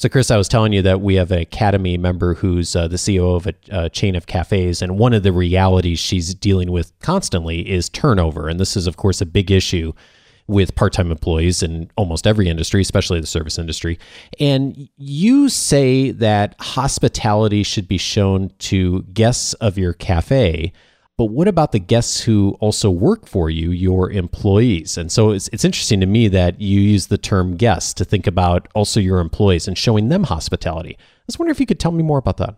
So, 0.00 0.08
Chris, 0.08 0.30
I 0.30 0.38
was 0.38 0.48
telling 0.48 0.72
you 0.72 0.80
that 0.80 1.02
we 1.02 1.16
have 1.16 1.30
an 1.30 1.40
academy 1.40 1.98
member 1.98 2.32
who's 2.32 2.74
uh, 2.74 2.88
the 2.88 2.96
CEO 2.96 3.36
of 3.36 3.46
a, 3.46 3.54
a, 3.68 3.90
chain 3.90 4.16
of 4.16 4.26
cafes, 4.26 4.80
and 4.80 4.98
one 4.98 5.12
of 5.12 5.22
the 5.22 5.30
realities 5.30 5.98
she's 5.98 6.32
dealing 6.32 6.72
with 6.72 6.98
constantly 7.00 7.68
is 7.68 7.90
turnover. 7.90 8.48
And 8.48 8.58
this 8.58 8.78
is, 8.78 8.86
of 8.86 8.96
course, 8.96 9.20
a 9.20 9.26
big 9.26 9.50
issue 9.50 9.92
with 10.46 10.74
part 10.74 10.94
time 10.94 11.10
employees 11.10 11.62
in 11.62 11.90
almost 11.98 12.26
every 12.26 12.48
industry, 12.48 12.80
especially 12.80 13.20
the 13.20 13.26
service 13.26 13.58
industry. 13.58 13.98
And 14.40 14.88
you 14.96 15.50
say 15.50 16.12
that 16.12 16.54
hospitality 16.60 17.62
should 17.62 17.86
be 17.86 17.98
shown 17.98 18.52
to 18.60 19.02
guests 19.12 19.52
of 19.52 19.76
your 19.76 19.92
cafe 19.92 20.72
but 21.20 21.26
what 21.26 21.48
about 21.48 21.72
the 21.72 21.78
guests 21.78 22.22
who 22.22 22.56
also 22.60 22.90
work 22.90 23.26
for 23.26 23.50
you, 23.50 23.72
your 23.72 24.10
employees? 24.10 24.96
And 24.96 25.12
so 25.12 25.32
it's, 25.32 25.48
it's 25.48 25.66
interesting 25.66 26.00
to 26.00 26.06
me 26.06 26.28
that 26.28 26.58
you 26.62 26.80
use 26.80 27.08
the 27.08 27.18
term 27.18 27.58
guests 27.58 27.92
to 27.92 28.06
think 28.06 28.26
about 28.26 28.68
also 28.74 29.00
your 29.00 29.18
employees 29.18 29.68
and 29.68 29.76
showing 29.76 30.08
them 30.08 30.24
hospitality. 30.24 30.96
I 30.98 31.04
was 31.26 31.38
wondering 31.38 31.54
if 31.54 31.60
you 31.60 31.66
could 31.66 31.78
tell 31.78 31.92
me 31.92 32.02
more 32.02 32.16
about 32.16 32.38
that. 32.38 32.56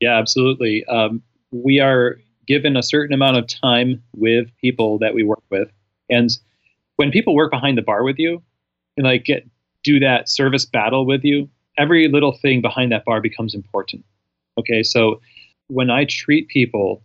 Yeah, 0.00 0.18
absolutely. 0.18 0.84
Um, 0.86 1.22
we 1.52 1.78
are 1.78 2.16
given 2.48 2.76
a 2.76 2.82
certain 2.82 3.14
amount 3.14 3.36
of 3.36 3.46
time 3.46 4.02
with 4.16 4.48
people 4.60 4.98
that 4.98 5.14
we 5.14 5.22
work 5.22 5.44
with. 5.50 5.70
And 6.10 6.30
when 6.96 7.12
people 7.12 7.36
work 7.36 7.52
behind 7.52 7.78
the 7.78 7.82
bar 7.82 8.02
with 8.02 8.18
you 8.18 8.42
and 8.96 9.06
like 9.06 9.22
get 9.22 9.48
do 9.84 10.00
that 10.00 10.28
service 10.28 10.64
battle 10.64 11.06
with 11.06 11.22
you, 11.22 11.48
every 11.78 12.08
little 12.08 12.32
thing 12.32 12.60
behind 12.60 12.90
that 12.90 13.04
bar 13.04 13.20
becomes 13.20 13.54
important. 13.54 14.04
Okay, 14.58 14.82
so 14.82 15.20
when 15.68 15.90
I 15.90 16.06
treat 16.06 16.48
people 16.48 17.03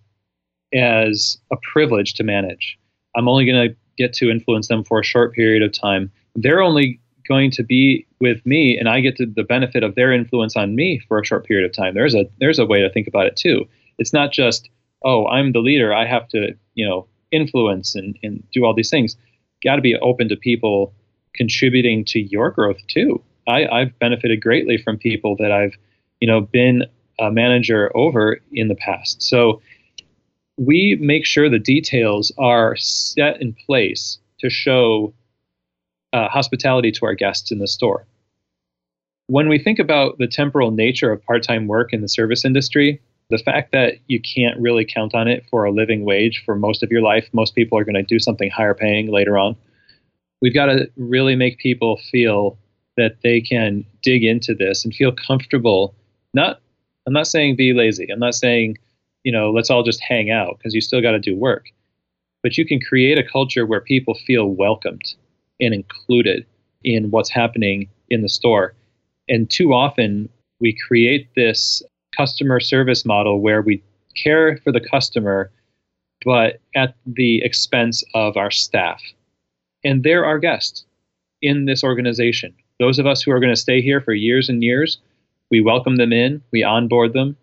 as 0.74 1.38
a 1.52 1.58
privilege 1.72 2.14
to 2.16 2.24
manage, 2.24 2.78
I'm 3.16 3.28
only 3.28 3.46
going 3.46 3.70
to 3.70 3.76
get 3.98 4.14
to 4.14 4.30
influence 4.30 4.68
them 4.68 4.84
for 4.84 5.00
a 5.00 5.04
short 5.04 5.34
period 5.34 5.62
of 5.62 5.72
time. 5.72 6.12
They're 6.36 6.62
only 6.62 7.00
going 7.28 7.52
to 7.52 7.64
be 7.64 8.06
with 8.20 8.44
me, 8.46 8.78
and 8.78 8.90
I 8.90 9.00
get 9.00 9.16
to 9.18 9.26
the 9.26 9.44
benefit 9.44 9.84
of 9.84 9.96
their 9.96 10.12
influence 10.12 10.56
on 10.58 10.76
me 10.76 11.00
for 11.08 11.20
a 11.20 11.26
short 11.26 11.46
period 11.46 11.66
of 11.66 11.76
time. 11.76 11.94
There's 11.94 12.16
a 12.16 12.26
there's 12.40 12.60
a 12.60 12.66
way 12.66 12.82
to 12.82 12.90
think 12.90 13.08
about 13.08 13.28
it 13.28 13.38
too. 13.38 13.66
It's 13.98 14.12
not 14.12 14.34
just 14.34 14.70
oh 15.06 15.28
I'm 15.28 15.52
the 15.52 15.60
leader, 15.60 15.94
I 15.94 16.06
have 16.06 16.28
to 16.30 16.54
you 16.74 16.88
know 16.88 17.08
influence 17.32 17.96
and, 17.96 18.18
and 18.24 18.44
do 18.52 18.66
all 18.66 18.74
these 18.74 18.90
things. 18.90 19.16
Got 19.64 19.76
to 19.76 19.82
be 19.82 19.96
open 19.98 20.28
to 20.30 20.36
people 20.36 20.94
contributing 21.36 22.04
to 22.06 22.20
your 22.20 22.50
growth 22.50 22.80
too. 22.88 23.22
I, 23.48 23.68
I've 23.68 23.98
benefited 24.00 24.42
greatly 24.42 24.78
from 24.78 24.98
people 24.98 25.36
that 25.38 25.52
I've 25.52 25.78
you 26.20 26.28
know 26.28 26.42
been 26.42 26.84
a 27.20 27.32
manager 27.32 27.92
over 27.96 28.40
in 28.52 28.70
the 28.70 28.76
past. 28.76 29.22
So 29.22 29.62
we 30.60 30.98
make 31.00 31.26
sure 31.26 31.50
the 31.50 31.58
details 31.58 32.34
are 32.38 32.76
set 32.76 33.42
in 33.42 33.56
place 33.66 34.20
to 34.40 34.50
show 34.50 35.14
uh, 36.12 36.28
hospitality 36.28 36.92
to 36.92 37.06
our 37.06 37.14
guests 37.14 37.52
in 37.52 37.60
the 37.60 37.68
store. 37.68 38.06
When 39.28 39.48
we 39.48 39.58
think 39.58 39.80
about 39.80 40.18
the 40.18 40.28
temporal 40.28 40.72
nature 40.72 41.12
of 41.12 41.24
part 41.24 41.44
time 41.44 41.68
work 41.68 41.94
in 41.94 42.02
the 42.02 42.10
service 42.10 42.44
industry, 42.44 43.00
the 43.30 43.38
fact 43.38 43.72
that 43.72 44.00
you 44.08 44.20
can't 44.20 44.60
really 44.60 44.84
count 44.84 45.16
on 45.16 45.28
it 45.28 45.46
for 45.50 45.64
a 45.64 45.72
living 45.72 46.04
wage 46.04 46.44
for 46.46 46.56
most 46.56 46.84
of 46.84 46.92
your 46.92 47.02
life, 47.02 47.30
most 47.32 47.56
people 47.56 47.78
are 47.78 47.86
going 47.86 47.96
to 47.96 48.04
do 48.04 48.20
something 48.20 48.50
higher 48.50 48.74
paying 48.74 49.12
later 49.12 49.38
on. 49.38 49.56
We've 50.42 50.54
got 50.54 50.66
to 50.66 50.90
really 50.98 51.36
make 51.36 51.60
people 51.60 52.02
feel 52.12 52.58
that 52.98 53.18
they 53.24 53.40
can 53.40 53.86
dig 54.02 54.24
into 54.26 54.54
this 54.54 54.84
and 54.84 54.94
feel 54.94 55.14
comfortable, 55.14 55.96
not 56.34 56.60
I'm 57.08 57.14
not 57.14 57.28
saying 57.28 57.56
be 57.56 57.74
lazy. 57.74 58.08
I'm 58.12 58.20
not 58.20 58.36
saying, 58.36 58.78
you 59.30 59.34
know, 59.34 59.52
let's 59.52 59.70
all 59.70 59.84
just 59.84 60.02
hang 60.02 60.32
out 60.32 60.58
because 60.58 60.74
you 60.74 60.82
still 60.82 61.04
got 61.04 61.12
to 61.12 61.20
do 61.20 61.36
work. 61.36 61.68
But 62.42 62.58
you 62.58 62.66
can 62.66 62.80
create 62.82 63.20
a 63.20 63.24
culture 63.24 63.64
where 63.64 63.80
people 63.80 64.16
feel 64.16 64.48
welcomed 64.48 65.14
and 65.62 65.72
included 65.72 66.48
in 66.84 67.12
what's 67.12 67.30
happening 67.30 67.88
in 68.10 68.24
the 68.24 68.28
store. 68.28 68.74
And 69.28 69.48
too 69.48 69.72
often 69.72 70.30
we 70.60 70.76
create 70.88 71.30
this 71.36 71.84
customer 72.18 72.60
service 72.60 73.06
model 73.06 73.40
where 73.40 73.62
we 73.62 73.84
care 74.16 74.58
for 74.64 74.72
the 74.72 74.82
customer, 74.82 75.52
but 76.26 76.60
at 76.74 76.96
the 77.06 77.44
expense 77.44 78.04
of 78.16 78.36
our 78.36 78.50
staff. 78.50 79.00
And 79.84 80.04
they're 80.04 80.26
our 80.26 80.40
guests 80.40 80.86
in 81.44 81.66
this 81.66 81.84
organization. 81.84 82.56
Those 82.80 82.98
of 82.98 83.06
us 83.06 83.22
who 83.22 83.30
are 83.30 83.40
going 83.40 83.54
to 83.54 83.62
stay 83.62 83.80
here 83.80 84.02
for 84.02 84.14
years 84.14 84.50
and 84.50 84.64
years, 84.64 84.98
we 85.52 85.62
welcome 85.62 85.98
them 85.98 86.14
in, 86.14 86.42
we 86.52 86.64
onboard 86.64 87.14
them, 87.14 87.38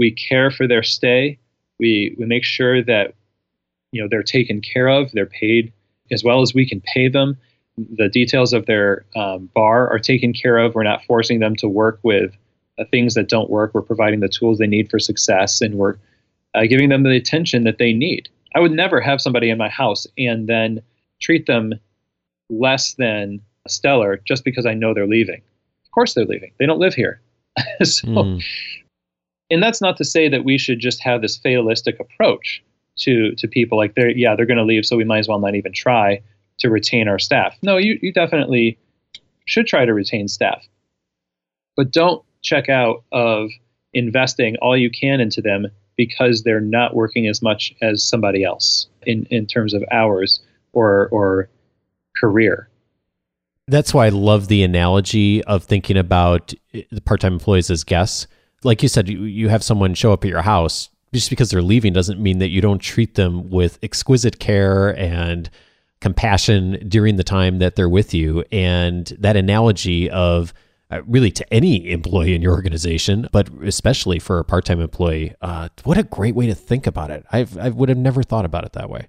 we 0.00 0.10
care 0.10 0.50
for 0.50 0.66
their 0.66 0.82
stay, 0.82 1.38
we, 1.78 2.16
we 2.18 2.24
make 2.24 2.42
sure 2.42 2.82
that 2.82 3.14
you 3.92 4.02
know 4.02 4.08
they're 4.10 4.22
taken 4.22 4.60
care 4.60 4.88
of, 4.88 5.12
they're 5.12 5.26
paid 5.26 5.72
as 6.10 6.24
well 6.24 6.40
as 6.40 6.54
we 6.54 6.66
can 6.66 6.80
pay 6.80 7.08
them. 7.08 7.36
The 7.76 8.08
details 8.08 8.52
of 8.52 8.66
their 8.66 9.04
um, 9.14 9.48
bar 9.54 9.88
are 9.88 9.98
taken 9.98 10.32
care 10.32 10.58
of. 10.58 10.74
We're 10.74 10.82
not 10.82 11.04
forcing 11.04 11.38
them 11.38 11.54
to 11.56 11.68
work 11.68 12.00
with 12.02 12.34
uh, 12.78 12.84
things 12.90 13.14
that 13.14 13.28
don't 13.28 13.50
work. 13.50 13.72
We're 13.74 13.82
providing 13.82 14.20
the 14.20 14.28
tools 14.28 14.58
they 14.58 14.66
need 14.66 14.90
for 14.90 14.98
success, 14.98 15.60
and 15.60 15.74
we're 15.74 15.96
uh, 16.54 16.62
giving 16.68 16.88
them 16.88 17.02
the 17.02 17.16
attention 17.16 17.64
that 17.64 17.78
they 17.78 17.92
need. 17.92 18.28
I 18.54 18.60
would 18.60 18.72
never 18.72 19.00
have 19.00 19.20
somebody 19.20 19.50
in 19.50 19.58
my 19.58 19.68
house 19.68 20.06
and 20.18 20.48
then 20.48 20.82
treat 21.20 21.46
them 21.46 21.74
less 22.48 22.94
than 22.94 23.40
stellar 23.68 24.20
just 24.26 24.44
because 24.44 24.66
I 24.66 24.74
know 24.74 24.94
they're 24.94 25.06
leaving. 25.06 25.42
Of 25.84 25.90
course, 25.92 26.14
they're 26.14 26.24
leaving. 26.24 26.52
They 26.58 26.66
don't 26.66 26.80
live 26.80 26.94
here. 26.94 27.20
so, 27.82 28.06
mm. 28.06 28.42
And 29.50 29.62
that's 29.62 29.80
not 29.80 29.96
to 29.96 30.04
say 30.04 30.28
that 30.28 30.44
we 30.44 30.58
should 30.58 30.80
just 30.80 31.02
have 31.02 31.22
this 31.22 31.36
fatalistic 31.36 31.98
approach 32.00 32.62
to 32.96 33.34
to 33.36 33.48
people 33.48 33.78
like 33.78 33.94
they're 33.94 34.10
yeah 34.10 34.34
they're 34.34 34.46
going 34.46 34.58
to 34.58 34.64
leave, 34.64 34.86
so 34.86 34.96
we 34.96 35.04
might 35.04 35.18
as 35.18 35.28
well 35.28 35.38
not 35.38 35.54
even 35.54 35.72
try 35.72 36.20
to 36.58 36.70
retain 36.70 37.08
our 37.08 37.18
staff. 37.18 37.56
No, 37.62 37.76
you 37.76 37.98
you 38.02 38.12
definitely 38.12 38.78
should 39.46 39.66
try 39.66 39.84
to 39.84 39.94
retain 39.94 40.28
staff, 40.28 40.66
but 41.76 41.90
don't 41.90 42.22
check 42.42 42.68
out 42.68 43.04
of 43.12 43.50
investing 43.92 44.56
all 44.62 44.76
you 44.76 44.90
can 44.90 45.20
into 45.20 45.42
them 45.42 45.66
because 45.96 46.42
they're 46.42 46.60
not 46.60 46.94
working 46.94 47.26
as 47.26 47.42
much 47.42 47.74
as 47.82 48.02
somebody 48.02 48.44
else 48.44 48.86
in, 49.02 49.26
in 49.26 49.46
terms 49.46 49.74
of 49.74 49.82
hours 49.90 50.40
or 50.72 51.08
or 51.10 51.48
career 52.16 52.70
that's 53.70 53.94
why 53.94 54.06
I 54.06 54.08
love 54.08 54.48
the 54.48 54.62
analogy 54.62 55.42
of 55.44 55.64
thinking 55.64 55.96
about 55.96 56.52
eh, 56.74 56.82
the 56.90 57.00
part-time 57.00 57.34
employees 57.34 57.70
as 57.70 57.84
guests. 57.84 58.26
Like 58.62 58.82
you 58.82 58.88
said, 58.88 59.08
you, 59.08 59.24
you 59.24 59.48
have 59.48 59.62
someone 59.62 59.94
show 59.94 60.12
up 60.12 60.24
at 60.24 60.28
your 60.28 60.42
house 60.42 60.90
just 61.12 61.30
because 61.30 61.50
they're 61.50 61.62
leaving 61.62 61.92
doesn't 61.92 62.20
mean 62.20 62.38
that 62.38 62.48
you 62.50 62.60
don't 62.60 62.78
treat 62.78 63.14
them 63.14 63.50
with 63.50 63.78
exquisite 63.82 64.38
care 64.38 64.96
and 64.96 65.50
compassion 66.00 66.86
during 66.88 67.16
the 67.16 67.24
time 67.24 67.58
that 67.58 67.76
they're 67.76 67.88
with 67.88 68.14
you. 68.14 68.44
And 68.52 69.06
that 69.18 69.36
analogy 69.36 70.08
of 70.10 70.52
uh, 70.90 71.02
really 71.06 71.30
to 71.30 71.54
any 71.54 71.90
employee 71.90 72.34
in 72.34 72.42
your 72.42 72.52
organization, 72.52 73.28
but 73.32 73.48
especially 73.62 74.18
for 74.18 74.38
a 74.38 74.44
part-time 74.44 74.80
employee, 74.80 75.34
uh, 75.40 75.68
what 75.84 75.98
a 75.98 76.02
great 76.02 76.34
way 76.34 76.46
to 76.46 76.54
think 76.54 76.86
about 76.86 77.10
it. 77.10 77.24
I've, 77.30 77.56
I 77.58 77.70
would 77.70 77.88
have 77.88 77.98
never 77.98 78.22
thought 78.22 78.44
about 78.44 78.64
it 78.64 78.72
that 78.72 78.90
way. 78.90 79.08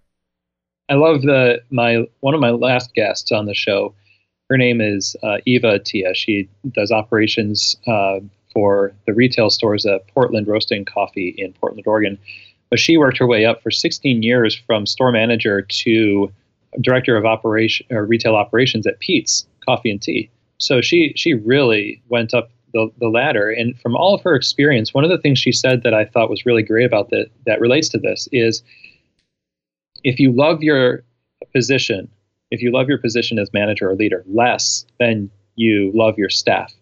I 0.89 0.95
love 0.95 1.21
the 1.21 1.61
my 1.69 2.05
one 2.19 2.34
of 2.34 2.41
my 2.41 2.49
last 2.49 2.93
guests 2.93 3.32
on 3.32 3.45
the 3.45 3.53
show 3.53 3.95
her 4.51 4.57
name 4.57 4.82
is 4.82 5.15
uh, 5.23 5.38
Eva 5.45 5.80
Tia. 5.80 6.13
She 6.13 6.49
does 6.73 6.91
operations 6.91 7.78
uh, 7.88 8.19
for 8.53 8.93
the 9.05 9.13
retail 9.13 9.49
stores 9.49 9.85
at 9.85 10.07
Portland 10.09 10.47
Roasting 10.47 10.85
Coffee 10.85 11.35
in 11.37 11.53
Portland, 11.53 11.83
Oregon. 11.85 12.17
But 12.69 12.79
she 12.79 12.97
worked 12.97 13.17
her 13.17 13.27
way 13.27 13.45
up 13.45 13.61
for 13.61 13.71
16 13.71 14.23
years 14.23 14.55
from 14.55 14.85
store 14.85 15.11
manager 15.11 15.61
to 15.61 16.31
director 16.79 17.17
of 17.17 17.25
operation 17.25 17.85
or 17.89 18.05
retail 18.05 18.35
operations 18.35 18.87
at 18.87 18.99
Peet's 18.99 19.45
Coffee 19.65 19.91
and 19.91 20.01
Tea. 20.01 20.29
So 20.57 20.79
she 20.81 21.13
she 21.15 21.33
really 21.33 22.01
went 22.09 22.33
up 22.33 22.51
the, 22.73 22.89
the 22.99 23.09
ladder. 23.09 23.49
And 23.49 23.77
from 23.79 23.95
all 23.95 24.15
of 24.15 24.21
her 24.21 24.35
experience, 24.35 24.93
one 24.93 25.03
of 25.03 25.09
the 25.09 25.17
things 25.17 25.39
she 25.39 25.51
said 25.51 25.83
that 25.83 25.93
I 25.93 26.05
thought 26.05 26.29
was 26.29 26.45
really 26.45 26.63
great 26.63 26.85
about 26.85 27.09
that 27.09 27.27
that 27.45 27.59
relates 27.59 27.89
to 27.89 27.97
this 27.97 28.27
is 28.31 28.63
if 30.03 30.19
you 30.19 30.31
love 30.31 30.63
your 30.63 31.03
position, 31.53 32.09
if 32.49 32.61
you 32.61 32.71
love 32.71 32.87
your 32.87 32.97
position 32.97 33.39
as 33.39 33.51
manager 33.53 33.89
or 33.89 33.95
leader 33.95 34.23
less 34.27 34.85
than 34.99 35.29
you 35.55 35.91
love 35.93 36.17
your 36.17 36.29
staff, 36.29 36.73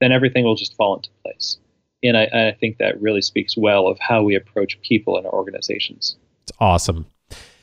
then 0.00 0.12
everything 0.12 0.44
will 0.44 0.54
just 0.56 0.76
fall 0.76 0.96
into 0.96 1.10
place. 1.22 1.58
And 2.02 2.16
I, 2.16 2.24
I 2.24 2.56
think 2.58 2.78
that 2.78 3.00
really 3.00 3.22
speaks 3.22 3.56
well 3.56 3.88
of 3.88 3.98
how 4.00 4.22
we 4.22 4.36
approach 4.36 4.80
people 4.82 5.18
in 5.18 5.26
our 5.26 5.32
organizations. 5.32 6.16
It's 6.44 6.52
awesome. 6.60 7.06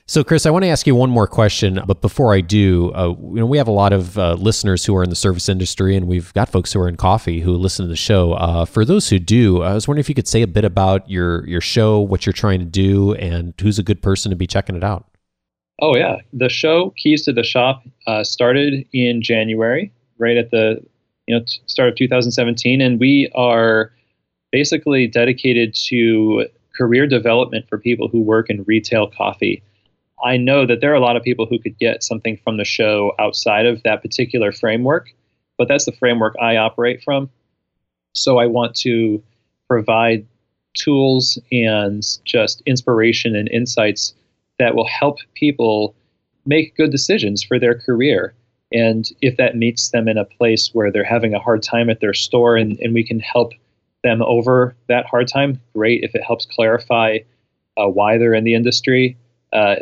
So, 0.07 0.23
Chris, 0.23 0.45
I 0.45 0.51
want 0.51 0.63
to 0.63 0.69
ask 0.69 0.85
you 0.85 0.93
one 0.93 1.09
more 1.09 1.25
question, 1.25 1.79
but 1.87 1.99
before 1.99 2.31
I 2.31 2.41
do, 2.41 2.91
uh, 2.93 3.15
you 3.19 3.39
know, 3.39 3.45
we 3.47 3.57
have 3.57 3.67
a 3.67 3.71
lot 3.71 3.91
of 3.91 4.19
uh, 4.19 4.33
listeners 4.35 4.85
who 4.85 4.95
are 4.95 5.01
in 5.01 5.09
the 5.09 5.15
service 5.15 5.49
industry, 5.49 5.95
and 5.95 6.07
we've 6.07 6.31
got 6.35 6.47
folks 6.47 6.71
who 6.71 6.79
are 6.79 6.87
in 6.87 6.95
coffee 6.95 7.39
who 7.39 7.53
listen 7.53 7.85
to 7.85 7.89
the 7.89 7.95
show. 7.95 8.33
Uh, 8.33 8.65
for 8.65 8.85
those 8.85 9.09
who 9.09 9.17
do, 9.17 9.63
I 9.63 9.73
was 9.73 9.87
wondering 9.87 10.01
if 10.01 10.09
you 10.09 10.13
could 10.13 10.27
say 10.27 10.43
a 10.43 10.47
bit 10.47 10.63
about 10.63 11.09
your 11.09 11.47
your 11.47 11.61
show, 11.61 11.99
what 11.99 12.23
you're 12.23 12.33
trying 12.33 12.59
to 12.59 12.65
do, 12.65 13.15
and 13.15 13.55
who's 13.59 13.79
a 13.79 13.83
good 13.83 14.03
person 14.03 14.29
to 14.29 14.35
be 14.35 14.45
checking 14.45 14.75
it 14.75 14.83
out. 14.83 15.07
Oh 15.81 15.95
yeah, 15.95 16.17
the 16.33 16.49
show 16.49 16.93
Keys 16.97 17.25
to 17.25 17.33
the 17.33 17.43
Shop 17.43 17.81
uh, 18.05 18.23
started 18.23 18.85
in 18.93 19.23
January, 19.23 19.91
right 20.19 20.37
at 20.37 20.51
the 20.51 20.85
you 21.27 21.37
know 21.37 21.43
start 21.65 21.89
of 21.89 21.95
2017, 21.95 22.81
and 22.81 22.99
we 22.99 23.29
are 23.35 23.91
basically 24.51 25.07
dedicated 25.07 25.75
to 25.75 26.47
career 26.75 27.07
development 27.07 27.67
for 27.69 27.77
people 27.77 28.07
who 28.07 28.21
work 28.21 28.49
in 28.49 28.63
retail 28.63 29.07
coffee. 29.07 29.63
I 30.23 30.37
know 30.37 30.65
that 30.65 30.81
there 30.81 30.91
are 30.91 30.95
a 30.95 31.01
lot 31.01 31.17
of 31.17 31.23
people 31.23 31.45
who 31.45 31.59
could 31.59 31.77
get 31.77 32.03
something 32.03 32.37
from 32.43 32.57
the 32.57 32.65
show 32.65 33.13
outside 33.19 33.65
of 33.65 33.83
that 33.83 34.01
particular 34.01 34.51
framework, 34.51 35.09
but 35.57 35.67
that's 35.67 35.85
the 35.85 35.91
framework 35.91 36.35
I 36.41 36.57
operate 36.57 37.01
from. 37.03 37.29
So 38.13 38.37
I 38.37 38.45
want 38.45 38.75
to 38.77 39.21
provide 39.67 40.25
tools 40.73 41.39
and 41.51 42.03
just 42.23 42.61
inspiration 42.65 43.35
and 43.35 43.49
insights 43.49 44.13
that 44.59 44.75
will 44.75 44.87
help 44.87 45.17
people 45.33 45.95
make 46.45 46.77
good 46.77 46.91
decisions 46.91 47.43
for 47.43 47.59
their 47.59 47.77
career. 47.77 48.33
And 48.71 49.09
if 49.21 49.37
that 49.37 49.55
meets 49.55 49.89
them 49.89 50.07
in 50.07 50.17
a 50.17 50.25
place 50.25 50.71
where 50.73 50.91
they're 50.91 51.03
having 51.03 51.33
a 51.33 51.39
hard 51.39 51.63
time 51.63 51.89
at 51.89 51.99
their 51.99 52.13
store 52.13 52.57
and, 52.57 52.79
and 52.79 52.93
we 52.93 53.03
can 53.03 53.19
help 53.19 53.53
them 54.03 54.21
over 54.23 54.75
that 54.87 55.05
hard 55.05 55.27
time, 55.27 55.59
great. 55.73 56.03
If 56.03 56.15
it 56.15 56.23
helps 56.23 56.45
clarify 56.45 57.19
uh, 57.77 57.87
why 57.87 58.17
they're 58.17 58.33
in 58.33 58.43
the 58.43 58.55
industry, 58.55 59.17
uh, 59.53 59.75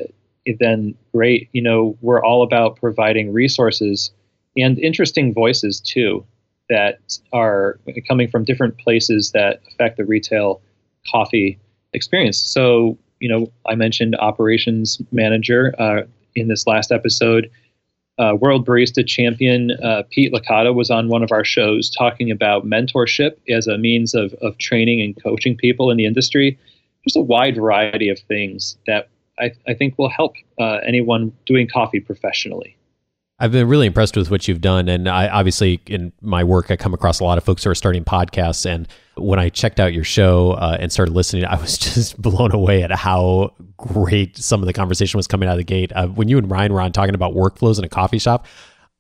then 0.60 0.96
great. 1.14 1.50
You 1.54 1.62
know, 1.62 1.98
we're 2.02 2.24
all 2.24 2.44
about 2.44 2.76
providing 2.78 3.32
resources 3.32 4.12
and 4.58 4.78
interesting 4.80 5.34
voices 5.34 5.80
too 5.80 6.26
that 6.70 7.20
are 7.32 7.80
coming 8.08 8.30
from 8.30 8.44
different 8.44 8.78
places 8.78 9.32
that 9.32 9.62
affect 9.72 9.98
the 9.98 10.06
retail 10.06 10.62
coffee 11.10 11.60
experience. 11.94 12.38
So, 12.38 12.98
you 13.20 13.30
know, 13.30 13.52
I 13.66 13.76
mentioned 13.76 14.16
operations 14.16 15.02
manager 15.12 15.74
uh, 15.80 16.02
in 16.36 16.48
this 16.48 16.66
last 16.68 16.92
episode. 16.92 17.50
Uh, 18.20 18.36
World 18.40 18.66
Barista 18.66 19.06
champion 19.06 19.72
uh, 19.84 20.04
Pete 20.12 20.32
Licata 20.32 20.74
was 20.74 20.92
on 20.92 21.10
one 21.10 21.24
of 21.24 21.32
our 21.32 21.44
shows 21.44 21.90
talking 21.90 22.30
about 22.30 22.66
mentorship 22.66 23.32
as 23.50 23.66
a 23.66 23.78
means 23.78 24.14
of, 24.14 24.34
of 24.42 24.58
training 24.60 25.02
and 25.02 25.22
coaching 25.22 25.58
people 25.58 25.90
in 25.90 25.98
the 25.98 26.06
industry. 26.06 26.58
There's 27.04 27.16
a 27.16 27.22
wide 27.22 27.56
variety 27.56 28.10
of 28.10 28.20
things 28.20 28.78
that 28.86 29.10
I, 29.40 29.52
I 29.68 29.74
think 29.74 29.98
will 29.98 30.10
help 30.10 30.36
uh, 30.60 30.78
anyone 30.86 31.34
doing 31.46 31.68
coffee 31.68 32.00
professionally. 32.00 32.78
I've 33.44 33.52
been 33.52 33.68
really 33.68 33.88
impressed 33.88 34.16
with 34.16 34.32
what 34.32 34.48
you've 34.48 34.62
done. 34.62 34.88
And 34.88 35.10
I 35.10 35.28
obviously, 35.28 35.82
in 35.88 36.14
my 36.22 36.46
work, 36.46 36.72
I 36.72 36.78
come 36.78 36.94
across 36.94 37.20
a 37.20 37.26
lot 37.26 37.38
of 37.38 37.44
folks 37.44 37.66
who 37.66 37.70
are 37.70 37.76
starting 37.76 38.06
podcasts. 38.06 38.66
And 38.66 38.88
when 39.16 39.38
I 39.38 39.50
checked 39.50 39.82
out 39.82 39.94
your 39.94 40.06
show 40.06 40.52
uh, 40.52 40.78
and 40.80 40.94
started 40.94 41.14
listening, 41.14 41.44
I 41.44 41.60
was 41.60 41.78
just 41.94 42.22
blown 42.22 42.54
away 42.54 42.84
at 42.84 42.92
how 42.92 43.54
great 43.76 44.38
some 44.38 44.62
of 44.62 44.66
the 44.68 44.72
conversation 44.72 45.18
was 45.18 45.28
coming 45.28 45.50
out 45.50 45.54
of 45.54 45.58
the 45.58 45.66
gate. 45.66 45.92
Uh, 45.94 46.08
when 46.08 46.30
you 46.30 46.38
and 46.38 46.50
Ryan 46.50 46.72
were 46.72 46.80
on 46.80 46.94
talking 46.94 47.16
about 47.16 47.34
workflows 47.34 47.78
in 47.78 47.84
a 47.84 47.90
coffee 47.90 48.18
shop, 48.18 48.46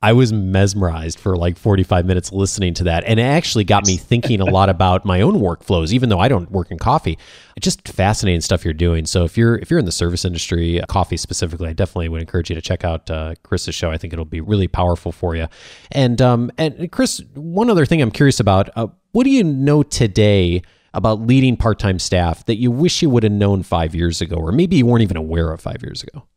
I 0.03 0.11
was 0.11 0.33
mesmerized 0.33 1.17
for 1.17 1.37
like 1.37 1.57
45 1.57 2.05
minutes 2.05 2.33
listening 2.33 2.73
to 2.73 2.83
that. 2.83 3.05
And 3.05 3.21
it 3.21 3.23
actually 3.23 3.63
got 3.63 3.87
me 3.87 3.95
thinking 3.95 4.41
a 4.41 4.45
lot 4.45 4.67
about 4.67 5.05
my 5.05 5.21
own 5.21 5.35
workflows, 5.35 5.93
even 5.93 6.09
though 6.09 6.19
I 6.19 6.27
don't 6.27 6.51
work 6.51 6.71
in 6.71 6.77
coffee. 6.77 7.17
It's 7.55 7.63
just 7.63 7.87
fascinating 7.87 8.41
stuff 8.41 8.65
you're 8.65 8.73
doing. 8.73 9.05
So 9.05 9.23
if 9.23 9.37
you're 9.37 9.55
if 9.55 9.71
you're 9.71 9.79
in 9.79 9.85
the 9.85 9.93
service 9.93 10.25
industry, 10.25 10.81
coffee 10.89 11.15
specifically, 11.15 11.69
I 11.69 11.73
definitely 11.73 12.09
would 12.09 12.19
encourage 12.19 12.49
you 12.49 12.55
to 12.55 12.61
check 12.61 12.83
out 12.83 13.09
uh, 13.09 13.35
Chris's 13.43 13.75
show. 13.75 13.91
I 13.91 13.97
think 13.97 14.11
it'll 14.11 14.25
be 14.25 14.41
really 14.41 14.67
powerful 14.67 15.13
for 15.13 15.37
you. 15.37 15.47
And 15.93 16.21
um, 16.21 16.51
and 16.57 16.91
Chris, 16.91 17.23
one 17.33 17.69
other 17.69 17.85
thing 17.85 18.01
I'm 18.01 18.11
curious 18.11 18.41
about, 18.41 18.69
uh, 18.75 18.87
what 19.13 19.23
do 19.23 19.29
you 19.29 19.43
know 19.45 19.83
today 19.83 20.63
about 20.93 21.21
leading 21.21 21.55
part-time 21.55 21.97
staff 21.97 22.45
that 22.45 22.57
you 22.57 22.71
wish 22.71 23.01
you 23.01 23.09
would 23.09 23.23
have 23.23 23.31
known 23.31 23.63
five 23.63 23.95
years 23.95 24.19
ago, 24.19 24.35
or 24.35 24.51
maybe 24.51 24.75
you 24.75 24.85
weren't 24.85 25.01
even 25.01 25.17
aware 25.17 25.49
of 25.53 25.61
five 25.61 25.81
years 25.81 26.03
ago? 26.03 26.27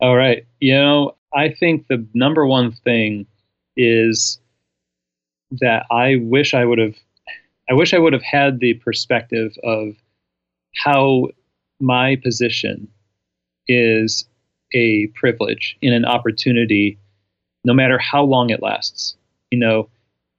All 0.00 0.16
right. 0.16 0.44
You 0.60 0.74
know, 0.74 1.12
I 1.34 1.50
think 1.50 1.86
the 1.88 2.06
number 2.14 2.46
one 2.46 2.72
thing 2.72 3.26
is 3.76 4.38
that 5.60 5.84
I 5.90 6.16
wish 6.16 6.54
I 6.54 6.64
would 6.64 6.78
have 6.78 6.94
I 7.70 7.74
wish 7.74 7.92
I 7.92 7.98
would 7.98 8.14
have 8.14 8.22
had 8.22 8.60
the 8.60 8.74
perspective 8.74 9.52
of 9.62 9.94
how 10.74 11.28
my 11.80 12.16
position 12.16 12.88
is 13.66 14.26
a 14.72 15.08
privilege 15.08 15.76
and 15.82 15.92
an 15.92 16.04
opportunity 16.04 16.98
no 17.64 17.74
matter 17.74 17.98
how 17.98 18.24
long 18.24 18.50
it 18.50 18.62
lasts. 18.62 19.16
You 19.50 19.58
know, 19.58 19.88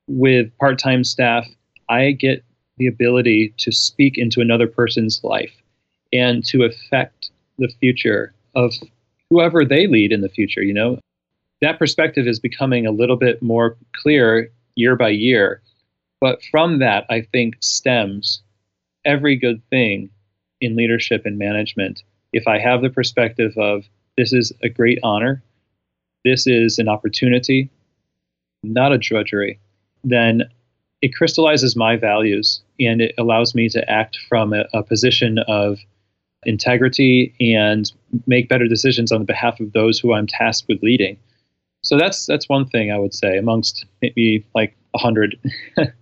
with 0.07 0.55
part-time 0.57 1.03
staff, 1.03 1.47
I 1.87 2.11
get 2.11 2.43
the 2.77 2.87
ability 2.87 3.53
to 3.57 3.71
speak 3.71 4.17
into 4.17 4.41
another 4.41 4.67
person's 4.67 5.23
life 5.23 5.53
and 6.11 6.43
to 6.45 6.63
affect 6.63 7.29
the 7.59 7.71
future 7.79 8.33
of 8.55 8.73
whoever 9.29 9.65
they 9.65 9.87
lead 9.87 10.11
in 10.11 10.21
the 10.21 10.29
future, 10.29 10.61
you 10.61 10.73
know. 10.73 10.99
That 11.61 11.79
perspective 11.79 12.27
is 12.27 12.39
becoming 12.39 12.85
a 12.85 12.91
little 12.91 13.17
bit 13.17 13.41
more 13.41 13.77
clear 13.93 14.51
year 14.75 14.95
by 14.95 15.09
year. 15.09 15.61
But 16.21 16.41
from 16.51 16.79
that, 16.79 17.05
I 17.09 17.21
think 17.21 17.55
stems 17.59 18.41
every 19.05 19.35
good 19.35 19.61
thing 19.69 20.09
in 20.61 20.75
leadership 20.75 21.25
and 21.25 21.37
management. 21.37 22.03
If 22.33 22.47
I 22.47 22.59
have 22.59 22.81
the 22.81 22.89
perspective 22.89 23.57
of 23.57 23.83
this 24.17 24.33
is 24.33 24.51
a 24.61 24.69
great 24.69 24.99
honor, 25.03 25.41
this 26.25 26.45
is 26.45 26.79
an 26.79 26.89
opportunity, 26.89 27.69
not 28.63 28.91
a 28.91 28.97
drudgery, 28.97 29.59
then 30.03 30.43
it 31.01 31.15
crystallizes 31.15 31.75
my 31.75 31.95
values 31.95 32.61
and 32.79 33.01
it 33.01 33.15
allows 33.17 33.55
me 33.55 33.69
to 33.69 33.89
act 33.89 34.17
from 34.27 34.53
a, 34.53 34.65
a 34.73 34.83
position 34.83 35.39
of 35.47 35.79
integrity 36.43 37.33
and 37.39 37.91
make 38.27 38.49
better 38.49 38.67
decisions 38.67 39.11
on 39.11 39.25
behalf 39.25 39.59
of 39.59 39.73
those 39.73 39.99
who 39.99 40.13
I'm 40.13 40.27
tasked 40.27 40.67
with 40.67 40.81
leading. 40.81 41.17
So 41.81 41.97
that's 41.97 42.25
that's 42.25 42.49
one 42.49 42.67
thing 42.67 42.91
I 42.91 42.97
would 42.97 43.13
say 43.13 43.37
amongst 43.37 43.85
maybe 44.01 44.45
like 44.53 44.75
a 44.93 44.97
hundred. 44.97 45.37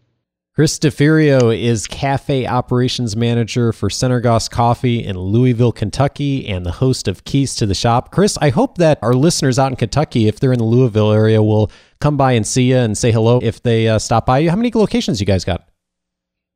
Chris 0.57 0.79
Deferio 0.79 1.55
is 1.55 1.85
cafe 1.85 2.47
operations 2.47 3.15
manager 3.15 3.71
for 3.71 3.89
Sunergos 3.89 4.49
Coffee 4.49 5.05
in 5.05 5.15
Louisville, 5.15 5.71
Kentucky, 5.71 6.47
and 6.47 6.65
the 6.65 6.71
host 6.71 7.07
of 7.07 7.23
Keys 7.25 7.53
to 7.57 7.67
the 7.67 7.75
Shop. 7.75 8.11
Chris, 8.11 8.39
I 8.41 8.49
hope 8.49 8.79
that 8.79 8.97
our 9.03 9.13
listeners 9.13 9.59
out 9.59 9.71
in 9.71 9.75
Kentucky, 9.75 10.27
if 10.27 10.39
they're 10.39 10.51
in 10.51 10.57
the 10.57 10.65
Louisville 10.65 11.11
area, 11.11 11.43
will 11.43 11.69
come 12.01 12.17
by 12.17 12.31
and 12.31 12.45
see 12.45 12.71
you 12.71 12.77
and 12.77 12.97
say 12.97 13.11
hello 13.11 13.39
if 13.43 13.61
they 13.61 13.87
uh, 13.87 13.99
stop 13.99 14.25
by 14.25 14.39
you. 14.39 14.49
How 14.49 14.55
many 14.55 14.71
locations 14.73 15.19
you 15.19 15.27
guys 15.27 15.45
got? 15.45 15.69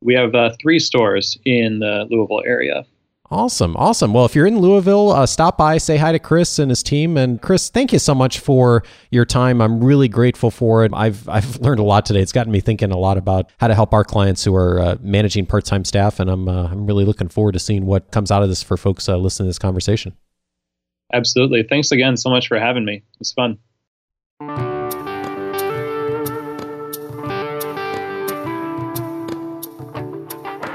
We 0.02 0.14
have 0.14 0.34
uh, 0.34 0.50
three 0.60 0.80
stores 0.80 1.38
in 1.44 1.78
the 1.78 2.08
Louisville 2.10 2.42
area. 2.44 2.84
Awesome. 3.32 3.74
Awesome. 3.78 4.12
Well, 4.12 4.26
if 4.26 4.34
you're 4.34 4.46
in 4.46 4.58
Louisville, 4.58 5.10
uh, 5.10 5.24
stop 5.24 5.56
by, 5.56 5.78
say 5.78 5.96
hi 5.96 6.12
to 6.12 6.18
Chris 6.18 6.58
and 6.58 6.70
his 6.70 6.82
team. 6.82 7.16
And 7.16 7.40
Chris, 7.40 7.70
thank 7.70 7.90
you 7.90 7.98
so 7.98 8.14
much 8.14 8.40
for 8.40 8.84
your 9.10 9.24
time. 9.24 9.62
I'm 9.62 9.82
really 9.82 10.06
grateful 10.06 10.50
for 10.50 10.84
it. 10.84 10.92
I've, 10.94 11.26
I've 11.30 11.56
learned 11.56 11.80
a 11.80 11.82
lot 11.82 12.04
today. 12.04 12.20
It's 12.20 12.30
gotten 12.30 12.52
me 12.52 12.60
thinking 12.60 12.90
a 12.92 12.98
lot 12.98 13.16
about 13.16 13.50
how 13.56 13.68
to 13.68 13.74
help 13.74 13.94
our 13.94 14.04
clients 14.04 14.44
who 14.44 14.54
are 14.54 14.78
uh, 14.78 14.96
managing 15.00 15.46
part 15.46 15.64
time 15.64 15.86
staff. 15.86 16.20
And 16.20 16.28
I'm, 16.28 16.46
uh, 16.46 16.68
I'm 16.68 16.84
really 16.86 17.06
looking 17.06 17.28
forward 17.28 17.52
to 17.52 17.58
seeing 17.58 17.86
what 17.86 18.10
comes 18.10 18.30
out 18.30 18.42
of 18.42 18.50
this 18.50 18.62
for 18.62 18.76
folks 18.76 19.08
uh, 19.08 19.16
listening 19.16 19.46
to 19.46 19.48
this 19.48 19.58
conversation. 19.58 20.14
Absolutely. 21.14 21.62
Thanks 21.62 21.90
again 21.90 22.18
so 22.18 22.28
much 22.28 22.48
for 22.48 22.58
having 22.58 22.84
me. 22.84 23.02
It's 23.18 23.32
fun. 23.32 23.58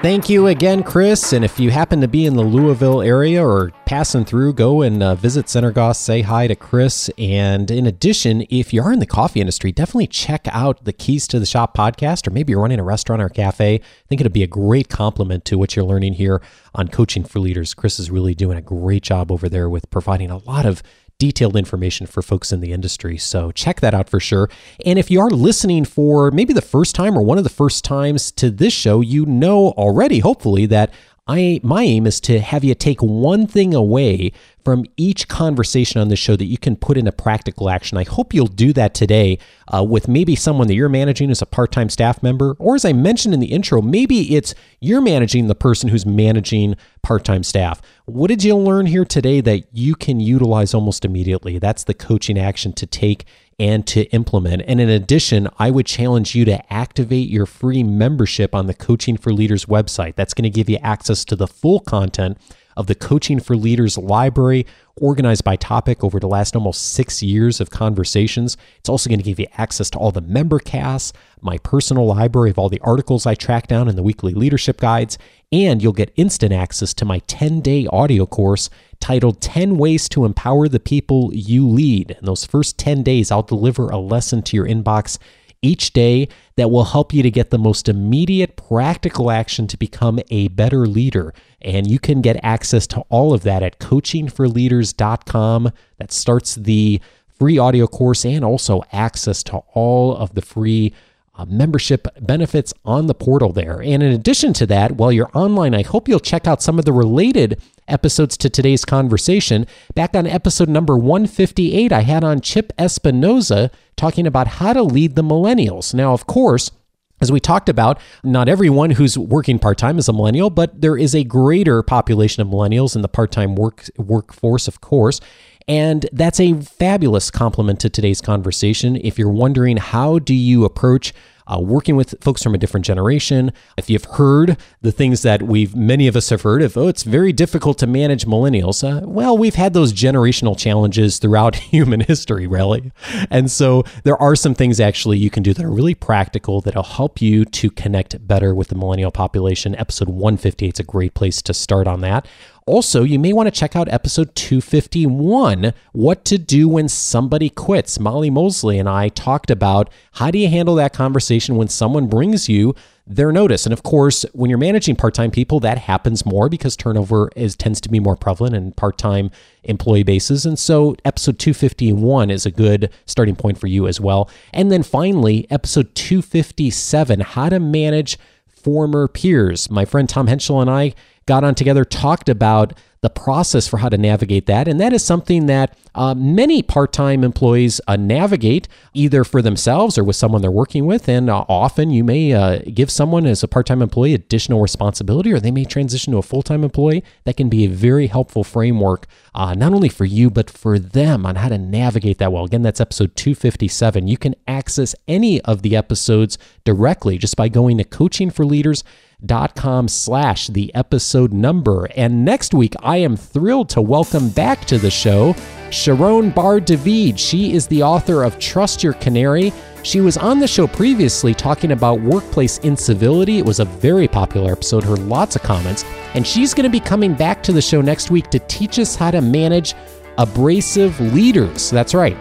Thank 0.08 0.30
you 0.30 0.48
again, 0.48 0.84
Chris. 0.84 1.34
And 1.34 1.44
if 1.44 1.60
you 1.60 1.70
happen 1.70 2.00
to 2.00 2.08
be 2.08 2.26
in 2.26 2.38
the 2.38 2.42
Louisville 2.42 3.02
area 3.02 3.46
or 3.46 3.72
passing 3.86 4.24
through, 4.24 4.54
go 4.54 4.82
and 4.82 5.04
uh, 5.04 5.16
visit 5.16 5.48
Sunergos. 5.48 5.98
Say 5.98 6.22
hi 6.22 6.48
to 6.48 6.56
Chris. 6.56 7.12
And 7.18 7.70
in 7.70 7.86
addition, 7.86 8.46
if 8.50 8.74
you 8.74 8.82
are 8.84 8.94
in 8.94 9.00
the 9.00 9.06
coffee 9.06 9.42
industry, 9.42 9.74
definitely 9.74 10.08
check 10.08 10.48
out 10.54 10.86
the 10.86 10.94
Keys 10.94 11.28
to 11.28 11.42
the 11.42 11.46
Shop 11.46 11.76
podcast, 11.76 12.26
or 12.26 12.32
maybe 12.32 12.52
you're 12.52 12.62
running 12.62 12.80
a 12.80 12.86
restaurant 12.86 13.22
or 13.22 13.26
a 13.26 13.30
cafe. 13.30 13.76
I 13.76 14.08
think 14.08 14.22
it'd 14.22 14.32
be 14.32 14.44
a 14.44 14.48
great 14.48 14.88
complement 14.88 15.44
to 15.44 15.58
what 15.58 15.76
you're 15.76 15.84
learning 15.84 16.14
here 16.14 16.42
on 16.74 16.88
Coaching 16.88 17.26
for 17.26 17.42
Leaders. 17.42 17.74
Chris 17.74 18.00
is 18.00 18.10
really 18.10 18.34
doing 18.34 18.58
a 18.58 18.62
great 18.62 19.04
job 19.04 19.30
over 19.30 19.50
there 19.50 19.70
with 19.70 19.90
providing 19.90 20.32
a 20.32 20.38
lot 20.38 20.66
of 20.66 20.82
detailed 21.20 21.56
information 21.56 22.06
for 22.06 22.22
folks 22.22 22.52
in 22.52 22.62
the 22.62 22.72
industry. 22.72 23.18
So 23.18 23.52
check 23.52 23.82
that 23.82 23.94
out 23.94 24.10
for 24.10 24.20
sure. 24.20 24.50
And 24.86 25.00
if 25.00 25.10
you 25.10 25.20
are 25.20 25.30
listening 25.30 25.86
for 25.86 26.30
maybe 26.32 26.54
the 26.54 26.62
first 26.62 26.96
time 26.96 27.18
or 27.18 27.22
one 27.22 27.38
of 27.38 27.44
the 27.44 27.50
first 27.50 27.84
times 27.84 28.32
to 28.34 28.52
this 28.52 28.74
show, 28.74 29.02
you 29.02 29.26
know 29.26 29.70
already, 29.72 30.20
hopefully, 30.20 30.66
that 30.68 30.92
I 31.28 31.60
my 31.64 31.84
aim 31.84 32.08
is 32.08 32.20
to 32.22 32.40
have 32.40 32.64
you 32.64 32.74
take 32.74 33.02
one 33.02 33.48
thing 33.48 33.74
away 33.74 34.32
from 34.64 34.86
each 34.98 35.28
conversation 35.28 36.02
on 36.02 36.10
the 36.10 36.16
show 36.16 36.36
that 36.36 36.46
you 36.46 36.58
can 36.58 36.76
put 36.76 36.98
into 36.98 37.12
practical 37.12 37.70
action. 37.70 37.98
I 37.98 38.04
hope 38.04 38.34
you'll 38.34 38.48
do 38.48 38.74
that 38.74 38.94
today 38.94 39.40
uh, 39.74 39.84
with 39.84 40.08
maybe 40.08 40.36
someone 40.36 40.68
that 40.68 40.76
you're 40.76 40.90
managing 40.90 41.32
as 41.32 41.42
a 41.42 41.46
part 41.46 41.72
time 41.72 41.90
staff 41.90 42.22
member, 42.22 42.56
or 42.60 42.76
as 42.76 42.86
I 42.86 42.94
mentioned 42.94 43.34
in 43.34 43.40
the 43.40 43.48
intro, 43.48 43.82
maybe 43.82 44.36
it's 44.36 44.54
you're 44.80 45.02
managing 45.02 45.48
the 45.48 45.56
person 45.56 45.90
who's 45.90 46.06
managing 46.06 46.76
part 47.02 47.24
time 47.24 47.44
staff. 47.44 47.82
What 48.06 48.28
did 48.28 48.44
you 48.44 48.56
learn 48.56 48.86
here 48.86 49.06
today 49.06 49.42
that 49.42 49.64
you 49.72 49.96
can 49.96 50.20
utilize 50.20 50.74
almost 50.74 51.06
immediately? 51.06 51.60
That's 51.60 51.84
the 51.84 51.94
coaching 51.94 52.38
action 52.38 52.74
to 52.74 52.86
take 52.86 53.26
and 53.60 53.88
to 53.88 54.04
implement. 54.12 54.62
And 54.68 54.80
in 54.80 54.90
addition, 54.90 55.50
I 55.58 55.72
would 55.72 55.86
challenge 55.86 56.36
you 56.36 56.46
to 56.46 56.74
activate 56.74 57.30
your 57.30 57.46
free 57.46 57.84
membership 57.84 58.54
on 58.54 58.68
the 58.68 58.74
Coaching 58.74 59.18
for 59.18 59.34
Leaders 59.34 59.66
website. 59.66 60.16
That's 60.16 60.34
going 60.34 60.44
to 60.44 60.50
give 60.50 60.70
you 60.70 60.78
access 60.78 61.26
to 61.26 61.36
the 61.36 61.48
full 61.48 61.80
content 61.80 62.38
of 62.78 62.86
the 62.86 62.94
Coaching 62.94 63.40
for 63.40 63.56
Leaders 63.58 63.98
library, 63.98 64.68
organized 64.96 65.44
by 65.44 65.56
topic 65.56 66.04
over 66.04 66.20
the 66.20 66.28
last 66.28 66.56
almost 66.56 66.94
six 66.94 67.24
years 67.24 67.60
of 67.60 67.72
conversations. 67.72 68.56
It's 68.78 68.90
also 68.90 69.10
going 69.10 69.20
to 69.20 69.26
give 69.26 69.40
you 69.40 69.48
access 69.58 69.90
to 69.90 69.98
all 69.98 70.12
the 70.12 70.22
member 70.22 70.60
casts, 70.60 71.12
my 71.42 71.58
personal 71.58 72.06
library 72.06 72.52
of 72.52 72.60
all 72.60 72.70
the 72.70 72.80
articles 72.82 73.26
I 73.26 73.34
track 73.34 73.66
down 73.66 73.90
in 73.90 73.96
the 73.96 74.04
weekly 74.04 74.36
leadership 74.36 74.80
guides, 74.80 75.18
and 75.52 75.82
you'll 75.82 75.94
get 75.94 76.14
instant 76.16 76.54
access 76.54 76.94
to 76.96 77.06
my 77.06 77.20
10 77.26 77.62
day 77.62 77.88
audio 77.88 78.28
course 78.28 78.70
titled 79.00 79.42
10 79.42 79.78
Ways 79.78 80.10
to 80.10 80.26
Empower 80.26 80.68
the 80.68 80.80
People 80.80 81.32
You 81.34 81.68
Lead. 81.68 82.12
In 82.12 82.26
those 82.26 82.46
first 82.46 82.78
10 82.78 83.04
days, 83.04 83.32
I'll 83.32 83.44
deliver 83.44 83.90
a 83.90 83.98
lesson 83.98 84.42
to 84.44 84.56
your 84.58 84.68
inbox 84.68 85.18
each 85.62 85.92
day 85.94 86.28
that 86.56 86.70
will 86.70 86.86
help 86.86 87.14
you 87.14 87.24
to 87.24 87.32
get 87.32 87.50
the 87.50 87.58
most 87.58 87.90
immediate 87.90 88.56
practical 88.56 89.32
action 89.32 89.68
to 89.68 89.78
become 89.78 90.20
a 90.30 90.48
better 90.50 90.86
leader. 90.86 91.34
And 91.62 91.90
you 91.90 92.00
can 92.00 92.22
get 92.22 92.40
access 92.44 92.86
to 92.88 93.02
all 93.10 93.34
of 93.34 93.44
that 93.44 93.64
at 93.64 93.80
coachingforleaders.com. 93.80 95.72
That 95.98 96.12
starts 96.12 96.56
the 96.56 97.02
free 97.28 97.58
audio 97.58 97.88
course 97.88 98.26
and 98.26 98.44
also 98.44 98.84
access 98.92 99.44
to 99.44 99.58
all 99.74 100.16
of 100.16 100.34
the 100.36 100.42
free 100.42 100.94
uh, 101.38 101.46
membership 101.46 102.08
benefits 102.20 102.74
on 102.84 103.08
the 103.08 103.14
portal 103.14 103.54
there. 103.54 103.82
And 103.82 104.02
in 104.02 104.12
addition 104.12 104.54
to 104.54 104.66
that, 104.68 104.94
while 104.94 105.12
you're 105.12 105.30
online, 105.34 105.76
I 105.76 105.84
hope 105.84 106.08
you'll 106.08 106.20
check 106.20 106.48
out 106.48 106.64
some 106.64 106.80
of 106.80 106.86
the 106.86 106.92
related 106.92 107.62
episodes 107.88 108.36
to 108.38 108.50
today's 108.50 108.84
conversation. 108.84 109.68
Back 109.94 110.16
on 110.16 110.26
episode 110.26 110.68
number 110.68 110.98
158, 110.98 111.92
I 111.92 112.02
had 112.02 112.24
on 112.24 112.42
Chip 112.42 112.74
Espinoza 112.78 113.72
talking 113.96 114.26
about 114.26 114.48
how 114.48 114.74
to 114.74 114.84
lead 114.84 115.16
the 115.16 115.24
millennials. 115.24 115.94
Now, 115.94 116.14
of 116.14 116.26
course, 116.26 116.72
as 117.20 117.32
we 117.32 117.40
talked 117.40 117.70
about, 117.70 118.00
not 118.24 118.50
everyone 118.50 118.92
who's 118.92 119.18
working 119.18 119.58
part 119.58 119.78
time 119.78 119.98
is 119.98 120.08
a 120.08 120.14
millennial, 120.14 120.50
but 120.50 120.82
there 120.82 120.98
is 120.98 121.16
a 121.16 121.24
greater 121.24 121.82
population 121.82 122.42
of 122.42 122.48
millennials 122.48 122.96
in 122.96 123.02
the 123.02 123.08
part 123.08 123.32
time 123.32 123.56
work 123.56 123.86
workforce, 123.98 124.68
of 124.68 124.82
course. 124.82 125.20
And 125.68 126.08
that's 126.14 126.40
a 126.40 126.54
fabulous 126.62 127.30
complement 127.30 127.80
to 127.82 127.90
today's 127.90 128.22
conversation. 128.22 128.96
If 128.96 129.20
you're 129.20 129.30
wondering 129.30 129.78
how 129.78 130.20
do 130.20 130.34
you 130.34 130.64
approach 130.64 131.14
uh, 131.48 131.60
working 131.60 131.96
with 131.96 132.16
folks 132.22 132.44
from 132.44 132.54
a 132.54 132.58
different 132.58 132.86
generation. 132.86 133.52
If 133.78 133.90
you've 133.90 134.06
heard 134.06 134.58
the 134.82 134.92
things 134.92 135.22
that 135.22 135.44
we've 135.44 135.76
many 135.76 136.08
of 136.08 136.16
us 136.16 136.30
have 136.30 136.42
heard 136.42 136.62
of, 136.62 136.78
oh, 136.78 136.88
it's 136.88 137.04
very 137.04 137.32
difficult 137.32 137.78
to 137.80 137.88
manage 137.88 138.26
millennials. 138.26 138.84
Uh, 138.84 139.08
well, 139.08 139.38
we've 139.38 139.56
had 139.56 139.74
those 139.74 139.94
generational 139.94 140.58
challenges 140.58 141.20
throughout 141.20 141.56
human 141.56 142.02
history, 142.02 142.48
really, 142.48 142.92
and 143.30 143.50
so 143.50 143.84
there 144.04 144.22
are 144.22 144.36
some 144.36 144.54
things 144.54 144.80
actually 144.80 145.18
you 145.18 145.30
can 145.30 145.44
do 145.44 145.54
that 145.54 145.64
are 145.64 145.72
really 145.72 145.96
practical 145.96 146.62
that'll 146.62 146.84
help 146.84 147.22
you 147.22 147.46
to 147.46 147.72
connect 147.72 148.28
better 148.28 148.54
with 148.54 148.68
the 148.68 148.76
millennial 148.76 149.12
population. 149.12 149.76
Episode 149.76 150.10
158 150.10 150.76
is 150.76 150.80
a 150.80 150.84
great 150.84 151.14
place 151.14 151.42
to 151.42 151.54
start 151.54 151.88
on 151.88 152.02
that. 152.02 152.28
Also, 152.68 153.04
you 153.04 153.18
may 153.18 153.32
want 153.32 153.48
to 153.48 153.60
check 153.60 153.78
out 153.78 153.88
episode 153.88 154.36
251 154.36 155.72
What 155.94 156.26
to 156.26 156.38
Do 156.38 156.68
When 156.68 156.90
Somebody 156.90 157.50
Quits. 157.50 157.98
Molly 157.98 158.30
Mosley 158.30 158.78
and 158.78 158.90
I 158.90 159.08
talked 159.08 159.50
about 159.50 159.90
how 160.12 160.32
do 160.32 160.38
you 160.38 160.50
handle 160.50 160.76
that 160.76 160.92
conversation 160.92 161.56
when 161.56 161.70
someone 161.70 162.08
brings 162.08 162.50
you 162.50 162.76
their 163.08 163.32
notice. 163.32 163.66
And 163.66 163.72
of 163.72 163.84
course, 163.84 164.26
when 164.34 164.50
you're 164.50 164.60
managing 164.60 164.98
part-time 164.98 165.32
people, 165.32 165.62
that 165.62 165.78
happens 165.78 166.26
more 166.26 166.50
because 166.50 166.76
turnover 166.76 167.30
is 167.38 167.56
tends 167.56 167.80
to 167.80 167.90
be 167.90 168.02
more 168.02 168.18
prevalent 168.18 168.54
in 168.54 168.74
part-time 168.74 169.32
employee 169.64 170.04
bases. 170.04 170.46
And 170.46 170.60
so 170.60 170.98
episode 171.06 171.40
251 171.40 172.30
is 172.30 172.46
a 172.46 172.52
good 172.52 172.92
starting 173.06 173.38
point 173.38 173.58
for 173.58 173.68
you 173.68 173.88
as 173.88 174.02
well. 174.02 174.30
And 174.52 174.74
then 174.74 174.84
finally, 174.84 175.48
episode 175.50 175.96
257, 175.96 177.22
how 177.22 177.48
to 177.48 177.62
manage 177.62 178.20
former 178.46 179.08
peers. 179.08 179.70
My 179.70 179.86
friend 179.86 180.10
Tom 180.10 180.28
Henschel 180.28 180.60
and 180.60 180.70
I 180.70 180.94
got 181.28 181.44
on 181.44 181.54
together, 181.54 181.86
talked 181.86 182.30
about 182.30 182.74
the 183.02 183.10
process 183.12 183.68
for 183.68 183.78
how 183.78 183.90
to 183.90 183.98
navigate 183.98 184.48
that. 184.48 184.68
And 184.68 184.82
that 184.82 184.92
is 184.92 185.04
something 185.04 185.46
that 185.46 185.78
uh, 185.94 186.16
many 186.16 186.64
part 186.64 186.92
time 186.92 187.24
employees 187.24 187.80
uh, 187.88 187.96
navigate 187.96 188.68
either 188.94 189.24
for 189.24 189.42
themselves 189.42 189.98
or 189.98 190.04
with 190.04 190.16
someone 190.16 190.42
they're 190.42 190.50
working 190.50 190.86
with. 190.86 191.08
And 191.08 191.30
uh, 191.30 191.46
often 191.48 191.92
you 191.92 192.04
may 192.04 192.34
uh, 192.34 192.60
give 192.74 192.90
someone 192.90 193.28
as 193.28 193.44
a 193.44 193.48
part 193.48 193.68
time 193.68 193.82
employee 193.82 194.16
additional 194.16 194.62
responsibility, 194.62 195.32
or 195.32 195.40
they 195.40 195.52
may 195.52 195.64
transition 195.64 196.12
to 196.14 196.18
a 196.18 196.24
full 196.24 196.42
time 196.42 196.64
employee. 196.64 197.04
That 197.26 197.38
can 197.38 197.50
be 197.50 197.66
a 197.66 197.70
very 197.70 198.08
helpful 198.08 198.44
framework, 198.44 199.06
uh, 199.36 199.54
not 199.54 199.74
only 199.74 199.90
for 199.90 200.06
you, 200.06 200.32
but 200.32 200.50
for 200.50 200.80
them 200.80 201.26
on 201.26 201.36
how 201.36 201.50
to 201.50 201.58
navigate 201.58 202.18
that 202.18 202.32
well. 202.32 202.46
Again, 202.46 202.64
that's 202.64 202.82
episode 202.82 203.16
257. 203.16 204.08
You 204.08 204.18
can 204.18 204.36
access 204.48 204.96
any 205.08 205.40
of 205.42 205.62
the 205.62 205.76
episodes 205.76 206.40
directly 206.64 207.20
just 207.20 207.38
by 207.38 207.48
going 207.48 207.78
to 207.78 207.84
Coaching 207.84 208.32
for 208.32 208.44
Leaders 208.44 208.84
dot 209.26 209.56
com 209.56 209.88
slash 209.88 210.48
the 210.48 210.74
episode 210.76 211.34
number. 211.34 211.86
And 211.96 212.24
next 212.24 212.54
week, 212.54 212.76
I 212.82 212.98
am 212.98 213.18
thrilled 213.18 213.70
to 213.70 213.82
welcome 213.82 214.30
back 214.30 214.66
to 214.66 214.78
the 214.78 214.92
show 214.92 215.34
Sharone 215.70 216.34
Bar-David. 216.34 217.20
She 217.20 217.54
is 217.54 217.68
the 217.68 217.84
author 217.84 218.24
of 218.24 218.38
Trust 218.40 218.84
Your 218.84 218.94
Canary. 218.94 219.52
She 219.84 220.02
was 220.02 220.18
on 220.18 220.40
the 220.40 220.48
show 220.48 220.68
previously 220.68 221.34
talking 221.34 221.72
about 221.72 222.02
workplace 222.02 222.58
incivility. 222.60 223.38
It 223.40 223.46
was 223.46 223.60
a 223.60 223.66
very 223.66 224.08
popular 224.08 224.52
episode, 224.52 224.84
heard 224.84 225.00
lots 225.00 225.36
of 225.36 225.44
comments. 225.44 225.84
And 226.14 226.26
she's 226.26 226.54
going 226.54 226.66
to 226.66 226.70
be 226.70 226.80
coming 226.80 227.14
back 227.14 227.42
to 227.44 227.52
the 227.52 227.62
show 227.62 227.82
next 227.82 228.12
week 228.12 228.30
to 228.30 228.40
teach 228.40 228.80
us 228.80 228.96
how 228.96 229.12
to 229.12 229.22
manage 229.22 229.76
abrasive 230.18 231.00
leaders. 231.14 231.70
That's 231.70 231.94
right. 231.94 232.18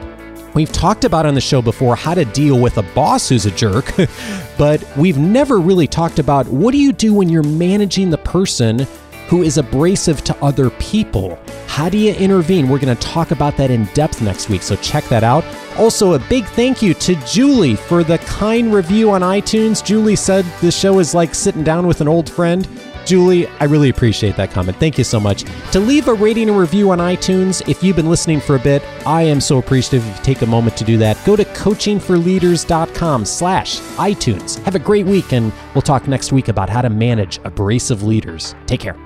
We've 0.56 0.72
talked 0.72 1.04
about 1.04 1.26
on 1.26 1.34
the 1.34 1.40
show 1.42 1.60
before 1.60 1.96
how 1.96 2.14
to 2.14 2.24
deal 2.24 2.58
with 2.58 2.78
a 2.78 2.82
boss 2.82 3.28
who's 3.28 3.44
a 3.44 3.50
jerk, 3.50 3.92
but 4.58 4.82
we've 4.96 5.18
never 5.18 5.58
really 5.60 5.86
talked 5.86 6.18
about 6.18 6.48
what 6.48 6.72
do 6.72 6.78
you 6.78 6.94
do 6.94 7.12
when 7.12 7.28
you're 7.28 7.42
managing 7.42 8.08
the 8.08 8.16
person 8.16 8.86
who 9.28 9.42
is 9.42 9.58
abrasive 9.58 10.24
to 10.24 10.36
other 10.42 10.70
people. 10.70 11.38
How 11.66 11.90
do 11.90 11.98
you 11.98 12.14
intervene? 12.14 12.70
We're 12.70 12.78
going 12.78 12.96
to 12.96 13.02
talk 13.06 13.32
about 13.32 13.58
that 13.58 13.70
in 13.70 13.84
depth 13.92 14.22
next 14.22 14.48
week, 14.48 14.62
so 14.62 14.76
check 14.76 15.04
that 15.10 15.22
out. 15.22 15.44
Also, 15.76 16.14
a 16.14 16.18
big 16.20 16.46
thank 16.46 16.80
you 16.80 16.94
to 16.94 17.16
Julie 17.26 17.76
for 17.76 18.02
the 18.02 18.16
kind 18.18 18.72
review 18.72 19.10
on 19.10 19.20
iTunes. 19.20 19.84
Julie 19.84 20.16
said 20.16 20.46
the 20.62 20.72
show 20.72 21.00
is 21.00 21.14
like 21.14 21.34
sitting 21.34 21.64
down 21.64 21.86
with 21.86 22.00
an 22.00 22.08
old 22.08 22.30
friend. 22.30 22.66
Julie, 23.06 23.46
I 23.46 23.64
really 23.64 23.88
appreciate 23.88 24.36
that 24.36 24.50
comment. 24.50 24.76
Thank 24.78 24.98
you 24.98 25.04
so 25.04 25.18
much. 25.20 25.44
To 25.72 25.80
leave 25.80 26.08
a 26.08 26.14
rating 26.14 26.48
and 26.48 26.58
review 26.58 26.90
on 26.90 26.98
iTunes, 26.98 27.66
if 27.68 27.82
you've 27.82 27.96
been 27.96 28.10
listening 28.10 28.40
for 28.40 28.56
a 28.56 28.58
bit, 28.58 28.82
I 29.06 29.22
am 29.22 29.40
so 29.40 29.58
appreciative 29.58 30.06
if 30.08 30.18
you 30.18 30.24
take 30.24 30.42
a 30.42 30.46
moment 30.46 30.76
to 30.78 30.84
do 30.84 30.98
that. 30.98 31.16
Go 31.24 31.36
to 31.36 31.44
coachingforleaders.com 31.44 33.24
slash 33.24 33.80
iTunes. 33.80 34.62
Have 34.64 34.74
a 34.74 34.80
great 34.80 35.06
week, 35.06 35.32
and 35.32 35.52
we'll 35.74 35.82
talk 35.82 36.08
next 36.08 36.32
week 36.32 36.48
about 36.48 36.68
how 36.68 36.82
to 36.82 36.90
manage 36.90 37.38
abrasive 37.44 38.02
leaders. 38.02 38.54
Take 38.66 38.80
care. 38.80 39.05